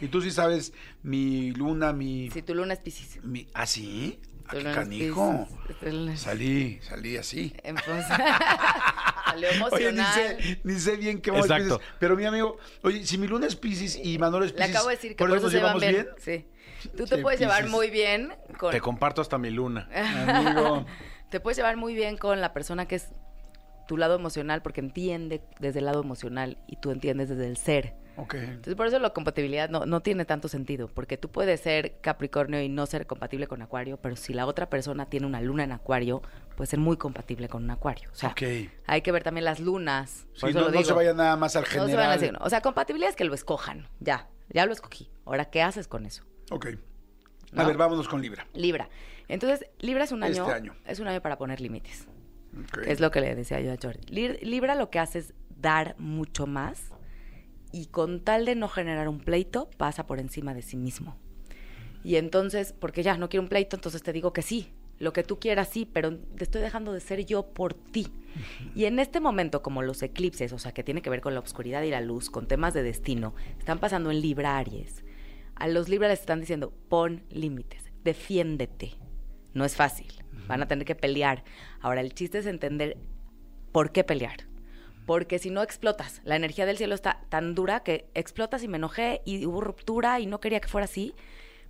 Y 0.00 0.08
tú 0.08 0.20
sí 0.20 0.32
sabes 0.32 0.72
mi 1.04 1.52
luna, 1.52 1.92
mi... 1.92 2.28
si 2.30 2.42
tu 2.42 2.56
luna 2.56 2.74
es 2.74 2.80
Piscis. 2.80 3.22
mi 3.22 3.46
¿Ah, 3.54 3.66
sí? 3.66 4.18
¿A 4.52 4.54
Tu 4.54 4.58
qué 4.58 4.62
luna 4.64 4.70
es 4.70 4.76
canijo? 4.76 5.48
Piscis. 5.66 5.78
Tu 5.80 5.86
luna 5.90 6.14
es- 6.14 6.20
Salí, 6.20 6.78
salí 6.82 7.16
así. 7.16 7.52
Entonces, 7.64 8.06
salió 9.26 9.48
Oye, 9.48 9.50
ni 9.50 9.56
emocional. 9.56 10.14
sé, 10.14 10.60
ni 10.64 10.74
sé 10.78 10.96
bien 10.96 11.20
qué 11.20 11.30
vamos 11.30 11.46
Exacto. 11.46 11.78
Piscis. 11.78 11.94
Pero 11.98 12.16
mi 12.16 12.24
amigo, 12.24 12.56
oye, 12.82 13.04
si 13.06 13.18
mi 13.18 13.26
luna 13.26 13.46
es 13.46 13.56
Piscis 13.56 13.98
y 14.02 14.18
Manolo 14.18 14.44
es 14.44 14.52
Le 14.52 14.58
Piscis, 14.58 14.74
acabo 14.74 14.88
de 14.90 14.94
decir 14.96 15.10
que 15.12 15.16
por, 15.16 15.28
¿por 15.28 15.38
eso 15.38 15.44
nos 15.46 15.52
se 15.52 15.58
van 15.58 15.78
llevamos 15.78 15.80
bien. 15.82 15.92
bien? 16.24 16.46
Sí. 16.82 16.88
Tú 16.96 17.06
te 17.06 17.16
Sí, 17.16 17.22
puedes 17.22 17.38
llevar 17.40 17.68
muy 17.68 17.90
bien 17.90 18.34
con 18.58 18.72
Te 18.72 18.80
comparto 18.80 19.20
hasta 19.22 19.38
mi 19.38 19.50
luna. 19.50 19.88
Amigo. 20.28 20.84
te 21.30 21.40
puedes 21.40 21.56
llevar 21.56 21.76
muy 21.76 21.94
bien 21.94 22.16
con 22.16 22.40
la 22.40 22.52
persona 22.52 22.86
que 22.86 22.96
es 22.96 23.08
tu 23.88 23.96
lado 23.96 24.14
emocional 24.16 24.62
porque 24.62 24.80
entiende 24.80 25.42
desde 25.60 25.78
el 25.80 25.84
lado 25.86 26.02
emocional 26.02 26.58
y 26.66 26.76
tú 26.76 26.90
entiendes 26.90 27.28
desde 27.28 27.46
el 27.46 27.56
ser. 27.56 27.94
Ok. 28.16 28.34
Entonces 28.34 28.74
por 28.74 28.86
eso 28.86 28.98
la 28.98 29.10
compatibilidad 29.10 29.70
no, 29.70 29.86
no 29.86 30.00
tiene 30.00 30.24
tanto 30.24 30.48
sentido, 30.48 30.88
porque 30.88 31.16
tú 31.16 31.30
puedes 31.30 31.60
ser 31.60 31.98
Capricornio 32.00 32.60
y 32.60 32.68
no 32.68 32.84
ser 32.86 33.06
compatible 33.06 33.46
con 33.46 33.62
Acuario, 33.62 33.96
pero 33.96 34.16
si 34.16 34.34
la 34.34 34.46
otra 34.46 34.68
persona 34.68 35.06
tiene 35.06 35.26
una 35.26 35.40
luna 35.40 35.64
en 35.64 35.72
Acuario, 35.72 36.20
puede 36.56 36.68
ser 36.68 36.78
muy 36.78 36.96
compatible 36.98 37.48
con 37.48 37.64
un 37.64 37.70
Acuario. 37.70 38.10
O 38.12 38.14
sea, 38.14 38.34
hay 38.86 39.00
que 39.02 39.12
ver 39.12 39.22
también 39.22 39.44
las 39.44 39.60
lunas. 39.60 40.26
Por 40.40 40.50
Sí, 40.50 40.56
eso 40.56 40.58
no, 40.60 40.64
lo 40.66 40.72
no 40.80 40.84
se 40.84 40.92
vaya 40.92 41.14
nada 41.14 41.36
más 41.36 41.56
al 41.56 41.62
No 41.62 41.68
general. 41.68 41.90
se 41.90 41.96
van 41.96 42.10
a 42.10 42.12
decir, 42.12 42.32
no. 42.32 42.38
O 42.42 42.50
sea, 42.50 42.60
compatibilidad 42.60 43.08
es 43.10 43.16
que 43.16 43.24
lo 43.24 43.34
escojan. 43.34 43.88
Ya, 44.00 44.28
ya 44.50 44.66
lo 44.66 44.72
escogí. 44.72 45.10
Ahora, 45.24 45.46
¿qué 45.46 45.62
haces 45.62 45.88
con 45.88 46.04
eso? 46.04 46.24
Ok. 46.50 46.66
A 47.54 47.62
¿No? 47.62 47.66
ver, 47.66 47.76
vámonos 47.76 48.08
con 48.08 48.20
Libra. 48.20 48.46
Libra. 48.54 48.88
Entonces, 49.28 49.66
Libra 49.78 50.04
es 50.04 50.12
un 50.12 50.22
año, 50.22 50.42
Este 50.42 50.54
año. 50.54 50.74
es 50.86 51.00
un 51.00 51.08
año 51.08 51.20
para 51.22 51.38
poner 51.38 51.60
límites. 51.60 52.06
Ok. 52.58 52.78
Es 52.86 53.00
lo 53.00 53.10
que 53.10 53.22
le 53.22 53.34
decía 53.34 53.60
yo 53.60 53.72
a 53.72 53.76
Jordi. 53.82 54.06
Libra 54.44 54.74
lo 54.74 54.90
que 54.90 54.98
hace 54.98 55.20
es 55.20 55.32
dar 55.56 55.94
mucho 55.98 56.46
más 56.46 56.91
y 57.72 57.86
con 57.86 58.20
tal 58.20 58.44
de 58.44 58.54
no 58.54 58.68
generar 58.68 59.08
un 59.08 59.18
pleito, 59.18 59.70
pasa 59.76 60.06
por 60.06 60.20
encima 60.20 60.54
de 60.54 60.62
sí 60.62 60.76
mismo. 60.76 61.16
Y 62.04 62.16
entonces, 62.16 62.74
porque 62.78 63.02
ya 63.02 63.16
no 63.16 63.28
quiero 63.28 63.42
un 63.42 63.48
pleito, 63.48 63.76
entonces 63.76 64.02
te 64.02 64.12
digo 64.12 64.32
que 64.32 64.42
sí. 64.42 64.72
Lo 64.98 65.12
que 65.12 65.24
tú 65.24 65.40
quieras, 65.40 65.68
sí, 65.68 65.88
pero 65.90 66.16
te 66.16 66.44
estoy 66.44 66.62
dejando 66.62 66.92
de 66.92 67.00
ser 67.00 67.24
yo 67.24 67.48
por 67.52 67.74
ti. 67.74 68.06
Y 68.74 68.84
en 68.84 68.98
este 68.98 69.20
momento, 69.20 69.62
como 69.62 69.82
los 69.82 70.02
eclipses, 70.02 70.52
o 70.52 70.58
sea, 70.58 70.72
que 70.72 70.84
tiene 70.84 71.02
que 71.02 71.10
ver 71.10 71.20
con 71.20 71.34
la 71.34 71.40
oscuridad 71.40 71.82
y 71.82 71.90
la 71.90 72.00
luz, 72.00 72.30
con 72.30 72.46
temas 72.46 72.72
de 72.72 72.82
destino, 72.82 73.34
están 73.58 73.80
pasando 73.80 74.10
en 74.10 74.20
Libra 74.20 74.58
Aries. 74.58 75.04
A 75.56 75.68
los 75.68 75.88
Libra 75.88 76.08
les 76.08 76.20
están 76.20 76.40
diciendo, 76.40 76.72
pon 76.88 77.24
límites, 77.30 77.90
defiéndete. 78.04 78.92
No 79.54 79.64
es 79.64 79.76
fácil. 79.76 80.12
Van 80.46 80.62
a 80.62 80.68
tener 80.68 80.84
que 80.84 80.94
pelear. 80.94 81.44
Ahora, 81.80 82.00
el 82.00 82.14
chiste 82.14 82.38
es 82.38 82.46
entender 82.46 82.96
por 83.72 83.92
qué 83.92 84.04
pelear. 84.04 84.51
Porque 85.06 85.38
si 85.38 85.50
no 85.50 85.62
explotas, 85.62 86.20
la 86.24 86.36
energía 86.36 86.66
del 86.66 86.76
cielo 86.78 86.94
está 86.94 87.24
tan 87.28 87.54
dura 87.54 87.82
que 87.82 88.08
explotas 88.14 88.62
y 88.62 88.68
me 88.68 88.76
enojé 88.76 89.22
y 89.24 89.44
hubo 89.46 89.60
ruptura 89.60 90.20
y 90.20 90.26
no 90.26 90.40
quería 90.40 90.60
que 90.60 90.68
fuera 90.68 90.84
así. 90.84 91.14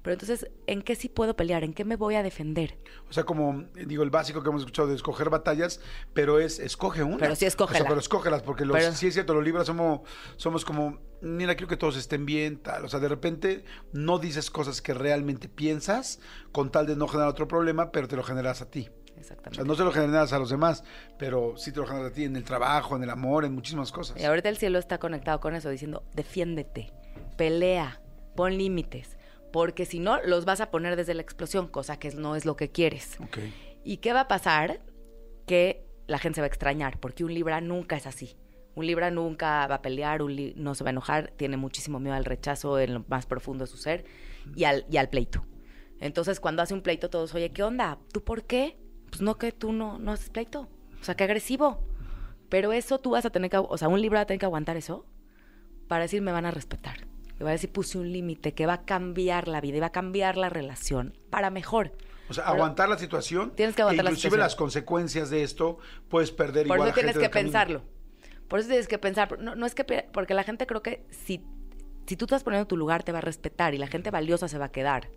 Pero 0.03 0.15
entonces, 0.15 0.49
¿en 0.67 0.83
qué 0.83 0.97
sí 0.97 1.09
puedo 1.09 1.37
pelear? 1.37 1.63
¿En 1.63 1.73
qué 1.73 1.85
me 1.85 1.95
voy 1.95 2.17
a 2.17 2.25
defender? 2.25 2.77
O 3.09 3.13
sea, 3.13 3.23
como 3.23 3.67
digo, 3.87 4.03
el 4.03 4.11
básico 4.11 4.43
que 4.43 4.49
hemos 4.49 4.63
escuchado 4.63 4.89
de 4.89 4.97
escoger 4.97 5.31
batallas, 5.31 5.81
pero 6.13 6.41
es 6.41 6.59
escoge 6.59 7.05
una. 7.05 7.19
Pero 7.19 7.37
sí, 7.37 7.47
escógela. 7.47 7.79
O 7.79 7.83
sea, 7.83 7.89
pero 7.89 8.01
escógelas, 8.01 8.43
porque 8.43 8.65
los, 8.65 8.77
Pero- 8.77 8.93
sí 8.95 9.07
es 9.07 9.15
cierto, 9.15 9.33
los 9.33 9.45
libros 9.45 9.65
somos, 9.65 10.01
somos 10.37 10.65
como, 10.65 10.99
mira, 11.21 11.55
quiero 11.55 11.69
que 11.69 11.77
todos 11.77 11.97
estén 11.97 12.27
bien, 12.27 12.59
tal. 12.59 12.85
O 12.85 12.89
sea, 12.89 12.99
de 12.99 13.09
repente 13.09 13.65
no 13.93 14.19
dices 14.19 14.51
cosas 14.51 14.83
que 14.83 14.93
realmente 14.93 15.49
piensas 15.49 16.19
con 16.51 16.73
tal 16.73 16.87
de 16.87 16.97
no 16.97 17.07
generar 17.07 17.29
otro 17.31 17.47
problema, 17.47 17.93
pero 17.93 18.09
te 18.09 18.17
lo 18.17 18.25
generas 18.25 18.61
a 18.61 18.71
ti. 18.71 18.89
O 19.23 19.33
Exactamente. 19.33 19.57
sea, 19.57 19.65
no 19.65 19.75
se 19.75 19.85
lo 19.85 19.93
generas 19.93 20.33
a 20.33 20.39
los 20.39 20.51
demás, 20.51 20.83
pero 21.19 21.55
sí 21.57 21.71
te 21.73 21.79
lo 21.81 21.87
generas 21.87 22.11
a 22.11 22.15
ti 22.15 22.25
en 22.25 22.35
el 22.37 22.45
trabajo, 22.45 22.97
en 22.97 23.03
el 23.05 23.11
amor, 23.11 23.45
en 23.45 23.55
muchísimas 23.55 23.93
cosas. 23.93 24.21
Y 24.21 24.25
ahorita 24.25 24.49
el 24.49 24.57
cielo 24.57 24.79
está 24.79 24.99
conectado 24.99 25.41
con 25.41 25.55
eso, 25.55 25.71
diciendo, 25.71 26.03
defiéndete, 26.15 26.93
pelea, 27.37 28.01
pon 28.37 28.57
límites, 28.59 29.17
porque 29.53 29.87
si 29.87 29.99
no, 30.01 30.21
los 30.23 30.45
vas 30.45 30.61
a 30.61 30.71
poner 30.71 30.97
desde 30.97 31.15
la 31.15 31.23
explosión, 31.23 31.69
cosa 31.69 31.99
que 31.99 32.11
no 32.11 32.37
es 32.37 32.45
lo 32.45 32.57
que 32.57 32.71
quieres. 32.71 33.19
¿Y 33.85 33.99
qué 33.99 34.13
va 34.13 34.21
a 34.23 34.29
pasar? 34.29 34.81
Que 35.47 35.85
la 36.07 36.19
gente 36.19 36.37
se 36.37 36.41
va 36.41 36.47
a 36.47 36.49
extrañar, 36.49 36.99
porque 37.01 37.25
un 37.25 37.33
Libra 37.35 37.61
nunca 37.61 37.97
es 37.97 38.07
así. 38.07 38.37
Un 38.75 38.87
Libra 38.87 39.11
nunca 39.11 39.67
va 39.67 39.77
a 39.77 39.83
pelear, 39.83 40.23
un 40.23 40.35
li- 40.35 40.55
no 40.57 40.75
se 40.75 40.83
va 40.85 40.89
a 40.91 40.93
enojar, 40.93 41.33
tiene 41.37 41.57
muchísimo 41.59 42.01
miedo 42.01 42.15
al 42.17 42.25
rechazo 42.25 42.79
en 42.79 42.95
lo 42.95 43.05
más 43.09 43.27
profundo 43.27 43.65
de 43.65 43.71
su 43.71 43.77
ser 43.77 44.05
y 44.57 44.65
al, 44.65 44.87
y 44.91 44.97
al 44.97 45.09
pleito. 45.11 45.45
Entonces, 46.01 46.41
cuando 46.41 46.63
hace 46.63 46.75
un 46.75 46.81
pleito, 46.83 47.11
todos, 47.11 47.35
oye, 47.35 47.51
¿qué 47.53 47.63
onda? 47.63 47.99
¿Tú 48.13 48.25
por 48.25 48.45
qué? 48.45 48.79
Pues 49.13 49.21
no 49.21 49.37
que 49.37 49.53
tú 49.53 49.73
no, 49.73 49.99
no 49.99 50.13
haces 50.13 50.31
pleito. 50.31 50.69
O 51.01 51.05
sea, 51.05 51.15
qué 51.15 51.25
agresivo. 51.25 51.87
Pero 52.49 52.73
eso 52.73 52.99
tú 52.99 53.11
vas 53.11 53.27
a 53.27 53.31
tener 53.31 53.51
que, 53.51 53.59
o 53.59 53.77
sea, 53.77 53.89
un 53.89 54.01
Libra 54.01 54.21
va 54.21 54.23
a 54.23 54.27
tener 54.27 54.41
que 54.41 54.47
aguantar 54.47 54.79
eso 54.79 55.05
para 55.87 56.03
decir, 56.05 56.23
me 56.23 56.33
van 56.33 56.47
a 56.47 56.51
respetar. 56.51 57.07
Que 57.37 57.45
va 57.45 57.51
a 57.51 57.53
decir, 57.53 57.71
puse 57.71 57.99
un 57.99 58.11
límite, 58.11 58.55
que 58.55 58.65
va 58.65 58.73
a 58.75 58.85
cambiar 58.87 59.49
la 59.49 59.61
vida 59.61 59.77
y 59.77 59.81
va 59.81 59.87
a 59.89 59.93
cambiar 59.93 60.39
la 60.39 60.49
relación 60.49 61.19
para 61.29 61.51
mejor. 61.51 61.93
O 62.31 62.33
sea, 62.33 62.45
Pero- 62.45 62.55
aguantar 62.57 62.89
la 62.89 62.97
situación. 62.97 63.53
Tienes 63.55 63.77
que 63.77 63.83
aguantar 63.83 64.05
e 64.05 64.05
la 64.05 64.11
inclusive 64.13 64.31
situación. 64.31 64.41
las 64.41 64.57
consecuencias 64.57 65.29
de 65.29 65.43
esto, 65.43 65.77
puedes 66.09 66.31
perder 66.33 66.67
Por 66.67 66.77
igual 66.79 66.89
eso 66.89 66.93
a 66.93 66.95
tienes 66.95 67.13
gente 67.13 67.27
que 67.27 67.31
camino. 67.31 67.53
pensarlo. 67.53 67.83
Por 68.49 68.61
eso 68.61 68.69
tienes 68.69 68.89
que 68.89 68.99
pensar. 68.99 69.39
No, 69.39 69.55
no 69.55 69.67
es 69.67 69.75
que... 69.75 69.85
Porque 70.11 70.33
la 70.33 70.43
gente 70.45 70.67
creo 70.67 70.83
que 70.83 71.05
si, 71.11 71.45
si 72.07 72.17
tú 72.17 72.25
estás 72.25 72.45
poniendo 72.45 72.67
tu 72.67 72.79
lugar, 72.79 73.03
te 73.03 73.13
va 73.13 73.19
a 73.19 73.23
respetar 73.23 73.75
y 73.75 73.79
la 73.79 73.87
gente 73.89 74.11
valiosa 74.11 74.49
se 74.49 74.57
va 74.59 74.67
a 74.67 74.73
quedar. 74.73 75.11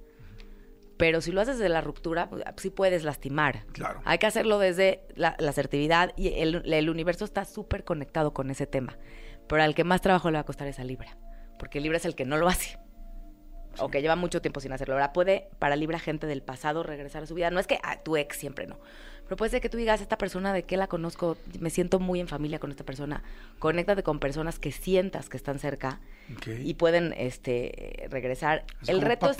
Pero 0.97 1.21
si 1.21 1.31
lo 1.31 1.41
haces 1.41 1.57
desde 1.57 1.69
la 1.69 1.81
ruptura, 1.81 2.29
pues, 2.29 2.43
sí 2.57 2.69
puedes 2.69 3.03
lastimar. 3.03 3.65
Claro. 3.73 4.01
Hay 4.05 4.17
que 4.17 4.27
hacerlo 4.27 4.59
desde 4.59 5.01
la, 5.15 5.35
la 5.39 5.49
asertividad 5.49 6.13
y 6.15 6.29
el, 6.39 6.61
el 6.71 6.89
universo 6.89 7.25
está 7.25 7.45
súper 7.45 7.83
conectado 7.83 8.33
con 8.33 8.49
ese 8.49 8.65
tema. 8.65 8.97
Pero 9.47 9.61
al 9.63 9.75
que 9.75 9.83
más 9.83 10.01
trabajo 10.01 10.31
le 10.31 10.35
va 10.35 10.41
a 10.41 10.45
costar 10.45 10.67
es 10.67 10.79
a 10.79 10.83
Libra. 10.83 11.17
Porque 11.59 11.79
Libra 11.79 11.97
es 11.97 12.05
el 12.05 12.15
que 12.15 12.25
no 12.25 12.37
lo 12.37 12.47
hace. 12.47 12.77
O 13.79 13.89
que 13.89 14.01
lleva 14.01 14.15
mucho 14.15 14.41
tiempo 14.41 14.61
sin 14.61 14.71
hacerlo. 14.71 14.93
Ahora 14.93 15.11
puede, 15.11 15.49
para 15.59 15.75
Libra, 15.75 15.99
gente 15.99 16.27
del 16.27 16.41
pasado 16.41 16.81
regresar 16.83 17.23
a 17.23 17.25
su 17.25 17.35
vida. 17.35 17.51
No 17.51 17.59
es 17.59 17.67
que 17.67 17.77
ah, 17.83 18.01
tu 18.03 18.15
ex 18.15 18.37
siempre 18.37 18.67
no. 18.67 18.79
Pero 19.25 19.37
puede 19.37 19.49
ser 19.49 19.61
que 19.61 19.69
tú 19.69 19.77
digas, 19.77 20.01
esta 20.01 20.17
persona 20.17 20.53
de 20.53 20.63
que 20.63 20.77
la 20.77 20.87
conozco, 20.87 21.35
me 21.59 21.69
siento 21.69 21.99
muy 21.99 22.19
en 22.19 22.27
familia 22.27 22.59
con 22.59 22.71
esta 22.71 22.83
persona. 22.83 23.23
Conéctate 23.59 24.03
con 24.03 24.19
personas 24.19 24.59
que 24.59 24.71
sientas 24.71 25.29
que 25.29 25.37
están 25.37 25.59
cerca 25.59 25.99
y 26.45 26.75
pueden 26.75 27.13
este, 27.17 28.07
regresar. 28.09 28.65
Es 28.81 28.89
el 28.89 28.97
como, 28.97 29.07
reto 29.07 29.31
es 29.31 29.37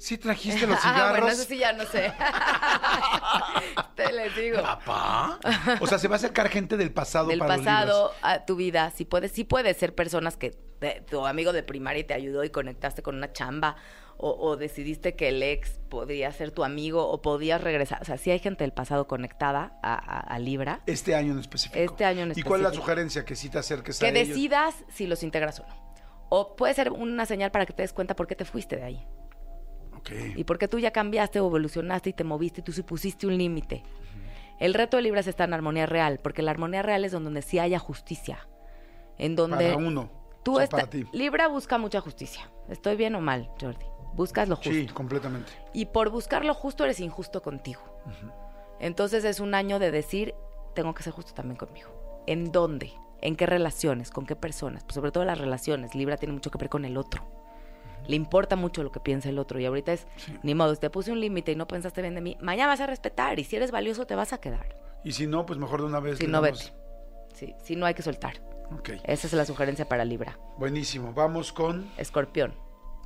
¿sí 0.00 0.18
trajiste 0.18 0.66
los 0.66 0.78
Ah, 0.82 0.82
cigarros? 0.82 1.10
bueno, 1.20 1.28
eso 1.28 1.44
sí 1.44 1.58
ya 1.58 1.72
no 1.72 1.84
sé. 1.84 2.12
Te 3.94 4.12
les 4.12 4.34
digo. 4.36 4.62
¿Papá? 4.62 5.38
O 5.80 5.86
sea, 5.86 5.98
se 5.98 6.08
va 6.08 6.14
a 6.14 6.16
acercar 6.16 6.48
gente 6.48 6.76
del 6.76 6.92
pasado 6.92 7.28
Del 7.28 7.38
para 7.38 7.56
los 7.56 7.64
pasado 7.66 8.12
a 8.22 8.44
tu 8.46 8.56
vida, 8.56 8.90
sí 8.90 9.04
puedes, 9.04 9.32
sí 9.32 9.44
puedes 9.44 9.76
ser 9.76 9.94
personas 9.94 10.36
que 10.36 10.50
te- 10.50 11.02
tu 11.02 11.26
amigo 11.26 11.52
de 11.52 11.62
primaria 11.62 12.06
te 12.06 12.14
ayudó 12.14 12.42
y 12.44 12.50
conectaste 12.50 13.02
con 13.02 13.16
una 13.16 13.32
chamba, 13.32 13.76
o, 14.16 14.30
o 14.38 14.56
decidiste 14.56 15.14
que 15.16 15.28
el 15.28 15.42
ex 15.42 15.78
podría 15.88 16.30
ser 16.32 16.50
tu 16.50 16.64
amigo, 16.64 17.06
o 17.08 17.20
podías 17.22 17.60
regresar. 17.60 18.00
O 18.02 18.04
sea, 18.04 18.16
sí 18.18 18.30
hay 18.30 18.38
gente 18.38 18.64
del 18.64 18.72
pasado 18.72 19.06
conectada 19.06 19.78
a, 19.82 19.94
a- 19.94 20.20
a 20.20 20.38
Libra. 20.38 20.80
Este 20.86 21.14
año 21.14 21.32
en 21.32 21.38
específico. 21.38 21.78
Este 21.78 22.04
año 22.04 22.22
en 22.22 22.32
¿Y 22.36 22.42
cuál 22.42 22.60
es 22.60 22.62
la 22.62 22.68
específico. 22.68 22.82
sugerencia? 22.86 23.24
Que 23.24 23.36
sí 23.36 23.48
te 23.50 23.58
acerques 23.58 24.02
a 24.02 24.06
Que 24.06 24.12
decidas 24.12 24.74
si 24.88 25.06
los 25.06 25.22
integras 25.22 25.60
o 25.60 25.66
no. 25.66 25.90
O 26.30 26.54
puede 26.56 26.74
ser 26.74 26.90
una 26.92 27.26
señal 27.26 27.50
para 27.50 27.66
que 27.66 27.72
te 27.72 27.82
des 27.82 27.92
cuenta 27.92 28.14
por 28.16 28.26
qué 28.26 28.36
te 28.36 28.44
fuiste 28.44 28.76
de 28.76 28.84
ahí. 28.84 29.06
Y 30.36 30.44
porque 30.44 30.68
tú 30.68 30.78
ya 30.78 30.90
cambiaste 30.90 31.40
o 31.40 31.46
evolucionaste 31.46 32.10
y 32.10 32.12
te 32.12 32.24
moviste 32.24 32.60
y 32.60 32.64
tú 32.64 32.72
sí 32.72 32.82
pusiste 32.82 33.26
un 33.26 33.36
límite. 33.36 33.82
El 34.58 34.74
reto 34.74 34.96
de 34.98 35.02
Libra 35.04 35.20
es 35.20 35.26
estar 35.26 35.48
en 35.48 35.54
armonía 35.54 35.86
real, 35.86 36.20
porque 36.22 36.42
la 36.42 36.50
armonía 36.50 36.82
real 36.82 37.04
es 37.04 37.12
donde 37.12 37.40
sí 37.42 37.58
haya 37.58 37.78
justicia. 37.78 38.46
En 39.16 39.34
donde 39.36 39.72
Para 39.72 39.76
uno. 39.76 40.10
tú 40.42 40.52
o 40.52 40.56
sea, 40.56 40.64
estás. 40.64 40.80
para 40.80 40.90
ti. 40.90 41.06
Libra 41.12 41.48
busca 41.48 41.78
mucha 41.78 42.00
justicia. 42.00 42.50
¿Estoy 42.68 42.96
bien 42.96 43.14
o 43.14 43.20
mal, 43.20 43.50
Jordi? 43.60 43.86
Buscas 44.14 44.48
lo 44.48 44.56
justo. 44.56 44.70
Sí, 44.70 44.86
completamente. 44.86 45.50
Y 45.72 45.86
por 45.86 46.10
buscar 46.10 46.44
lo 46.44 46.52
justo 46.54 46.84
eres 46.84 47.00
injusto 47.00 47.42
contigo. 47.42 47.80
Entonces 48.80 49.24
es 49.24 49.40
un 49.40 49.54
año 49.54 49.78
de 49.78 49.90
decir, 49.90 50.34
tengo 50.74 50.94
que 50.94 51.02
ser 51.02 51.12
justo 51.12 51.32
también 51.32 51.56
conmigo. 51.56 52.22
¿En 52.26 52.52
dónde? 52.52 52.92
¿En 53.22 53.36
qué 53.36 53.46
relaciones? 53.46 54.10
¿Con 54.10 54.26
qué 54.26 54.36
personas? 54.36 54.84
Pues 54.84 54.94
sobre 54.94 55.10
todo 55.12 55.24
las 55.24 55.38
relaciones. 55.38 55.94
Libra 55.94 56.16
tiene 56.16 56.32
mucho 56.34 56.50
que 56.50 56.58
ver 56.58 56.68
con 56.68 56.84
el 56.84 56.96
otro. 56.96 57.24
Le 58.10 58.16
importa 58.16 58.56
mucho 58.56 58.82
lo 58.82 58.90
que 58.90 58.98
piensa 58.98 59.28
el 59.28 59.38
otro. 59.38 59.60
Y 59.60 59.66
ahorita 59.66 59.92
es, 59.92 60.08
ni 60.42 60.56
modo, 60.56 60.74
te 60.74 60.90
puse 60.90 61.12
un 61.12 61.20
límite 61.20 61.52
y 61.52 61.54
no 61.54 61.68
pensaste 61.68 62.02
bien 62.02 62.16
de 62.16 62.20
mí. 62.20 62.36
Mañana 62.40 62.66
vas 62.66 62.80
a 62.80 62.88
respetar. 62.88 63.38
Y 63.38 63.44
si 63.44 63.54
eres 63.54 63.70
valioso, 63.70 64.04
te 64.04 64.16
vas 64.16 64.32
a 64.32 64.38
quedar. 64.38 64.74
Y 65.04 65.12
si 65.12 65.28
no, 65.28 65.46
pues 65.46 65.60
mejor 65.60 65.80
de 65.80 65.86
una 65.86 66.00
vez. 66.00 66.18
Si 66.18 66.26
no, 66.26 66.40
vete. 66.40 66.72
Sí, 67.32 67.54
si 67.62 67.76
no 67.76 67.86
hay 67.86 67.94
que 67.94 68.02
soltar. 68.02 68.42
Esa 69.04 69.26
es 69.28 69.32
la 69.32 69.44
sugerencia 69.44 69.88
para 69.88 70.04
Libra. 70.04 70.36
Buenísimo. 70.58 71.12
Vamos 71.12 71.52
con 71.52 71.88
Escorpión. 71.98 72.52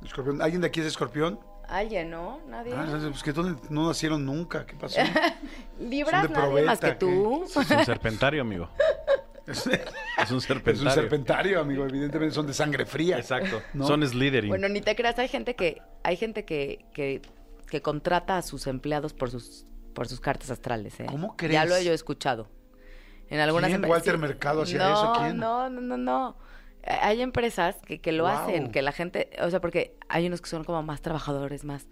Escorpión. 0.03 0.41
¿Alguien 0.41 0.61
de 0.61 0.67
aquí 0.67 0.79
es 0.79 0.87
escorpión? 0.87 1.39
Alguien, 1.67 2.09
¿no? 2.09 2.41
Nadie. 2.47 2.73
Ah, 2.75 2.87
pues 3.11 3.21
que 3.21 3.31
no, 3.33 3.59
no 3.69 3.87
nacieron 3.87 4.25
nunca. 4.25 4.65
¿Qué 4.65 4.75
pasó? 4.75 5.01
Libra, 5.79 6.23
son 6.23 6.33
de 6.33 6.39
nadie 6.39 6.63
más 6.63 6.79
que 6.79 6.91
tú. 6.93 7.43
Es 7.45 7.55
un 7.55 7.85
serpentario, 7.85 8.41
amigo. 8.41 8.69
es, 9.47 9.67
Es 10.17 10.31
un 10.31 10.37
es 10.37 10.43
serpentario. 10.43 10.89
un 10.89 10.93
serpentario, 10.95 11.59
amigo. 11.59 11.85
Evidentemente 11.85 12.33
son 12.33 12.47
de 12.47 12.53
sangre 12.53 12.85
fría. 12.85 13.17
Exacto. 13.17 13.61
¿No? 13.73 13.85
Son 13.87 14.05
Slytherin. 14.07 14.49
Bueno, 14.49 14.67
ni 14.69 14.81
te 14.81 14.95
creas, 14.95 15.17
hay 15.19 15.27
gente 15.27 15.55
que, 15.55 15.81
hay 16.03 16.17
gente 16.17 16.45
que, 16.45 16.85
que, 16.93 17.21
que 17.67 17.81
contrata 17.81 18.37
a 18.37 18.41
sus 18.41 18.67
empleados 18.67 19.13
por 19.13 19.29
sus, 19.31 19.65
por 19.93 20.07
sus 20.07 20.19
cartas 20.19 20.49
astrales, 20.51 20.99
¿eh? 20.99 21.05
¿Cómo 21.07 21.29
Ya 21.31 21.35
crees? 21.47 21.69
lo 21.69 21.75
he 21.75 21.83
yo 21.85 21.93
escuchado. 21.93 22.49
En 23.29 23.39
algunas 23.39 23.69
¿Quién? 23.69 23.81
empre- 23.81 23.89
¿Walter 23.89 24.17
Mercado 24.17 24.61
hacía 24.63 24.77
no, 24.77 24.93
eso? 24.93 25.13
¿Quién? 25.19 25.37
No, 25.37 25.69
no, 25.69 25.81
no, 25.81 25.97
no. 25.97 26.37
Hay 27.01 27.21
empresas 27.21 27.75
que, 27.85 27.99
que 27.99 28.11
lo 28.11 28.27
hacen, 28.27 28.71
que 28.71 28.83
la 28.83 28.91
gente, 28.91 29.31
o 29.41 29.49
sea, 29.49 29.59
porque 29.59 29.97
hay 30.07 30.27
unos 30.27 30.41
que 30.41 30.49
son 30.49 30.63
como 30.63 30.83
más 30.83 31.01
trabajadores, 31.01 31.63
más, 31.63 31.87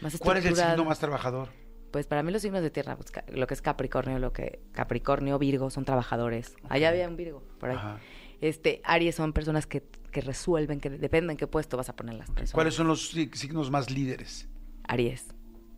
más 0.00 0.16
¿Cuál 0.18 0.36
es 0.36 0.44
el 0.44 0.54
signo 0.54 0.84
más 0.84 1.00
trabajador? 1.00 1.48
Pues 1.90 2.06
para 2.06 2.22
mí 2.22 2.32
los 2.32 2.42
signos 2.42 2.62
de 2.62 2.70
tierra, 2.70 2.96
pues, 2.96 3.10
lo 3.28 3.46
que 3.46 3.54
es 3.54 3.62
Capricornio, 3.62 4.18
lo 4.18 4.32
que 4.32 4.60
Capricornio, 4.72 5.38
Virgo 5.38 5.70
son 5.70 5.84
trabajadores. 5.84 6.54
Allá 6.68 6.88
había 6.90 7.08
un 7.08 7.16
Virgo 7.16 7.42
por 7.58 7.70
ahí. 7.70 7.76
Ajá. 7.76 7.98
Este, 8.40 8.82
Aries 8.84 9.14
son 9.14 9.32
personas 9.32 9.66
que, 9.66 9.82
que 10.12 10.20
resuelven, 10.20 10.78
que 10.80 10.90
dependen 10.90 11.32
en 11.32 11.36
qué 11.38 11.46
puesto 11.46 11.76
vas 11.78 11.88
a 11.88 11.96
poner 11.96 12.14
las 12.16 12.28
personas. 12.30 12.52
¿Cuáles 12.52 12.74
son 12.74 12.86
los 12.86 13.14
sig- 13.14 13.34
signos 13.34 13.70
más 13.70 13.90
líderes? 13.90 14.46
Aries. 14.88 15.26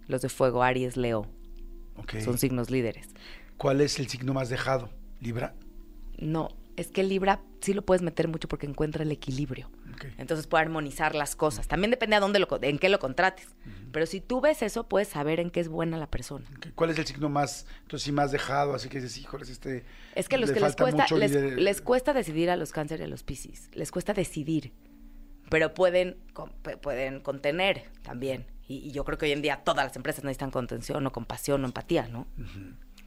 Los 0.08 0.22
de 0.22 0.28
fuego, 0.28 0.62
Aries, 0.62 0.96
Leo, 0.96 1.26
Ok. 1.96 2.16
son 2.24 2.36
signos 2.38 2.70
líderes. 2.70 3.08
¿Cuál 3.58 3.80
es 3.80 3.98
el 4.00 4.08
signo 4.08 4.32
más 4.34 4.48
dejado? 4.48 4.88
¿Libra? 5.20 5.54
No, 6.16 6.48
es 6.78 6.88
que 6.88 7.02
Libra 7.02 7.42
sí 7.60 7.74
lo 7.74 7.82
puedes 7.82 8.02
meter 8.02 8.28
mucho 8.28 8.48
porque 8.48 8.66
encuentra 8.66 9.02
el 9.02 9.10
equilibrio. 9.12 9.70
Entonces 10.16 10.46
puede 10.46 10.62
armonizar 10.62 11.16
las 11.16 11.34
cosas. 11.34 11.66
También 11.66 11.90
depende 11.90 12.14
a 12.14 12.20
dónde 12.20 12.38
lo, 12.38 12.46
en 12.62 12.78
qué 12.78 12.88
lo 12.88 13.00
contrates. 13.00 13.48
Pero 13.90 14.06
si 14.06 14.20
tú 14.20 14.40
ves 14.40 14.62
eso, 14.62 14.88
puedes 14.88 15.08
saber 15.08 15.40
en 15.40 15.50
qué 15.50 15.58
es 15.58 15.68
buena 15.68 15.98
la 15.98 16.06
persona. 16.06 16.46
¿Cuál 16.76 16.90
es 16.90 16.98
el 16.98 17.04
signo 17.06 17.28
más, 17.28 17.66
entonces 17.82 18.04
sí, 18.04 18.12
más 18.12 18.30
dejado? 18.30 18.74
Así 18.74 18.88
que 18.88 19.00
dices, 19.00 19.18
híjoles, 19.18 19.48
este... 19.50 19.84
Es 20.14 20.28
que 20.28 20.38
los 20.38 20.50
le 20.50 20.54
que 20.54 20.60
les 20.60 20.76
cuesta, 20.76 21.06
les, 21.16 21.32
les 21.32 21.80
cuesta 21.82 22.12
decidir 22.12 22.48
a 22.48 22.56
los 22.56 22.70
cáncer 22.70 23.00
y 23.00 23.04
a 23.04 23.08
los 23.08 23.24
piscis. 23.24 23.68
Les 23.74 23.90
cuesta 23.90 24.14
decidir. 24.14 24.72
Pero 25.50 25.74
pueden, 25.74 26.16
con- 26.32 26.52
pueden 26.80 27.20
contener 27.20 27.90
también. 28.02 28.46
Y, 28.68 28.76
y 28.76 28.92
yo 28.92 29.04
creo 29.04 29.18
que 29.18 29.26
hoy 29.26 29.32
en 29.32 29.42
día 29.42 29.62
todas 29.64 29.84
las 29.84 29.96
empresas 29.96 30.22
necesitan 30.22 30.52
contención 30.52 31.04
o 31.06 31.10
compasión 31.10 31.64
o 31.64 31.66
empatía, 31.66 32.06
¿no? 32.06 32.28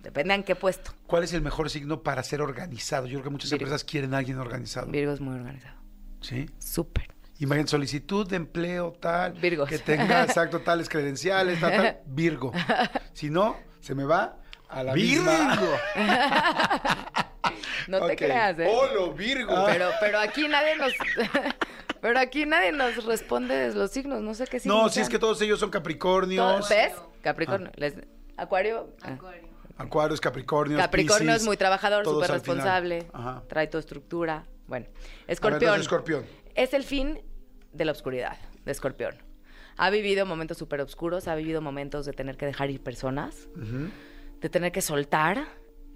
Depende 0.01 0.33
en 0.33 0.43
qué 0.43 0.55
puesto. 0.55 0.91
¿Cuál 1.07 1.23
es 1.23 1.33
el 1.33 1.41
mejor 1.41 1.69
signo 1.69 2.01
para 2.01 2.23
ser 2.23 2.41
organizado? 2.41 3.05
Yo 3.05 3.13
creo 3.19 3.23
que 3.25 3.29
muchas 3.29 3.51
Virgo. 3.51 3.63
empresas 3.65 3.83
quieren 3.83 4.13
a 4.13 4.17
alguien 4.17 4.37
organizado. 4.39 4.87
Virgo 4.87 5.13
es 5.13 5.21
muy 5.21 5.35
organizado. 5.35 5.75
¿Sí? 6.21 6.49
Súper. 6.59 7.07
Imagínate, 7.39 7.71
solicitud 7.71 8.27
de 8.27 8.35
empleo 8.35 8.93
tal. 8.99 9.33
Virgos. 9.33 9.69
Que 9.69 9.79
tenga, 9.79 10.23
exacto, 10.25 10.59
tales 10.61 10.89
credenciales, 10.89 11.59
tal, 11.59 11.71
tal. 11.71 11.99
Virgo. 12.05 12.51
Si 13.13 13.29
no, 13.29 13.57
se 13.81 13.93
me 13.93 14.03
va 14.05 14.37
a 14.69 14.83
la 14.83 14.93
misma. 14.93 15.59
No 17.87 18.05
te 18.05 18.15
creas, 18.15 18.57
¿eh? 18.59 18.67
Holo, 18.69 19.11
Virgo. 19.13 19.65
Pero, 19.65 19.89
pero 19.99 20.19
aquí 20.19 20.47
nadie 20.47 20.75
nos... 20.77 20.93
pero 21.99 22.19
aquí 22.19 22.45
nadie 22.45 22.71
nos 22.71 23.03
responde 23.05 23.73
los 23.73 23.91
signos. 23.91 24.21
No 24.21 24.33
sé 24.33 24.45
qué 24.47 24.59
signos 24.59 24.83
no, 24.83 24.89
si 24.89 25.01
es 25.01 25.09
que 25.09 25.19
todos 25.19 25.41
ellos 25.41 25.59
son 25.59 25.69
Capricornios. 25.71 26.69
¿Ves? 26.69 26.93
Capricornio. 27.21 27.69
Ah. 27.69 27.77
Les- 27.77 27.95
Acuario. 28.37 28.89
Ah. 29.77 29.83
Acuarios, 29.83 30.21
Capricornio. 30.21 30.77
Capricornio 30.77 31.33
es 31.33 31.43
muy 31.43 31.57
trabajador, 31.57 32.05
súper 32.05 32.31
responsable, 32.31 33.07
trae 33.47 33.67
tu 33.67 33.77
estructura. 33.77 34.45
Bueno, 34.67 34.87
ver, 34.87 35.79
Escorpión. 35.79 36.25
Es 36.55 36.73
el 36.73 36.83
fin 36.83 37.21
de 37.73 37.85
la 37.85 37.91
oscuridad 37.91 38.37
de 38.65 38.71
Escorpión. 38.71 39.15
Ha 39.77 39.89
vivido 39.89 40.25
momentos 40.25 40.57
súper 40.57 40.81
oscuros, 40.81 41.27
ha 41.27 41.35
vivido 41.35 41.61
momentos 41.61 42.05
de 42.05 42.13
tener 42.13 42.37
que 42.37 42.45
dejar 42.45 42.69
ir 42.69 42.81
personas, 42.81 43.49
de 44.39 44.49
tener 44.49 44.71
que 44.71 44.81
soltar. 44.81 45.45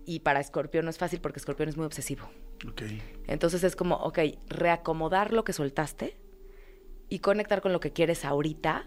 Y 0.07 0.19
para 0.19 0.39
Escorpión 0.39 0.85
no 0.85 0.91
es 0.91 0.97
fácil 0.97 1.19
porque 1.19 1.39
Escorpión 1.39 1.69
es 1.69 1.77
muy 1.77 1.85
obsesivo. 1.85 2.29
Ok. 2.69 2.83
Entonces 3.27 3.63
es 3.63 3.75
como, 3.75 3.95
ok, 3.95 4.19
reacomodar 4.47 5.33
lo 5.33 5.43
que 5.43 5.53
soltaste 5.53 6.17
y 7.09 7.19
conectar 7.19 7.61
con 7.61 7.73
lo 7.73 7.79
que 7.79 7.91
quieres 7.91 8.25
ahorita. 8.25 8.85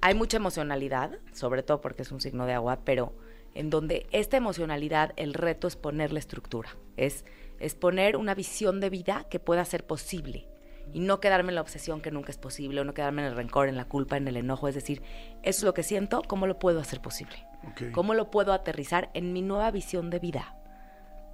Hay 0.00 0.14
mucha 0.14 0.36
emocionalidad, 0.36 1.18
sobre 1.32 1.62
todo 1.62 1.80
porque 1.80 2.02
es 2.02 2.12
un 2.12 2.20
signo 2.20 2.46
de 2.46 2.52
agua, 2.54 2.80
pero 2.84 3.14
en 3.56 3.70
donde 3.70 4.06
esta 4.12 4.36
emocionalidad, 4.36 5.14
el 5.16 5.32
reto 5.32 5.66
es 5.66 5.76
ponerle 5.76 6.18
estructura, 6.18 6.76
es, 6.98 7.24
es 7.58 7.74
poner 7.74 8.18
una 8.18 8.34
visión 8.34 8.80
de 8.80 8.90
vida 8.90 9.26
que 9.30 9.40
pueda 9.40 9.64
ser 9.64 9.86
posible 9.86 10.46
y 10.92 11.00
no 11.00 11.20
quedarme 11.20 11.50
en 11.50 11.54
la 11.54 11.62
obsesión 11.62 12.02
que 12.02 12.10
nunca 12.10 12.30
es 12.30 12.36
posible, 12.36 12.80
o 12.80 12.84
no 12.84 12.92
quedarme 12.92 13.22
en 13.22 13.28
el 13.28 13.34
rencor, 13.34 13.68
en 13.68 13.76
la 13.76 13.86
culpa, 13.86 14.18
en 14.18 14.28
el 14.28 14.36
enojo, 14.36 14.68
es 14.68 14.74
decir, 14.74 15.02
eso 15.42 15.60
es 15.60 15.62
lo 15.62 15.72
que 15.72 15.82
siento, 15.82 16.22
¿cómo 16.28 16.46
lo 16.46 16.58
puedo 16.58 16.80
hacer 16.80 17.00
posible? 17.00 17.46
¿Cómo 17.92 18.12
lo 18.12 18.30
puedo 18.30 18.52
aterrizar 18.52 19.10
en 19.14 19.32
mi 19.32 19.40
nueva 19.40 19.70
visión 19.70 20.10
de 20.10 20.18
vida? 20.18 20.54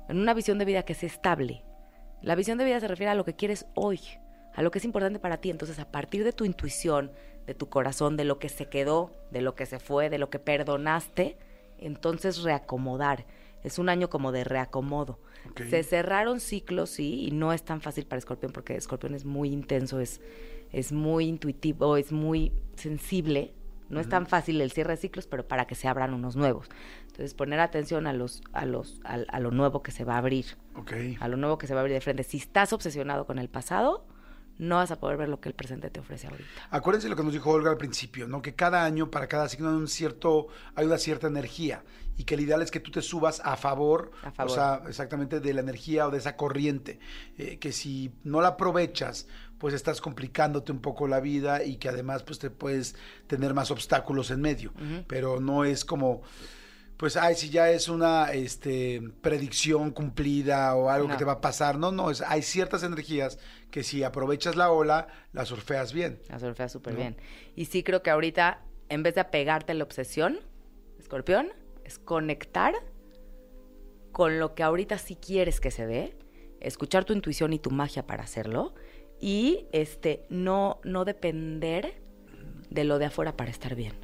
En 0.09 0.18
una 0.18 0.33
visión 0.33 0.59
de 0.59 0.64
vida 0.64 0.85
que 0.85 0.95
sea 0.95 1.09
estable. 1.09 1.64
La 2.23 2.37
visión 2.37 2.57
de 2.57 2.64
vida 2.64 2.81
se 2.81 2.89
refiere 2.89 3.11
a 3.11 3.14
lo 3.14 3.25
que 3.25 3.35
quieres 3.35 3.66
hoy, 3.75 4.01
a 4.55 4.62
lo 4.62 4.70
que 4.70 4.79
es 4.79 4.85
importante 4.85 5.18
para 5.18 5.39
ti. 5.39 5.51
Entonces, 5.51 5.79
a 5.79 5.91
partir 5.91 6.25
de 6.25 6.33
tu 6.33 6.45
intuición, 6.45 7.11
de 7.47 7.55
tu 7.55 7.68
corazón, 7.68 8.16
de 8.16 8.25
lo 8.25 8.39
que 8.39 8.49
se 8.49 8.66
quedó, 8.66 9.11
de 9.31 9.43
lo 9.43 9.55
que 9.55 9.66
se 9.66 9.79
fue, 9.79 10.09
de 10.09 10.18
lo 10.18 10.31
que 10.31 10.39
perdonaste, 10.39 11.37
entonces 11.87 12.43
reacomodar. 12.43 13.26
Es 13.62 13.78
un 13.78 13.89
año 13.89 14.11
como 14.11 14.33
de 14.33 14.45
reacomodo. 14.45 15.18
Se 15.68 15.83
cerraron 15.83 16.41
ciclos, 16.41 16.91
sí, 16.91 17.26
y 17.26 17.30
no 17.30 17.53
es 17.53 17.64
tan 17.64 17.80
fácil 17.80 18.07
para 18.07 18.18
Escorpión 18.18 18.53
porque 18.53 18.76
Escorpión 18.76 19.14
es 19.14 19.24
muy 19.24 19.51
intenso, 19.51 20.01
es, 20.01 20.20
es 20.72 20.93
muy 20.93 21.26
intuitivo, 21.26 21.97
es 21.97 22.12
muy 22.12 22.53
sensible. 22.76 23.53
No 23.89 24.01
es 24.01 24.09
tan 24.09 24.26
fácil 24.26 24.59
el 24.62 24.72
cierre 24.72 24.93
de 24.95 24.97
ciclos, 24.97 25.26
pero 25.26 25.47
para 25.47 25.66
que 25.66 25.74
se 25.74 25.87
abran 25.87 26.14
unos 26.14 26.35
nuevos. 26.35 26.70
Entonces, 27.03 27.35
poner 27.35 27.61
atención 27.61 28.07
a 28.07 28.14
los, 28.14 28.41
a 28.55 28.64
los, 28.64 29.03
a, 29.05 29.39
lo 29.39 29.51
nuevo 29.51 29.83
que 29.83 29.91
se 29.91 30.05
va 30.05 30.14
a 30.14 30.18
abrir, 30.18 30.47
a 31.20 31.28
lo 31.28 31.37
nuevo 31.37 31.59
que 31.59 31.66
se 31.66 31.74
va 31.74 31.80
a 31.80 31.83
abrir 31.83 31.95
de 31.95 32.01
frente. 32.01 32.22
Si 32.22 32.39
estás 32.39 32.72
obsesionado 32.72 33.26
con 33.26 33.39
el 33.39 33.51
pasado, 33.51 34.07
no 34.59 34.76
vas 34.76 34.90
a 34.90 35.00
poder 35.00 35.16
ver 35.16 35.28
lo 35.28 35.40
que 35.40 35.48
el 35.48 35.55
presente 35.55 35.90
te 35.90 36.00
ofrece 36.00 36.26
ahorita. 36.28 36.48
Acuérdense 36.70 37.09
lo 37.09 37.16
que 37.16 37.22
nos 37.24 37.32
dijo 37.32 37.50
Olga 37.50 37.70
al 37.70 37.78
principio, 37.78 38.28
¿no? 38.28 38.42
Que 38.42 38.55
cada 38.55 38.84
año, 38.84 39.11
para 39.11 39.26
cada 39.26 39.48
signo 39.48 39.70
hay 39.70 39.76
un 39.76 39.88
cierto, 39.88 40.48
hay 40.74 40.86
una 40.86 40.98
cierta 40.98 41.26
energía. 41.26 41.82
Y 42.16 42.24
que 42.24 42.34
el 42.34 42.40
ideal 42.42 42.61
es 42.61 42.70
que 42.70 42.78
tú 42.78 42.90
te 42.90 43.00
subas 43.00 43.40
a 43.42 43.57
favor, 43.57 44.11
A 44.22 44.30
favor. 44.30 44.53
o 44.53 44.55
sea, 44.55 44.82
exactamente 44.86 45.40
de 45.40 45.55
la 45.55 45.62
energía 45.62 46.07
o 46.07 46.11
de 46.11 46.18
esa 46.18 46.36
corriente. 46.36 47.00
Eh, 47.38 47.59
que 47.59 47.72
si 47.72 48.12
no 48.22 48.42
la 48.42 48.48
aprovechas, 48.48 49.26
pues 49.59 49.72
estás 49.74 50.00
complicándote 50.03 50.72
un 50.72 50.80
poco 50.80 51.09
la 51.09 51.20
vida 51.20 51.64
y 51.64 51.76
que 51.76 51.88
además 51.88 52.22
pues 52.22 52.38
te 52.38 52.50
puedes 52.50 52.94
tener 53.26 53.55
más 53.55 53.70
obstáculos 53.70 54.30
en 54.30 54.42
medio. 54.42 54.72
Pero 55.09 55.40
no 55.40 55.64
es 55.64 55.84
como 55.84 56.22
pues, 56.98 57.16
ay, 57.16 57.34
si 57.34 57.50
ya 57.50 57.68
es 57.70 57.88
una 57.88 58.30
este, 58.32 59.03
predicción 59.22 59.90
cumplida 59.90 60.76
o 60.76 60.88
algo 60.88 61.09
No. 61.09 61.14
que 61.14 61.18
te 61.18 61.24
va 61.24 61.32
a 61.32 61.40
pasar. 61.40 61.76
No, 61.76 61.90
no, 61.90 62.11
es, 62.12 62.20
hay 62.20 62.42
ciertas 62.42 62.84
energías 62.84 63.38
que 63.73 63.83
si 63.83 64.05
aprovechas 64.05 64.55
la 64.55 64.70
ola, 64.70 65.09
la 65.33 65.45
surfeas 65.45 65.93
bien. 65.93 66.20
La 66.29 66.39
surfea 66.39 66.68
súper 66.68 66.93
¿No? 66.93 67.01
bien. 67.01 67.16
Y 67.57 67.64
sí 67.64 67.83
creo 67.83 68.03
que 68.03 68.11
ahorita, 68.11 68.61
en 68.89 69.03
vez 69.03 69.16
de 69.16 69.23
apegarte 69.23 69.73
a 69.73 69.75
la 69.75 69.83
obsesión, 69.83 70.39
escorpión, 71.01 71.49
es 71.83 71.99
conectar 71.99 72.75
con 74.12 74.39
lo 74.39 74.55
que 74.55 74.62
ahorita 74.62 74.99
sí 74.99 75.16
quieres 75.16 75.59
que 75.59 75.70
se 75.70 75.87
dé, 75.87 76.14
escuchar 76.61 77.05
tu 77.05 77.14
intuición 77.14 77.55
y 77.55 77.59
tu 77.59 77.70
magia 77.70 78.07
para 78.07 78.23
hacerlo, 78.23 78.75
y 79.18 79.66
este, 79.73 80.27
no, 80.29 80.81
no 80.85 81.05
depender 81.05 82.03
de 82.68 82.85
lo 82.85 82.99
de 82.99 83.07
afuera 83.07 83.37
para 83.37 83.51
estar 83.51 83.75
bien. 83.75 83.95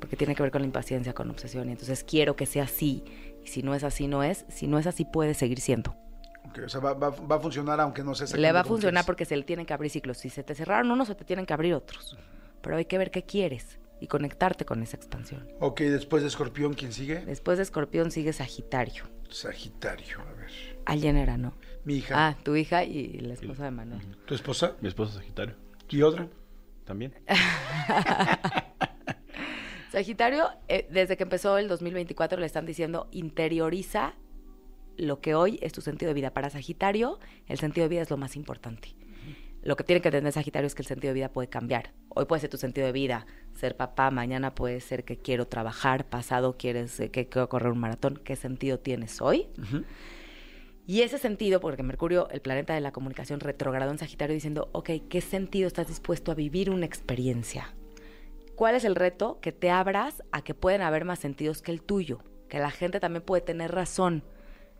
Porque 0.00 0.16
tiene 0.16 0.34
que 0.34 0.42
ver 0.42 0.50
con 0.50 0.62
la 0.62 0.66
impaciencia, 0.66 1.14
con 1.14 1.30
obsesión. 1.30 1.68
Y 1.68 1.72
entonces 1.72 2.02
quiero 2.02 2.34
que 2.34 2.46
sea 2.46 2.64
así. 2.64 3.04
Y 3.44 3.46
si 3.46 3.62
no 3.62 3.74
es 3.74 3.84
así, 3.84 4.08
no 4.08 4.22
es. 4.22 4.44
Si 4.48 4.66
no 4.66 4.78
es 4.78 4.86
así, 4.86 5.04
puede 5.04 5.34
seguir 5.34 5.60
siendo. 5.60 5.94
Ok, 6.58 6.64
O 6.64 6.68
sea, 6.68 6.80
va, 6.80 6.94
va- 6.94 7.10
va 7.10 7.36
a 7.36 7.40
funcionar 7.40 7.80
aunque 7.80 8.02
no 8.02 8.14
sea 8.14 8.26
Le 8.36 8.52
va 8.52 8.60
a 8.60 8.64
funcionar 8.64 9.04
porque 9.04 9.24
se 9.24 9.36
le 9.36 9.42
tienen 9.44 9.66
que 9.66 9.74
abrir 9.74 9.90
ciclos. 9.90 10.18
Si 10.18 10.30
se 10.30 10.42
te 10.42 10.54
cerraron 10.54 10.90
unos, 10.90 11.08
se 11.08 11.14
te 11.14 11.24
tienen 11.24 11.46
que 11.46 11.52
abrir 11.54 11.74
otros. 11.74 12.16
Pero 12.62 12.76
hay 12.76 12.84
que 12.86 12.98
ver 12.98 13.10
qué 13.10 13.22
quieres 13.24 13.78
y 14.00 14.06
conectarte 14.08 14.64
con 14.64 14.82
esa 14.82 14.96
expansión. 14.96 15.48
Ok, 15.60 15.80
después 15.80 16.22
de 16.22 16.28
Escorpión, 16.28 16.74
¿quién 16.74 16.92
sigue? 16.92 17.24
Después 17.24 17.56
de 17.58 17.62
Escorpión 17.62 18.10
sigue 18.10 18.32
Sagitario. 18.32 19.04
Sagitario, 19.30 20.20
a 20.20 20.32
ver. 20.34 20.50
Alguien 20.84 21.16
era, 21.16 21.36
¿no? 21.36 21.54
Mi 21.84 21.96
hija. 21.96 22.28
Ah, 22.28 22.36
tu 22.42 22.56
hija 22.56 22.84
y 22.84 23.18
la 23.20 23.34
esposa 23.34 23.64
de 23.64 23.70
Manuel. 23.70 24.16
¿Tu 24.26 24.34
esposa? 24.34 24.74
Mi 24.80 24.88
esposo 24.88 25.10
es 25.12 25.16
Sagitario. 25.18 25.54
¿Y 25.88 26.02
otra? 26.02 26.28
También. 26.84 27.14
Sagitario, 29.90 30.48
eh, 30.68 30.86
desde 30.90 31.16
que 31.16 31.22
empezó 31.22 31.58
el 31.58 31.68
2024 31.68 32.38
le 32.38 32.46
están 32.46 32.66
diciendo 32.66 33.08
interioriza 33.12 34.14
lo 34.96 35.20
que 35.20 35.34
hoy 35.34 35.58
es 35.62 35.72
tu 35.72 35.80
sentido 35.80 36.08
de 36.08 36.14
vida. 36.14 36.32
Para 36.32 36.50
Sagitario, 36.50 37.18
el 37.46 37.58
sentido 37.58 37.84
de 37.84 37.88
vida 37.88 38.02
es 38.02 38.10
lo 38.10 38.16
más 38.16 38.36
importante. 38.36 38.94
Lo 39.62 39.76
que 39.76 39.82
tiene 39.82 40.00
que 40.00 40.08
entender 40.08 40.32
Sagitario 40.32 40.66
es 40.66 40.76
que 40.76 40.82
el 40.82 40.86
sentido 40.86 41.10
de 41.10 41.14
vida 41.14 41.32
puede 41.32 41.48
cambiar. 41.48 41.92
Hoy 42.10 42.26
puede 42.26 42.40
ser 42.40 42.50
tu 42.50 42.56
sentido 42.56 42.86
de 42.86 42.92
vida, 42.92 43.26
ser 43.52 43.76
papá, 43.76 44.12
mañana 44.12 44.54
puede 44.54 44.80
ser 44.80 45.04
que 45.04 45.18
quiero 45.18 45.48
trabajar, 45.48 46.08
pasado 46.08 46.56
quieres 46.56 47.00
eh, 47.00 47.10
que 47.10 47.28
quiero 47.28 47.48
correr 47.48 47.72
un 47.72 47.80
maratón. 47.80 48.20
¿Qué 48.22 48.36
sentido 48.36 48.78
tienes 48.78 49.20
hoy? 49.20 49.48
Y 50.86 51.00
ese 51.00 51.18
sentido, 51.18 51.58
porque 51.58 51.82
Mercurio, 51.82 52.28
el 52.30 52.40
planeta 52.40 52.74
de 52.74 52.80
la 52.80 52.92
comunicación, 52.92 53.40
retrogradó 53.40 53.90
en 53.90 53.98
Sagitario 53.98 54.34
diciendo, 54.34 54.68
ok, 54.70 54.90
¿qué 55.10 55.20
sentido 55.20 55.66
estás 55.66 55.88
dispuesto 55.88 56.30
a 56.30 56.36
vivir 56.36 56.70
una 56.70 56.86
experiencia? 56.86 57.74
¿Cuál 58.54 58.76
es 58.76 58.84
el 58.84 58.94
reto? 58.94 59.40
Que 59.40 59.50
te 59.50 59.70
abras 59.70 60.22
a 60.30 60.42
que 60.42 60.54
pueden 60.54 60.80
haber 60.80 61.04
más 61.04 61.18
sentidos 61.18 61.60
que 61.60 61.72
el 61.72 61.82
tuyo, 61.82 62.22
que 62.48 62.60
la 62.60 62.70
gente 62.70 63.00
también 63.00 63.24
puede 63.24 63.42
tener 63.42 63.72
razón. 63.72 64.22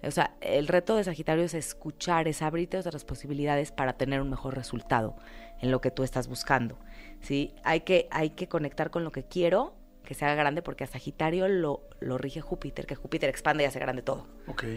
O 0.03 0.11
sea, 0.11 0.37
el 0.41 0.69
reto 0.69 0.97
de 0.97 1.05
Sagitario 1.05 1.45
es 1.45 1.55
escuchar, 1.55 2.29
es 2.29 2.43
abrirte 2.43 2.79
otras 2.79 3.05
posibilidades 3.05 3.73
para 3.73 3.95
tener 3.95 4.21
un 4.21 4.31
mejor 4.31 4.55
resultado 4.55 5.17
en 5.61 5.71
lo 5.71 5.81
que 5.81 5.91
tú 5.91 6.03
estás 6.03 6.29
buscando. 6.29 6.79
¿sí? 7.21 7.55
Hay, 7.65 7.81
que, 7.81 8.09
hay 8.11 8.31
que 8.31 8.49
conectar 8.49 8.91
con 8.91 9.05
lo 9.05 9.13
que 9.13 9.25
quiero, 9.25 9.75
que 10.05 10.15
se 10.15 10.25
haga 10.25 10.35
grande, 10.35 10.63
porque 10.63 10.85
a 10.85 10.87
Sagitario 10.87 11.49
lo, 11.49 11.89
lo 12.01 12.19
rige 12.19 12.41
Júpiter, 12.41 12.87
que 12.87 12.95
Júpiter 12.95 13.29
expande 13.31 13.65
y 13.65 13.67
hace 13.67 13.81
grande 13.81 14.03
todo 14.03 14.27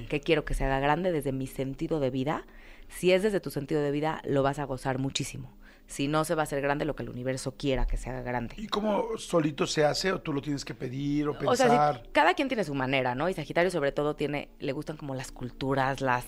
que 0.09 0.22
quiero 0.22 0.45
que 0.45 0.53
se 0.53 0.65
haga 0.65 0.80
grande 0.80 1.11
desde 1.11 1.32
mi 1.32 1.47
sentido 1.47 1.99
de 1.99 2.09
vida. 2.09 2.45
Si 2.88 3.11
es 3.11 3.22
desde 3.22 3.39
tu 3.39 3.51
sentido 3.51 3.82
de 3.82 3.91
vida, 3.91 4.22
lo 4.26 4.41
vas 4.41 4.59
a 4.59 4.63
gozar 4.63 4.97
muchísimo. 4.97 5.59
Si 5.89 6.07
no, 6.07 6.23
se 6.23 6.35
va 6.35 6.43
a 6.43 6.45
hacer 6.45 6.61
grande 6.61 6.85
lo 6.85 6.95
que 6.95 7.01
el 7.01 7.09
universo 7.09 7.55
quiera 7.57 7.87
que 7.87 7.97
se 7.97 8.11
haga 8.11 8.21
grande. 8.21 8.53
¿Y 8.59 8.67
cómo 8.67 9.17
solito 9.17 9.65
se 9.65 9.83
hace 9.85 10.11
o 10.13 10.21
tú 10.21 10.31
lo 10.33 10.39
tienes 10.39 10.63
que 10.63 10.75
pedir 10.75 11.27
o 11.27 11.31
O 11.31 11.37
pensar? 11.39 11.95
sea, 11.95 12.03
cada 12.11 12.35
quien 12.35 12.47
tiene 12.47 12.63
su 12.63 12.75
manera, 12.75 13.15
¿no? 13.15 13.27
Y 13.27 13.33
Sagitario 13.33 13.71
sobre 13.71 13.91
todo 13.91 14.15
tiene, 14.15 14.49
le 14.59 14.71
gustan 14.71 14.97
como 14.97 15.15
las 15.15 15.31
culturas, 15.31 15.99
las, 15.99 16.25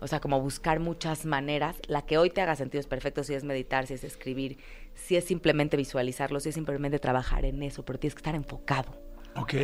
o 0.00 0.06
sea, 0.08 0.18
como 0.20 0.40
buscar 0.40 0.80
muchas 0.80 1.26
maneras. 1.26 1.76
La 1.88 2.00
que 2.06 2.16
hoy 2.16 2.30
te 2.30 2.40
haga 2.40 2.56
sentido 2.56 2.80
es 2.80 2.86
perfecto, 2.86 3.22
si 3.22 3.34
es 3.34 3.44
meditar, 3.44 3.86
si 3.86 3.92
es 3.92 4.02
escribir, 4.02 4.56
si 4.94 5.16
es 5.16 5.24
simplemente 5.24 5.76
visualizarlo, 5.76 6.40
si 6.40 6.48
es 6.48 6.54
simplemente 6.54 6.98
trabajar 6.98 7.44
en 7.44 7.62
eso, 7.62 7.84
pero 7.84 7.98
tienes 7.98 8.14
que 8.14 8.20
estar 8.20 8.34
enfocado. 8.34 8.92
Ok. 9.36 9.54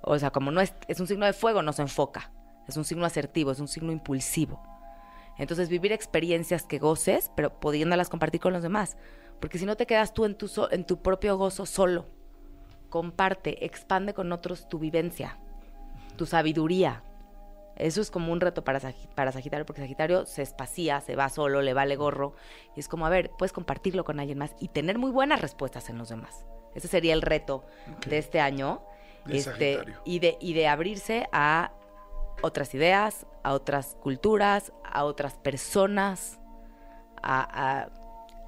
O 0.00 0.18
sea, 0.18 0.30
como 0.30 0.50
no 0.50 0.62
es, 0.62 0.72
es 0.88 0.98
un 0.98 1.06
signo 1.06 1.26
de 1.26 1.34
fuego, 1.34 1.60
no 1.62 1.74
se 1.74 1.82
enfoca. 1.82 2.32
Es 2.66 2.78
un 2.78 2.84
signo 2.84 3.04
asertivo, 3.04 3.50
es 3.50 3.60
un 3.60 3.68
signo 3.68 3.92
impulsivo. 3.92 4.62
Entonces, 5.38 5.68
vivir 5.68 5.92
experiencias 5.92 6.64
que 6.64 6.78
goces, 6.78 7.30
pero 7.36 7.58
pudiéndolas 7.58 8.08
compartir 8.08 8.40
con 8.40 8.52
los 8.52 8.62
demás. 8.62 8.96
Porque 9.40 9.58
si 9.58 9.66
no 9.66 9.76
te 9.76 9.86
quedas 9.86 10.14
tú 10.14 10.24
en 10.24 10.36
tu, 10.36 10.48
so- 10.48 10.70
en 10.70 10.84
tu 10.86 11.02
propio 11.02 11.36
gozo 11.36 11.66
solo. 11.66 12.06
Comparte, 12.88 13.64
expande 13.64 14.14
con 14.14 14.30
otros 14.32 14.68
tu 14.68 14.78
vivencia, 14.78 15.38
tu 16.16 16.26
sabiduría. 16.26 17.02
Eso 17.76 18.00
es 18.00 18.12
como 18.12 18.32
un 18.32 18.40
reto 18.40 18.62
para, 18.62 18.78
para 19.16 19.32
Sagitario, 19.32 19.66
porque 19.66 19.82
Sagitario 19.82 20.26
se 20.26 20.42
espacía, 20.42 21.00
se 21.00 21.16
va 21.16 21.28
solo, 21.28 21.60
le 21.60 21.74
vale 21.74 21.96
gorro. 21.96 22.34
Y 22.76 22.80
es 22.80 22.86
como, 22.86 23.04
a 23.04 23.08
ver, 23.08 23.32
puedes 23.36 23.52
compartirlo 23.52 24.04
con 24.04 24.20
alguien 24.20 24.38
más 24.38 24.54
y 24.60 24.68
tener 24.68 24.98
muy 24.98 25.10
buenas 25.10 25.40
respuestas 25.40 25.90
en 25.90 25.98
los 25.98 26.08
demás. 26.08 26.46
Ese 26.76 26.86
sería 26.86 27.14
el 27.14 27.22
reto 27.22 27.64
de 28.08 28.18
este 28.18 28.40
año. 28.40 28.82
De 29.26 29.38
este, 29.38 29.78
y, 30.04 30.18
de, 30.20 30.36
y 30.40 30.52
de 30.52 30.68
abrirse 30.68 31.26
a 31.32 31.72
otras 32.42 32.74
ideas, 32.74 33.26
a 33.42 33.52
otras 33.52 33.96
culturas, 34.02 34.72
a 34.84 35.04
otras 35.04 35.34
personas, 35.34 36.38
a, 37.22 37.40
a- 37.82 37.88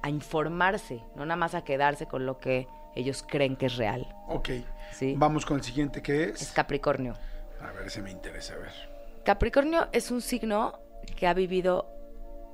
a 0.03 0.09
informarse, 0.09 1.03
no 1.15 1.25
nada 1.25 1.35
más 1.37 1.55
a 1.55 1.63
quedarse 1.63 2.05
con 2.05 2.25
lo 2.25 2.37
que 2.39 2.67
ellos 2.95 3.23
creen 3.27 3.55
que 3.55 3.65
es 3.65 3.75
real. 3.77 4.07
Ok. 4.27 4.49
¿sí? 4.93 5.15
Vamos 5.17 5.45
con 5.45 5.57
el 5.57 5.63
siguiente 5.63 6.01
que 6.01 6.25
Es 6.25 6.41
es. 6.43 6.51
Capricornio. 6.51 7.13
A 7.61 7.71
ver, 7.71 7.87
ese 7.87 8.01
me 8.01 8.11
interesa, 8.11 8.53
a 8.53 8.57
ver. 8.57 8.71
Capricornio 9.25 9.87
es 9.91 10.11
un 10.11 10.21
signo 10.21 10.79
que 11.15 11.27
ha 11.27 11.33
vivido 11.33 11.89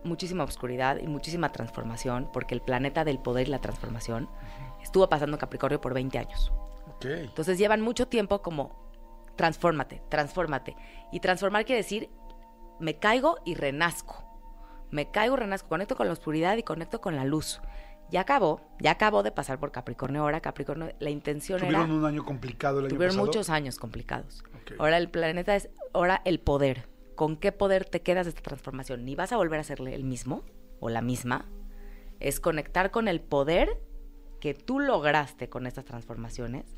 muchísima 0.04 0.44
oscuridad 0.44 0.98
y 0.98 1.08
muchísima 1.08 1.52
transformación, 1.52 2.30
porque 2.34 2.56
el 2.56 2.62
planeta 2.62 3.04
del 3.04 3.20
poder 3.20 3.48
y 3.48 3.52
la 3.52 3.60
transformación 3.60 4.30
estuvo 4.82 5.08
pasando 5.10 5.38
Capricornio 5.38 5.80
por 5.82 5.94
20 5.94 6.18
años. 6.18 6.52
Ok. 6.96 7.06
Entonces 7.06 7.58
llevan 7.58 7.82
mucho 7.82 8.08
tiempo 8.08 8.42
como 8.42 8.83
transfórmate, 9.36 10.02
transfórmate. 10.10 10.76
Y 11.12 11.20
transformar 11.20 11.66
quiere 11.66 11.82
decir 11.82 12.10
me 12.80 13.00
caigo 13.00 13.38
y 13.46 13.56
renazco. 13.56 14.24
Me 14.92 15.10
caigo, 15.10 15.36
renazco, 15.36 15.70
conecto 15.70 15.96
con 15.96 16.08
la 16.08 16.14
oscuridad 16.14 16.58
y 16.58 16.64
conecto 16.64 17.02
con 17.02 17.16
la 17.16 17.26
luz. 17.26 17.62
Ya 18.12 18.22
acabó, 18.22 18.62
ya 18.80 18.92
acabó 18.92 19.24
de 19.24 19.32
pasar 19.32 19.60
por 19.60 19.72
Capricornio. 19.72 20.22
Ahora 20.22 20.42
Capricornio, 20.42 20.94
la 21.00 21.10
intención 21.10 21.60
Tuvieron 21.60 21.86
era... 21.86 21.94
un 21.94 22.06
año 22.06 22.26
complicado 22.26 22.80
el 22.80 22.86
año 22.86 22.96
Tuvieron 22.96 23.16
pasado. 23.16 23.26
muchos 23.26 23.50
años 23.50 23.78
complicados. 23.80 24.44
Ahora 24.78 24.98
el 24.98 25.10
planeta 25.10 25.56
es, 25.56 25.70
ahora 25.94 26.22
el 26.26 26.40
poder. 26.40 26.90
¿Con 27.16 27.38
qué 27.38 27.52
poder 27.52 27.86
te 27.86 28.02
quedas 28.02 28.26
de 28.26 28.32
esta 28.32 28.42
transformación? 28.42 29.06
Ni 29.06 29.16
vas 29.16 29.32
a 29.32 29.38
volver 29.38 29.60
a 29.60 29.64
ser 29.64 29.80
el 29.82 30.04
mismo 30.04 30.44
o 30.80 30.90
la 30.90 31.02
misma. 31.02 31.46
Es 32.20 32.40
conectar 32.40 32.92
con 32.92 33.08
el 33.08 33.22
poder 33.22 33.80
que 34.40 34.54
tú 34.54 34.80
lograste 34.80 35.50
con 35.50 35.68
estas 35.68 35.86
transformaciones. 35.86 36.76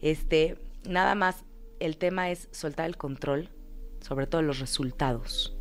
Este, 0.00 0.58
nada 0.84 1.14
más, 1.14 1.44
el 1.80 1.96
tema 1.96 2.30
es 2.30 2.48
soltar 2.52 2.86
el 2.86 2.96
control, 2.96 3.50
sobre 4.00 4.26
todo 4.26 4.42
los 4.42 4.60
resultados. 4.60 5.56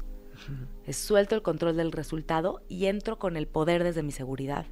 Es 0.86 0.97
suelto 0.97 1.36
el 1.36 1.41
control 1.41 1.78
del 1.78 1.91
resultado 1.91 2.64
y 2.68 2.88
entro 2.88 3.18
con 3.18 3.38
el 3.38 3.47
poder 3.47 3.84
desde 3.84 4.03
mi 4.03 4.11
seguridad 4.11 4.66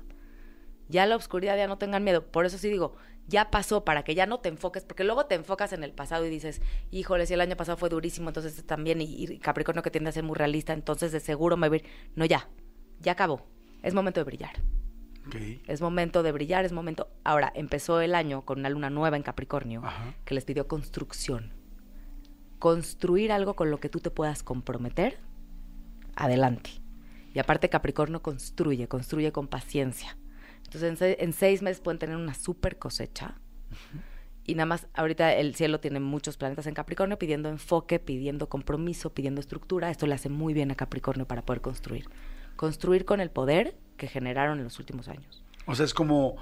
ya 0.92 1.06
la 1.06 1.16
oscuridad, 1.16 1.58
ya 1.58 1.68
no 1.68 1.78
tengan 1.78 2.04
miedo. 2.04 2.28
Por 2.28 2.46
eso 2.46 2.58
sí 2.58 2.70
digo, 2.70 2.94
ya 3.28 3.50
pasó 3.50 3.84
para 3.84 4.04
que 4.04 4.14
ya 4.14 4.28
no 4.28 4.40
te 4.40 4.50
enfoques, 4.50 4.84
porque 4.84 5.04
luego 5.04 5.26
te 5.26 5.36
enfocas 5.36 5.74
en 5.74 5.84
el 5.84 5.94
pasado 5.94 6.26
y 6.26 6.30
dices, 6.30 6.62
híjole, 6.92 7.26
si 7.26 7.34
el 7.34 7.42
año 7.42 7.56
pasado 7.56 7.78
fue 7.78 7.90
durísimo, 7.90 8.30
entonces 8.30 8.52
este 8.52 8.64
también, 8.64 9.02
y, 9.02 9.06
y 9.06 9.40
Capricornio 9.40 9.82
que 9.82 9.90
tiende 9.90 10.10
a 10.10 10.14
ser 10.14 10.24
muy 10.24 10.36
realista, 10.36 10.74
entonces 10.74 11.12
de 11.12 11.20
seguro 11.20 11.58
me 11.58 11.70
voy 11.70 11.78
a 11.78 11.82
ir. 11.82 11.90
No, 12.16 12.26
ya, 12.26 12.50
ya 13.00 13.14
acabó. 13.14 13.48
Es 13.82 13.94
momento 13.94 14.20
de 14.20 14.26
brillar. 14.26 14.62
Es 15.68 15.82
momento 15.82 16.24
de 16.24 16.32
brillar, 16.32 16.66
es 16.66 16.72
momento. 16.72 17.08
Ahora, 17.24 17.52
empezó 17.56 18.02
el 18.02 18.16
año 18.16 18.44
con 18.44 18.60
una 18.60 18.70
luna 18.70 18.90
nueva 18.90 19.18
en 19.18 19.24
Capricornio 19.24 19.82
Ajá. 19.84 20.14
que 20.26 20.36
les 20.36 20.46
pidió 20.46 20.68
construcción. 20.68 21.54
Construir 22.60 23.32
algo 23.32 23.56
con 23.56 23.72
lo 23.72 23.80
que 23.80 23.90
tú 23.90 24.00
te 24.00 24.12
puedas 24.12 24.44
comprometer, 24.44 25.18
adelante. 26.16 26.72
Y 27.34 27.40
aparte 27.40 27.70
Capricornio 27.70 28.22
construye, 28.22 28.88
construye 28.88 29.32
con 29.32 29.48
paciencia. 29.48 30.18
Entonces 30.66 31.18
en 31.20 31.34
seis 31.34 31.62
meses 31.62 31.82
pueden 31.82 32.00
tener 32.00 32.16
una 32.16 32.34
super 32.34 32.78
cosecha. 32.78 33.36
Y 34.46 34.56
nada 34.56 34.66
más, 34.66 34.88
ahorita 34.94 35.34
el 35.36 35.56
cielo 35.56 35.80
tiene 35.80 36.00
muchos 36.00 36.38
planetas 36.38 36.66
en 36.68 36.74
Capricornio 36.74 37.18
pidiendo 37.18 37.50
enfoque, 37.50 38.00
pidiendo 38.00 38.50
compromiso, 38.50 39.14
pidiendo 39.14 39.40
estructura. 39.40 39.92
Esto 39.92 40.08
le 40.08 40.16
hace 40.16 40.30
muy 40.30 40.54
bien 40.54 40.72
a 40.72 40.76
Capricornio 40.76 41.28
para 41.28 41.44
poder 41.44 41.62
construir. 41.62 42.06
Construir 42.56 43.06
con 43.06 43.22
el 43.22 43.30
poder 43.30 43.78
que 44.02 44.08
generaron 44.08 44.58
en 44.58 44.64
los 44.64 44.80
últimos 44.80 45.08
años. 45.08 45.44
O 45.68 45.76
sea, 45.76 45.86
es 45.86 45.94
como 45.94 46.38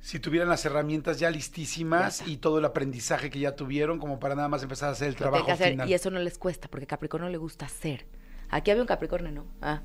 si 0.00 0.18
tuvieran 0.18 0.48
las 0.48 0.64
herramientas 0.64 1.18
ya 1.18 1.30
listísimas 1.30 2.26
y 2.26 2.38
todo 2.38 2.58
el 2.58 2.64
aprendizaje 2.64 3.28
que 3.28 3.38
ya 3.38 3.54
tuvieron 3.54 3.98
como 3.98 4.18
para 4.18 4.34
nada 4.34 4.48
más 4.48 4.62
empezar 4.62 4.88
a 4.88 4.92
hacer 4.92 5.08
el 5.08 5.12
Lo 5.14 5.18
trabajo 5.18 5.44
que 5.44 5.52
hacer, 5.52 5.70
final. 5.72 5.90
y 5.90 5.92
eso 5.92 6.10
no 6.10 6.18
les 6.20 6.38
cuesta, 6.38 6.68
porque 6.68 6.86
Capricornio 6.86 7.28
le 7.28 7.36
gusta 7.36 7.66
hacer. 7.66 8.06
Aquí 8.48 8.70
había 8.70 8.82
un 8.82 8.86
Capricornio, 8.86 9.30
¿no? 9.30 9.44
Ah. 9.60 9.82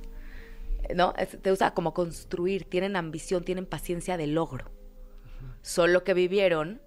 ¿No? 0.95 1.13
Es- 1.17 1.37
te 1.41 1.51
usa 1.51 1.73
como 1.73 1.93
construir, 1.93 2.63
tienen 2.63 2.95
ambición, 2.95 3.43
tienen 3.43 3.65
paciencia 3.65 4.15
de 4.15 4.27
logro. 4.27 4.71
Solo 5.61 6.05
que 6.05 6.13
vivieron 6.13 6.81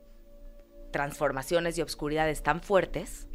transformaciones 0.90 1.76
y 1.76 1.82
obscuridades 1.82 2.42
tan 2.42 2.62
fuertes 2.62 3.28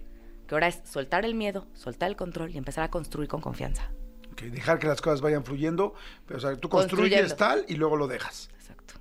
que 0.48 0.56
ahora 0.56 0.68
es 0.70 0.82
soltar 0.86 1.24
el 1.24 1.36
miedo, 1.36 1.68
soltar 1.74 2.10
el 2.10 2.16
control 2.16 2.50
y 2.50 2.58
empezar 2.58 2.84
a 2.84 2.90
construir 2.90 3.28
con 3.30 3.42
confianza. 3.42 3.92
Ok, 4.40 4.52
dejar 4.52 4.80
que 4.80 4.88
las 4.88 5.02
cosas 5.02 5.22
vayan 5.22 5.44
fluyendo, 5.44 5.94
pero 6.26 6.38
o 6.38 6.42
sea, 6.42 6.56
tú 6.56 6.70
construyes 6.70 7.36
tal 7.36 7.66
y 7.68 7.76
luego 7.76 7.96
lo 7.98 8.08
dejas. 8.08 8.50
Exacto. 8.56 8.96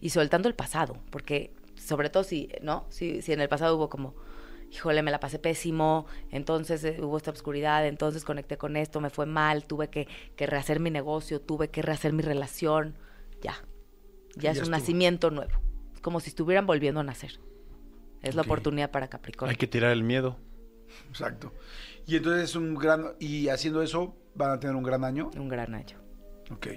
Y 0.00 0.10
soltando 0.10 0.48
el 0.48 0.54
pasado, 0.54 0.96
porque 1.10 1.52
sobre 1.76 2.10
todo 2.10 2.24
si, 2.24 2.48
¿no? 2.62 2.86
Si, 2.90 3.22
si 3.22 3.32
en 3.32 3.40
el 3.40 3.48
pasado 3.48 3.76
hubo 3.76 3.88
como, 3.88 4.14
híjole, 4.70 5.02
me 5.02 5.10
la 5.10 5.18
pasé 5.20 5.38
pésimo, 5.38 6.06
entonces 6.30 6.84
eh, 6.84 6.98
hubo 7.00 7.16
esta 7.16 7.30
oscuridad, 7.30 7.86
entonces 7.86 8.24
conecté 8.24 8.56
con 8.58 8.76
esto, 8.76 9.00
me 9.00 9.10
fue 9.10 9.26
mal, 9.26 9.64
tuve 9.64 9.88
que, 9.88 10.06
que 10.36 10.46
rehacer 10.46 10.78
mi 10.80 10.90
negocio, 10.90 11.40
tuve 11.40 11.70
que 11.70 11.82
rehacer 11.82 12.12
mi 12.12 12.22
relación, 12.22 12.96
ya. 13.42 13.54
Ya 14.36 14.42
Ya 14.42 14.50
es 14.52 14.58
un 14.58 14.62
estuvo. 14.64 14.78
nacimiento 14.78 15.30
nuevo. 15.30 15.52
Es 15.94 16.00
como 16.00 16.20
si 16.20 16.28
estuvieran 16.30 16.66
volviendo 16.66 17.00
a 17.00 17.02
nacer. 17.04 17.40
Es 18.22 18.34
la 18.34 18.42
oportunidad 18.42 18.90
para 18.90 19.08
Capricornio. 19.08 19.50
Hay 19.50 19.56
que 19.56 19.66
tirar 19.66 19.90
el 19.92 20.04
miedo. 20.04 20.36
Exacto. 21.08 21.52
Y 22.06 22.16
entonces 22.16 22.50
es 22.50 22.56
un 22.56 22.74
gran 22.74 23.14
y 23.18 23.48
haciendo 23.48 23.82
eso 23.82 24.16
van 24.34 24.50
a 24.50 24.60
tener 24.60 24.76
un 24.76 24.82
gran 24.82 25.04
año. 25.04 25.30
Un 25.36 25.48
gran 25.48 25.74
año. 25.74 25.98
Ok. 26.50 26.68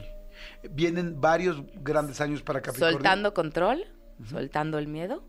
Vienen 0.71 1.19
varios 1.19 1.63
grandes 1.75 2.19
años 2.21 2.41
para 2.41 2.61
Capricornio. 2.61 2.97
Soltando 2.97 3.33
control, 3.33 3.85
soltando 4.25 4.77
el 4.77 4.87
miedo. 4.87 5.23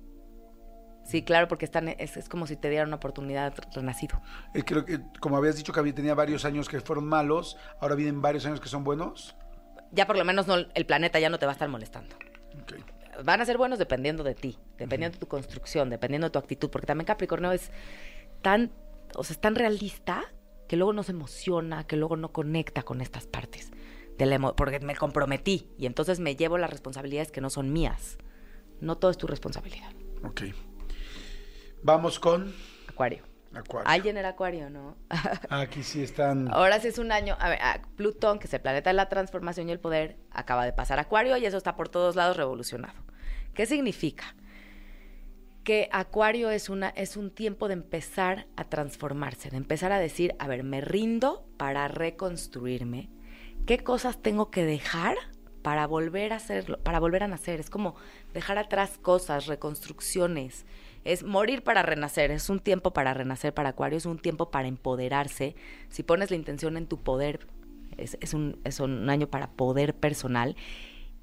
Sí, 1.05 1.23
claro, 1.23 1.49
porque 1.49 1.67
están, 1.67 1.89
es, 1.89 2.17
es 2.17 2.29
como 2.29 2.47
si 2.47 2.57
te 2.57 2.71
dieran 2.71 2.89
una 2.89 2.97
oportunidad 2.97 3.55
renacido. 3.75 4.23
Eh, 4.55 4.63
creo 4.65 4.87
que 4.87 5.01
como 5.21 5.37
habías 5.37 5.57
dicho 5.57 5.73
que 5.73 5.81
había, 5.81 5.95
tenía 5.95 6.15
varios 6.15 6.47
años 6.47 6.69
que 6.69 6.81
fueron 6.81 7.07
malos, 7.07 7.59
ahora 7.81 7.95
vienen 7.95 8.23
varios 8.23 8.47
años 8.47 8.61
que 8.61 8.69
son 8.69 8.85
buenos. 8.85 9.37
Ya 9.93 10.07
por 10.07 10.17
lo 10.17 10.25
menos 10.25 10.47
no, 10.47 10.57
el 10.57 10.87
planeta 10.87 11.21
ya 11.21 11.29
no 11.29 11.39
te 11.39 11.45
va 11.45 11.53
a 11.53 11.55
estar 11.55 11.69
molestando. 11.69 12.17
Ok. 12.63 13.23
Van 13.23 13.41
a 13.41 13.45
ser 13.45 13.59
buenos 13.59 13.79
dependiendo 13.79 14.25
de 14.25 14.35
ti, 14.35 14.59
dependiendo 14.79 15.17
de 15.17 15.21
tu 15.21 15.29
construcción, 15.29 15.91
dependiendo 15.91 16.27
de 16.27 16.31
tu 16.33 16.39
actitud, 16.39 16.71
porque 16.71 16.87
también 16.87 17.07
Capricornio 17.07 17.53
es 17.53 17.71
tan, 18.43 18.73
o 19.15 19.23
sea, 19.23 19.35
es 19.35 19.41
tan 19.41 19.55
realista 19.55 20.25
que 20.75 20.79
luego 20.79 20.93
no 20.93 21.05
se 21.05 21.13
emociona, 21.13 21.87
que 21.87 21.97
luego 21.97 22.17
no 22.17 22.33
conecta 22.33 22.83
con 22.83 23.01
estas 23.01 23.29
partes. 23.29 23.71
De 24.19 24.27
la 24.27 24.41
porque 24.57 24.81
me 24.81 24.97
comprometí 24.97 25.69
y 25.79 25.87
entonces 25.87 26.19
me 26.19 26.35
llevo 26.35 26.59
las 26.59 26.69
responsabilidades 26.69 27.31
que 27.31 27.41
no 27.41 27.49
son 27.49 27.73
mías. 27.73 28.19
No 28.81 28.99
todo 28.99 29.13
es 29.13 29.17
tu 29.17 29.29
responsabilidad. 29.29 29.93
Ok. 30.25 30.43
Vamos 31.85 32.19
con 32.19 32.53
Acuario. 32.89 33.23
Acuario. 33.55 33.89
Alguien 33.89 34.17
era 34.17 34.31
Acuario, 34.31 34.69
¿no? 34.69 34.97
Aquí 35.49 35.85
sí 35.85 36.03
están. 36.03 36.53
Ahora 36.53 36.81
sí 36.81 36.89
es 36.89 36.99
un 36.99 37.13
año. 37.13 37.37
A 37.39 37.51
ver, 37.51 37.63
a 37.63 37.81
Plutón, 37.95 38.41
que 38.41 38.49
es 38.49 38.55
el 38.55 38.61
planeta 38.61 38.91
de 38.91 38.95
la 38.95 39.09
transformación 39.09 39.69
y 39.69 39.73
el 39.73 39.79
poder, 39.79 40.17
acaba 40.33 40.65
de 40.65 40.73
pasar 40.73 40.99
a 40.99 41.03
Acuario 41.03 41.37
y 41.37 41.47
eso 41.47 41.57
está 41.57 41.77
por 41.77 41.89
todos 41.89 42.17
lados 42.17 42.37
revolucionado. 42.37 43.01
¿Qué 43.55 43.65
significa? 43.67 44.35
Que 45.65 45.89
Acuario 45.93 46.51
es, 46.51 46.69
una, 46.69 46.91
es 46.91 47.17
un 47.17 47.31
tiempo 47.31 47.69
de 47.69 47.75
empezar 47.75 48.47
a 48.55 48.65
transformarse, 48.65 49.49
de 49.51 49.57
empezar 49.57 49.93
a 49.93 49.99
decir, 49.99 50.35
a 50.39 50.47
ver, 50.47 50.63
me 50.63 50.83
rindo 50.83 51.47
para 51.57 51.89
reconstruirme. 51.89 53.09
¿Qué 53.67 53.79
cosas 53.79 54.21
tengo 54.21 54.51
que 54.51 54.65
dejar 54.67 55.17
para 55.63 55.87
volver 55.87 56.35
a 56.35 56.37
hacerlo, 56.37 56.79
para 56.81 57.01
volver 57.01 57.23
a 57.23 57.29
nacer? 57.29 57.61
Es 57.61 57.71
como 57.71 57.95
dejar 58.35 58.59
atrás 58.59 58.99
cosas, 58.99 59.47
reconstrucciones. 59.47 60.67
Es 61.03 61.23
morir 61.23 61.65
para 61.65 61.83
renacer, 61.83 62.31
es 62.31 62.51
un 62.51 62.61
tiempo 62.61 62.93
para 62.93 63.15
renacer 63.15 63.55
para 63.55 63.71
Acuario, 63.71 63.97
es 63.97 64.05
un 64.05 64.19
tiempo 64.19 64.51
para 64.51 64.69
empoderarse. 64.69 65.57
Si 65.89 66.03
pones 66.03 66.31
la 66.31 66.37
intención 66.37 66.77
en 66.77 66.87
tu 66.87 67.03
poder, 67.03 67.47
es, 67.97 68.35
un, 68.35 68.61
es 68.65 68.81
un 68.81 69.09
año 69.09 69.29
para 69.29 69.53
poder 69.53 69.95
personal. 69.95 70.57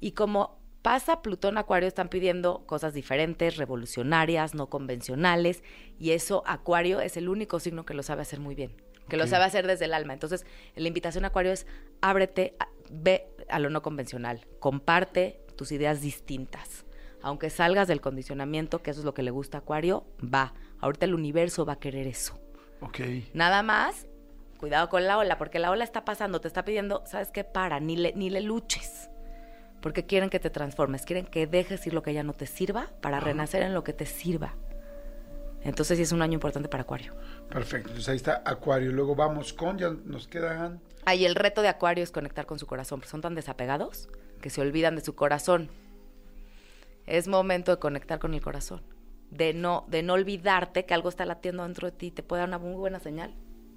Y 0.00 0.12
como 0.12 0.61
pasa 0.82 1.22
Plutón 1.22 1.58
Acuario, 1.58 1.88
están 1.88 2.08
pidiendo 2.08 2.64
cosas 2.66 2.92
diferentes, 2.92 3.56
revolucionarias, 3.56 4.54
no 4.54 4.68
convencionales, 4.68 5.62
y 5.98 6.10
eso 6.10 6.42
Acuario 6.46 7.00
es 7.00 7.16
el 7.16 7.28
único 7.28 7.60
signo 7.60 7.84
que 7.84 7.94
lo 7.94 8.02
sabe 8.02 8.22
hacer 8.22 8.40
muy 8.40 8.54
bien, 8.54 8.74
que 9.08 9.16
lo 9.16 9.26
sabe 9.26 9.44
hacer 9.44 9.66
desde 9.66 9.84
el 9.86 9.94
alma. 9.94 10.12
Entonces, 10.12 10.44
la 10.74 10.88
invitación 10.88 11.24
a 11.24 11.28
Acuario 11.28 11.52
es 11.52 11.66
ábrete, 12.00 12.54
a- 12.58 12.68
ve 12.90 13.28
a 13.48 13.58
lo 13.58 13.70
no 13.70 13.82
convencional, 13.82 14.46
comparte 14.58 15.40
tus 15.56 15.72
ideas 15.72 16.00
distintas. 16.00 16.84
Aunque 17.24 17.50
salgas 17.50 17.86
del 17.86 18.00
condicionamiento, 18.00 18.82
que 18.82 18.90
eso 18.90 19.00
es 19.00 19.04
lo 19.04 19.14
que 19.14 19.22
le 19.22 19.30
gusta 19.30 19.58
a 19.58 19.60
Acuario, 19.60 20.04
va. 20.22 20.54
Ahorita 20.80 21.06
el 21.06 21.14
universo 21.14 21.64
va 21.64 21.74
a 21.74 21.78
querer 21.78 22.08
eso. 22.08 22.40
Ok. 22.80 22.98
Nada 23.32 23.62
más, 23.62 24.08
cuidado 24.58 24.88
con 24.88 25.06
la 25.06 25.18
ola, 25.18 25.38
porque 25.38 25.60
la 25.60 25.70
ola 25.70 25.84
está 25.84 26.04
pasando, 26.04 26.40
te 26.40 26.48
está 26.48 26.64
pidiendo, 26.64 27.04
¿sabes 27.06 27.30
qué? 27.30 27.44
Para, 27.44 27.78
ni 27.78 27.96
le, 27.96 28.12
ni 28.14 28.28
le 28.28 28.40
luches. 28.40 29.08
Porque 29.82 30.06
quieren 30.06 30.30
que 30.30 30.40
te 30.40 30.48
transformes, 30.48 31.04
quieren 31.04 31.26
que 31.26 31.46
dejes 31.46 31.86
ir 31.86 31.92
lo 31.92 32.02
que 32.02 32.14
ya 32.14 32.22
no 32.22 32.32
te 32.32 32.46
sirva 32.46 32.90
para 33.02 33.20
renacer 33.20 33.62
en 33.62 33.74
lo 33.74 33.84
que 33.84 33.92
te 33.92 34.06
sirva. 34.06 34.54
Entonces 35.64 35.98
sí 35.98 36.02
es 36.02 36.12
un 36.12 36.22
año 36.22 36.34
importante 36.34 36.68
para 36.68 36.82
Acuario. 36.84 37.14
Perfecto. 37.50 37.88
Entonces 37.88 38.08
ahí 38.08 38.16
está 38.16 38.42
Acuario. 38.44 38.92
Luego 38.92 39.14
vamos 39.14 39.52
con, 39.52 39.78
ya 39.78 39.90
nos 39.90 40.26
quedan. 40.28 40.80
Ahí 41.04 41.24
el 41.24 41.34
reto 41.34 41.62
de 41.62 41.68
Acuario 41.68 42.02
es 42.02 42.10
conectar 42.10 42.46
con 42.46 42.58
su 42.58 42.66
corazón, 42.66 43.00
porque 43.00 43.10
son 43.10 43.20
tan 43.20 43.34
desapegados 43.34 44.08
que 44.40 44.50
se 44.50 44.60
olvidan 44.60 44.96
de 44.96 45.02
su 45.02 45.14
corazón. 45.14 45.68
Es 47.06 47.26
momento 47.26 47.72
de 47.72 47.78
conectar 47.78 48.20
con 48.20 48.34
el 48.34 48.40
corazón, 48.40 48.82
de 49.30 49.52
no, 49.52 49.84
de 49.88 50.02
no 50.04 50.12
olvidarte 50.14 50.84
que 50.84 50.94
algo 50.94 51.08
está 51.08 51.26
latiendo 51.26 51.64
dentro 51.64 51.90
de 51.90 51.96
ti, 51.96 52.10
te 52.12 52.22
puede 52.22 52.40
dar 52.40 52.48
una 52.48 52.58
muy 52.58 52.74
buena 52.74 53.00
señal. 53.00 53.34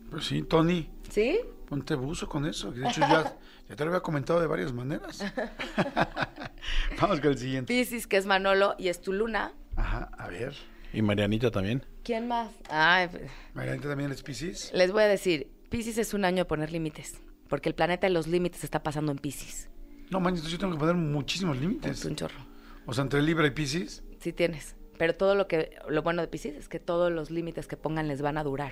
Pues 0.10 0.26
sí, 0.26 0.44
Tony, 0.44 0.90
¿Sí? 1.10 1.40
ponte 1.68 1.96
buzo 1.96 2.28
con 2.28 2.46
eso. 2.46 2.72
De 2.72 2.88
hecho, 2.88 3.02
ya, 3.02 3.38
ya 3.70 3.76
te 3.76 3.84
lo 3.84 3.92
había 3.92 4.02
comentado 4.02 4.40
de 4.40 4.48
varias 4.48 4.72
maneras. 4.74 5.20
vamos 7.02 7.20
con 7.20 7.32
el 7.32 7.38
siguiente. 7.38 7.74
Piscis, 7.74 8.08
que 8.08 8.18
es 8.18 8.26
Manolo, 8.26 8.76
y 8.78 8.88
es 8.90 9.02
tu 9.02 9.14
luna. 9.14 9.54
Ajá, 9.76 10.10
a 10.18 10.28
ver. 10.28 10.56
Y 10.94 11.02
Marianita 11.02 11.52
también. 11.52 11.86
¿Quién 12.04 12.28
más? 12.28 12.52
Ay, 12.70 13.08
pues, 13.10 13.24
Marianita 13.54 13.90
también 13.90 14.12
es 14.12 14.24
Pisces. 14.24 14.72
les 14.74 14.92
voy 14.92 15.04
a 15.04 15.08
decir, 15.08 15.52
Piscis 15.70 15.98
es 15.98 16.14
un 16.14 16.24
año 16.24 16.38
de 16.38 16.46
poner 16.46 16.72
límites, 16.72 17.20
porque 17.50 17.68
el 17.70 17.76
planeta 17.76 18.08
de 18.08 18.14
los 18.14 18.28
límites 18.28 18.64
está 18.64 18.82
pasando 18.84 19.12
en 19.12 19.18
Piscis. 19.18 19.70
No 20.12 20.20
manches, 20.20 20.46
yo 20.46 20.58
tengo 20.60 20.74
que 20.74 20.80
poner 20.80 20.96
muchísimos 20.96 21.58
Es 21.58 21.62
límites. 21.62 22.06
un 22.06 22.16
chorro. 22.16 22.46
O 22.86 22.94
sea, 22.94 23.04
entre 23.04 23.22
Libra 23.22 23.48
y 23.48 23.52
Pisces. 23.52 24.04
Sí 24.20 24.32
tienes. 24.32 24.76
Pero 24.98 25.16
todo 25.16 25.36
lo 25.36 25.48
que, 25.48 25.72
lo 25.90 26.04
bueno 26.04 26.22
de 26.22 26.28
Pisces 26.30 26.56
es 26.56 26.70
que 26.70 26.80
todos 26.80 27.12
los 27.12 27.32
límites 27.32 27.68
que 27.68 27.76
pongan 27.76 28.08
les 28.08 28.22
van 28.22 28.38
a 28.38 28.44
durar. 28.44 28.72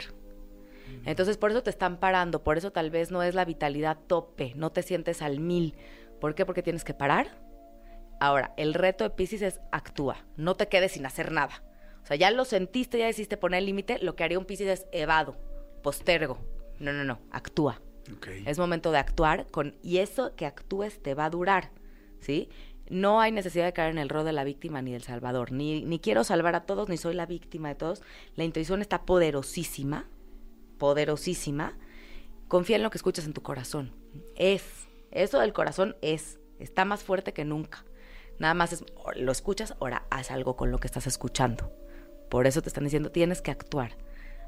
Entonces, 1.05 1.37
por 1.37 1.51
eso 1.51 1.63
te 1.63 1.69
están 1.69 1.97
parando, 1.97 2.43
por 2.43 2.57
eso 2.57 2.71
tal 2.71 2.89
vez 2.89 3.11
no 3.11 3.23
es 3.23 3.35
la 3.35 3.45
vitalidad 3.45 3.97
tope, 4.07 4.53
no 4.55 4.71
te 4.71 4.83
sientes 4.83 5.21
al 5.21 5.39
mil. 5.39 5.75
¿Por 6.19 6.35
qué? 6.35 6.45
Porque 6.45 6.63
tienes 6.63 6.83
que 6.83 6.93
parar. 6.93 7.27
Ahora, 8.19 8.53
el 8.57 8.73
reto 8.73 9.03
de 9.03 9.09
Pisces 9.09 9.41
es 9.41 9.59
actúa, 9.71 10.25
no 10.37 10.55
te 10.55 10.67
quedes 10.67 10.93
sin 10.93 11.05
hacer 11.05 11.31
nada. 11.31 11.63
O 12.03 12.05
sea, 12.05 12.15
ya 12.15 12.31
lo 12.31 12.45
sentiste, 12.45 12.99
ya 12.99 13.07
decidiste 13.07 13.37
poner 13.37 13.59
el 13.59 13.65
límite, 13.65 13.99
lo 13.99 14.15
que 14.15 14.23
haría 14.23 14.39
un 14.39 14.45
Pisces 14.45 14.81
es 14.81 14.87
evado, 14.91 15.37
postergo. 15.81 16.37
No, 16.79 16.93
no, 16.93 17.03
no, 17.03 17.19
actúa. 17.31 17.81
Es 18.45 18.59
momento 18.59 18.91
de 18.91 18.97
actuar 18.97 19.47
con 19.47 19.75
y 19.81 19.99
eso 19.99 20.35
que 20.35 20.45
actúes 20.45 21.01
te 21.01 21.13
va 21.13 21.25
a 21.25 21.29
durar, 21.29 21.71
¿sí? 22.19 22.49
No 22.89 23.21
hay 23.21 23.31
necesidad 23.31 23.65
de 23.65 23.73
caer 23.73 23.91
en 23.91 23.97
el 23.97 24.09
rol 24.09 24.25
de 24.25 24.33
la 24.33 24.43
víctima 24.43 24.81
ni 24.81 24.91
del 24.91 25.03
salvador, 25.03 25.51
ni, 25.51 25.83
ni 25.85 25.99
quiero 25.99 26.23
salvar 26.25 26.55
a 26.55 26.65
todos, 26.65 26.89
ni 26.89 26.97
soy 26.97 27.13
la 27.13 27.25
víctima 27.25 27.69
de 27.69 27.75
todos. 27.75 28.01
La 28.35 28.43
intuición 28.43 28.81
está 28.81 29.05
poderosísima, 29.05 30.09
poderosísima. 30.83 31.77
Confía 32.49 32.75
en 32.75 32.83
lo 32.83 32.89
que 32.89 32.97
escuchas 32.97 33.23
en 33.25 33.31
tu 33.31 33.41
corazón. 33.41 33.95
Es, 34.35 34.65
eso 35.11 35.39
del 35.39 35.53
corazón 35.53 35.95
es, 36.01 36.39
está 36.59 36.83
más 36.83 37.03
fuerte 37.05 37.31
que 37.31 37.45
nunca. 37.45 37.85
Nada 38.37 38.53
más 38.53 38.73
es, 38.73 38.83
lo 39.15 39.31
escuchas, 39.31 39.75
ahora 39.79 40.05
haz 40.09 40.29
algo 40.29 40.57
con 40.57 40.71
lo 40.71 40.79
que 40.79 40.87
estás 40.87 41.07
escuchando. 41.07 41.71
Por 42.29 42.47
eso 42.47 42.61
te 42.61 42.67
están 42.67 42.83
diciendo, 42.83 43.11
tienes 43.11 43.41
que 43.41 43.51
actuar. 43.51 43.95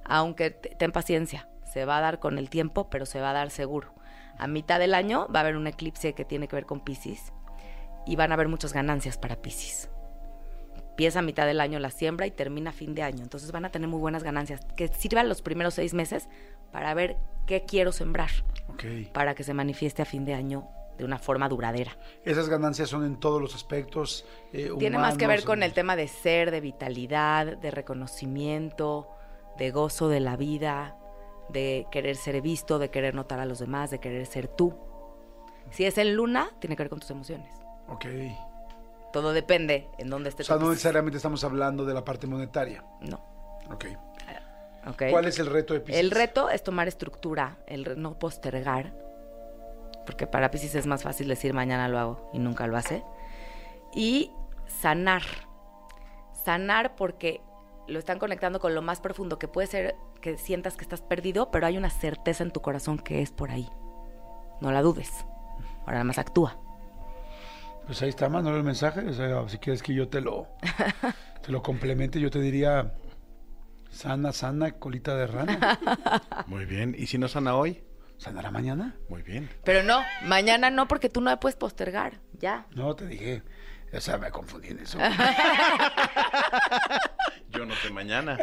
Aunque 0.03 0.51
te- 0.51 0.75
ten 0.75 0.91
paciencia, 0.91 1.47
se 1.71 1.85
va 1.85 1.99
a 1.99 2.01
dar 2.01 2.19
con 2.19 2.37
el 2.37 2.49
tiempo, 2.49 2.89
pero 2.89 3.05
se 3.05 3.21
va 3.21 3.29
a 3.29 3.33
dar 3.33 3.49
seguro. 3.49 3.93
A 4.37 4.47
mitad 4.47 4.77
del 4.77 4.93
año 4.93 5.29
va 5.33 5.39
a 5.39 5.43
haber 5.43 5.55
un 5.55 5.67
eclipse 5.67 6.11
que 6.15 6.25
tiene 6.25 6.49
que 6.49 6.57
ver 6.57 6.65
con 6.65 6.83
Pisces 6.83 7.31
y 8.05 8.17
van 8.17 8.31
a 8.31 8.33
haber 8.33 8.49
muchas 8.49 8.73
ganancias 8.73 9.17
para 9.17 9.41
Pisces. 9.41 9.89
Empieza 10.95 11.19
a 11.19 11.23
mitad 11.23 11.45
del 11.45 11.59
año 11.59 11.77
la 11.79 11.91
siembra 11.91 12.25
y 12.25 12.31
termina 12.31 12.69
a 12.69 12.73
fin 12.73 12.95
de 12.95 13.01
año. 13.03 13.21
Entonces 13.21 13.51
van 13.51 13.65
a 13.65 13.69
tener 13.69 13.89
muy 13.89 13.99
buenas 13.99 14.23
ganancias. 14.23 14.61
Que 14.77 14.87
sirvan 14.87 15.27
los 15.27 15.41
primeros 15.41 15.73
seis 15.73 15.93
meses 15.93 16.29
para 16.71 16.93
ver 16.93 17.17
qué 17.45 17.63
quiero 17.65 17.91
sembrar, 17.91 18.29
Ok. 18.69 19.11
para 19.13 19.35
que 19.35 19.43
se 19.43 19.53
manifieste 19.53 20.01
a 20.01 20.05
fin 20.05 20.23
de 20.23 20.33
año 20.33 20.69
de 20.97 21.03
una 21.03 21.17
forma 21.19 21.49
duradera. 21.49 21.97
Esas 22.23 22.47
ganancias 22.47 22.87
son 22.87 23.03
en 23.03 23.17
todos 23.19 23.41
los 23.41 23.55
aspectos. 23.55 24.25
eh, 24.53 24.71
Tiene 24.79 24.97
más 24.97 25.17
que 25.17 25.27
ver 25.27 25.43
con 25.43 25.63
el 25.63 25.73
tema 25.73 25.97
de 25.97 26.07
ser, 26.07 26.49
de 26.49 26.61
vitalidad, 26.61 27.57
de 27.57 27.71
reconocimiento, 27.71 29.09
de 29.57 29.71
gozo 29.71 30.07
de 30.07 30.21
la 30.21 30.37
vida, 30.37 30.95
de 31.49 31.85
querer 31.91 32.15
ser 32.15 32.41
visto, 32.41 32.79
de 32.79 32.89
querer 32.89 33.15
notar 33.15 33.41
a 33.41 33.45
los 33.45 33.59
demás, 33.59 33.91
de 33.91 33.99
querer 33.99 34.25
ser 34.25 34.47
tú. 34.47 34.73
Si 35.71 35.83
es 35.83 35.97
en 35.97 36.15
luna, 36.15 36.51
tiene 36.59 36.77
que 36.77 36.83
ver 36.83 36.89
con 36.89 37.01
tus 37.01 37.11
emociones. 37.11 37.51
Ok. 37.89 38.05
Todo 39.15 39.31
depende 39.31 39.87
en 39.97 40.09
dónde 40.09 40.27
O 40.27 40.29
estés. 40.31 40.45
sea, 40.45 40.57
no 40.57 40.67
necesariamente 40.67 41.15
estamos 41.15 41.41
hablando 41.45 41.85
de 41.85 41.93
la 41.93 42.03
parte 42.03 42.27
monetaria. 42.27 42.83
No. 42.99 43.15
Ok. 43.71 43.85
ok. 44.87 45.03
¿Cuál 45.09 45.23
es 45.23 45.39
el 45.39 45.45
reto 45.45 45.73
de 45.73 45.79
Pisces? 45.79 46.01
El 46.01 46.11
reto 46.11 46.49
es 46.49 46.63
tomar 46.63 46.89
estructura, 46.89 47.57
el 47.65 48.01
no 48.01 48.19
postergar, 48.19 48.93
porque 50.05 50.27
para 50.27 50.51
Pisces 50.51 50.75
es 50.75 50.85
más 50.85 51.03
fácil 51.03 51.29
decir 51.29 51.53
mañana 51.53 51.87
lo 51.87 51.97
hago 51.97 52.29
y 52.33 52.39
nunca 52.39 52.67
lo 52.67 52.75
hace. 52.75 53.05
Y 53.93 54.33
sanar. 54.67 55.21
Sanar 56.43 56.97
porque 56.97 57.39
lo 57.87 57.99
están 57.99 58.19
conectando 58.19 58.59
con 58.59 58.75
lo 58.75 58.81
más 58.81 58.99
profundo, 58.99 59.39
que 59.39 59.47
puede 59.47 59.67
ser 59.67 59.95
que 60.19 60.37
sientas 60.37 60.75
que 60.75 60.83
estás 60.83 61.01
perdido, 61.01 61.51
pero 61.51 61.67
hay 61.67 61.77
una 61.77 61.89
certeza 61.89 62.43
en 62.43 62.51
tu 62.51 62.61
corazón 62.61 62.97
que 62.99 63.21
es 63.21 63.31
por 63.31 63.49
ahí. 63.49 63.69
No 64.59 64.73
la 64.73 64.81
dudes. 64.81 65.25
Ahora 65.83 65.93
nada 65.93 66.03
más 66.03 66.17
actúa. 66.17 66.57
Pues 67.85 68.01
ahí 68.01 68.09
está, 68.09 68.29
Manuel, 68.29 68.55
el 68.55 68.63
mensaje. 68.63 69.01
O 69.01 69.13
sea, 69.13 69.47
si 69.47 69.59
quieres 69.59 69.83
que 69.83 69.93
yo 69.93 70.07
te 70.07 70.21
lo, 70.21 70.47
te 71.45 71.51
lo 71.51 71.61
complemente, 71.61 72.19
yo 72.19 72.31
te 72.31 72.39
diría 72.39 72.93
sana, 73.91 74.33
sana, 74.33 74.71
colita 74.73 75.15
de 75.15 75.27
rana. 75.27 75.79
Muy 76.47 76.65
bien. 76.65 76.95
¿Y 76.97 77.07
si 77.07 77.17
no 77.17 77.27
sana 77.27 77.55
hoy? 77.55 77.83
¿Sanará 78.17 78.49
mañana? 78.49 78.95
Muy 79.09 79.21
bien. 79.21 79.49
Pero 79.63 79.83
no, 79.83 80.01
mañana 80.23 80.69
no, 80.69 80.87
porque 80.87 81.09
tú 81.09 81.21
no 81.21 81.31
me 81.31 81.37
puedes 81.37 81.57
postergar. 81.57 82.21
Ya. 82.33 82.65
No, 82.71 82.95
te 82.95 83.07
dije. 83.07 83.43
O 83.93 84.01
sea, 84.01 84.17
me 84.17 84.31
confundí 84.31 84.69
en 84.69 84.79
eso. 84.79 84.97
Yo 87.51 87.65
no 87.65 87.75
sé 87.75 87.89
mañana. 87.91 88.37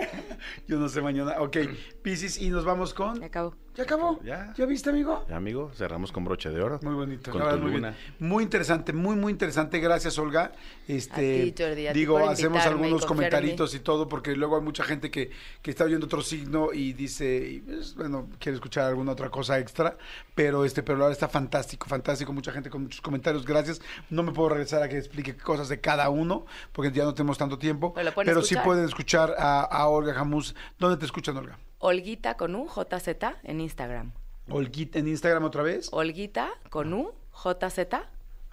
Yo 0.67 0.79
no 0.79 0.89
sé 0.89 1.03
mañana. 1.03 1.35
Ok, 1.41 1.59
Pisces, 2.03 2.41
y 2.41 2.49
nos 2.51 2.65
vamos 2.65 2.95
con. 2.95 3.21
Ya 3.21 3.27
acabó. 3.27 3.55
¿Ya 3.75 3.85
acabó? 3.85 4.21
Ya. 4.23 4.53
¿Ya 4.55 4.67
viste, 4.67 4.91
amigo? 4.91 5.25
Ya, 5.31 5.37
amigo, 5.37 5.71
cerramos 5.75 6.13
con 6.13 6.25
broche 6.27 6.51
de 6.51 6.61
oro. 6.61 6.79
Muy 6.83 6.93
bonito, 6.95 7.31
Con 7.31 7.41
tu 7.41 7.47
verdad, 7.47 7.59
muy 7.63 7.73
luna. 7.73 7.91
bien. 8.19 8.31
Muy 8.31 8.45
interesante, 8.45 8.93
muy, 8.93 9.17
muy 9.17 9.33
interesante. 9.33 9.79
Gracias, 9.81 10.19
Olga. 10.19 10.53
Este, 10.87 11.51
A 11.51 11.55
ti, 11.55 11.55
Jordi, 11.63 11.87
a 11.87 11.93
ti 11.95 11.99
digo, 12.01 12.19
por 12.19 12.29
hacemos 12.29 12.63
y 12.63 12.69
algunos 12.69 13.01
mí. 13.03 13.09
comentaritos 13.09 13.75
y 13.75 13.81
todo, 13.81 14.09
porque 14.11 14.37
luego 14.37 14.57
hay 14.57 14.63
mucha 14.63 14.85
gente 14.85 15.11
que, 15.11 15.31
que 15.63 15.71
está 15.71 15.85
oyendo 15.85 16.05
otro 16.05 16.21
signo 16.21 16.69
y 16.75 16.93
dice, 16.93 17.49
y, 17.51 17.61
pues, 17.61 17.95
bueno, 17.95 18.29
quiere 18.39 18.57
escuchar 18.57 18.85
alguna 18.89 19.13
otra 19.13 19.31
cosa 19.31 19.59
extra, 19.59 19.97
pero 20.35 20.67
este, 20.67 20.83
pero 20.83 20.99
la 20.99 21.05
verdad 21.07 21.13
está 21.17 21.29
fantástico, 21.29 21.87
fantástico. 21.89 22.31
Mucha 22.35 22.53
gente 22.53 22.69
con 22.69 22.83
muchos 22.83 23.01
comentarios. 23.01 23.47
Gracias. 23.47 23.81
No 24.11 24.23
me 24.23 24.33
puedo 24.33 24.51
regresar 24.51 24.83
a 24.83 24.89
que 24.91 24.99
explique 24.99 25.35
cosas 25.37 25.71
de 25.71 25.81
cada 25.81 26.11
uno, 26.11 26.45
porque 26.73 26.93
ya 26.93 27.05
no 27.05 27.15
tenemos 27.15 27.39
tanto 27.39 27.59
tiempo. 27.59 27.95
Pero 28.25 28.43
sí 28.43 28.55
pueden 28.63 28.85
escuchar 28.85 29.35
a, 29.39 29.63
a 29.63 29.89
Olga 29.89 30.13
Jamús. 30.13 30.55
¿Dónde 30.79 30.99
te 30.99 31.07
escuchan, 31.07 31.39
Olga? 31.39 31.59
Olguita 31.85 32.37
con 32.37 32.55
U, 32.55 32.69
JZ 32.69 33.09
en 33.43 33.61
Instagram. 33.61 34.13
Olguita 34.49 35.01
en 35.01 35.09
Instagram 35.09 35.43
otra 35.45 35.65
vez. 35.65 35.89
Olguita 35.93 36.51
con 36.71 36.93
U, 36.95 37.13
JZ. 37.35 37.79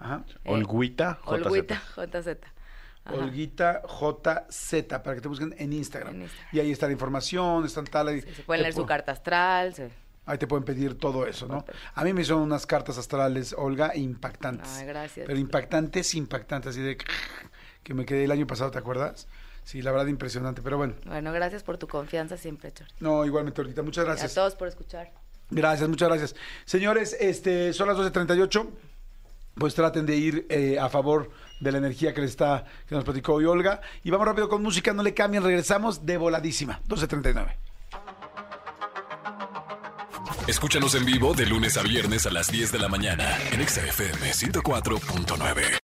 Ajá. 0.00 0.24
eh, 0.44 0.50
Olguita, 0.52 1.20
JZ. 1.24 1.46
Olguita, 1.46 1.82
JZ. 1.96 2.28
Ajá. 3.04 3.14
Olguita 3.16 3.82
JZ, 3.86 4.84
para 4.88 5.14
que 5.14 5.20
te 5.20 5.28
busquen 5.28 5.54
en 5.58 5.72
Instagram. 5.72 6.14
En 6.16 6.22
Instagram. 6.22 6.48
Y 6.56 6.58
ahí 6.58 6.72
está 6.72 6.86
la 6.86 6.92
información, 6.92 7.64
están 7.64 7.84
tal. 7.84 8.08
ahí 8.08 8.20
Sí, 8.20 8.34
se 8.34 8.42
pueden 8.42 8.62
leer 8.62 8.74
su 8.74 8.84
carta 8.84 9.12
astral. 9.12 9.74
se- 9.74 9.90
Ahí 10.26 10.36
te 10.38 10.46
pueden 10.48 10.64
pedir 10.64 10.98
todo 10.98 11.24
eso, 11.26 11.46
¿no? 11.46 11.64
A 11.94 12.02
mí 12.04 12.12
me 12.12 12.22
hicieron 12.22 12.42
unas 12.42 12.66
cartas 12.66 12.98
astrales, 12.98 13.54
Olga, 13.56 13.96
impactantes. 13.96 14.68
Ay, 14.78 14.86
gracias. 14.86 15.26
Pero 15.26 15.38
impactantes, 15.38 16.14
impactantes, 16.14 16.70
así 16.70 16.80
de 16.80 16.98
que 17.84 17.94
me 17.94 18.04
quedé 18.04 18.24
el 18.24 18.30
año 18.32 18.46
pasado, 18.46 18.70
¿te 18.72 18.78
acuerdas? 18.78 19.28
Sí, 19.64 19.82
la 19.82 19.92
verdad 19.92 20.06
impresionante, 20.06 20.62
pero 20.62 20.76
bueno. 20.78 20.94
Bueno, 21.06 21.32
gracias 21.32 21.62
por 21.62 21.78
tu 21.78 21.86
confianza 21.86 22.36
siempre, 22.36 22.72
Chor. 22.72 22.88
No, 22.98 23.24
igualmente, 23.24 23.60
Olguita, 23.60 23.82
muchas 23.82 24.02
Y 24.04 24.06
a 24.06 24.10
gracias. 24.10 24.34
todos 24.34 24.54
por 24.56 24.68
escuchar. 24.68 25.10
Gracias, 25.50 25.88
muchas 25.88 26.08
gracias. 26.08 26.34
Señores, 26.64 27.16
este, 27.20 27.72
son 27.72 27.88
las 27.88 27.96
12.38. 27.96 28.68
Pues 29.54 29.74
traten 29.74 30.06
de 30.06 30.16
ir 30.16 30.46
eh, 30.48 30.78
a 30.78 30.88
favor 30.88 31.30
de 31.60 31.72
la 31.72 31.78
energía 31.78 32.14
que, 32.14 32.20
le 32.20 32.26
está, 32.28 32.64
que 32.88 32.94
nos 32.94 33.04
platicó 33.04 33.34
hoy 33.34 33.44
Olga. 33.44 33.80
Y 34.04 34.10
vamos 34.10 34.26
rápido 34.26 34.48
con 34.48 34.62
música, 34.62 34.92
no 34.92 35.02
le 35.02 35.12
cambien, 35.12 35.42
regresamos 35.42 36.06
de 36.06 36.16
voladísima. 36.16 36.80
12.39. 36.88 37.54
Escúchanos 40.46 40.94
en 40.94 41.04
vivo 41.04 41.34
de 41.34 41.46
lunes 41.46 41.76
a 41.76 41.82
viernes 41.82 42.26
a 42.26 42.30
las 42.30 42.50
10 42.50 42.72
de 42.72 42.78
la 42.78 42.88
mañana 42.88 43.36
en 43.52 43.60
Exa 43.60 43.82
FM 43.86 44.32
104.9. 44.32 45.78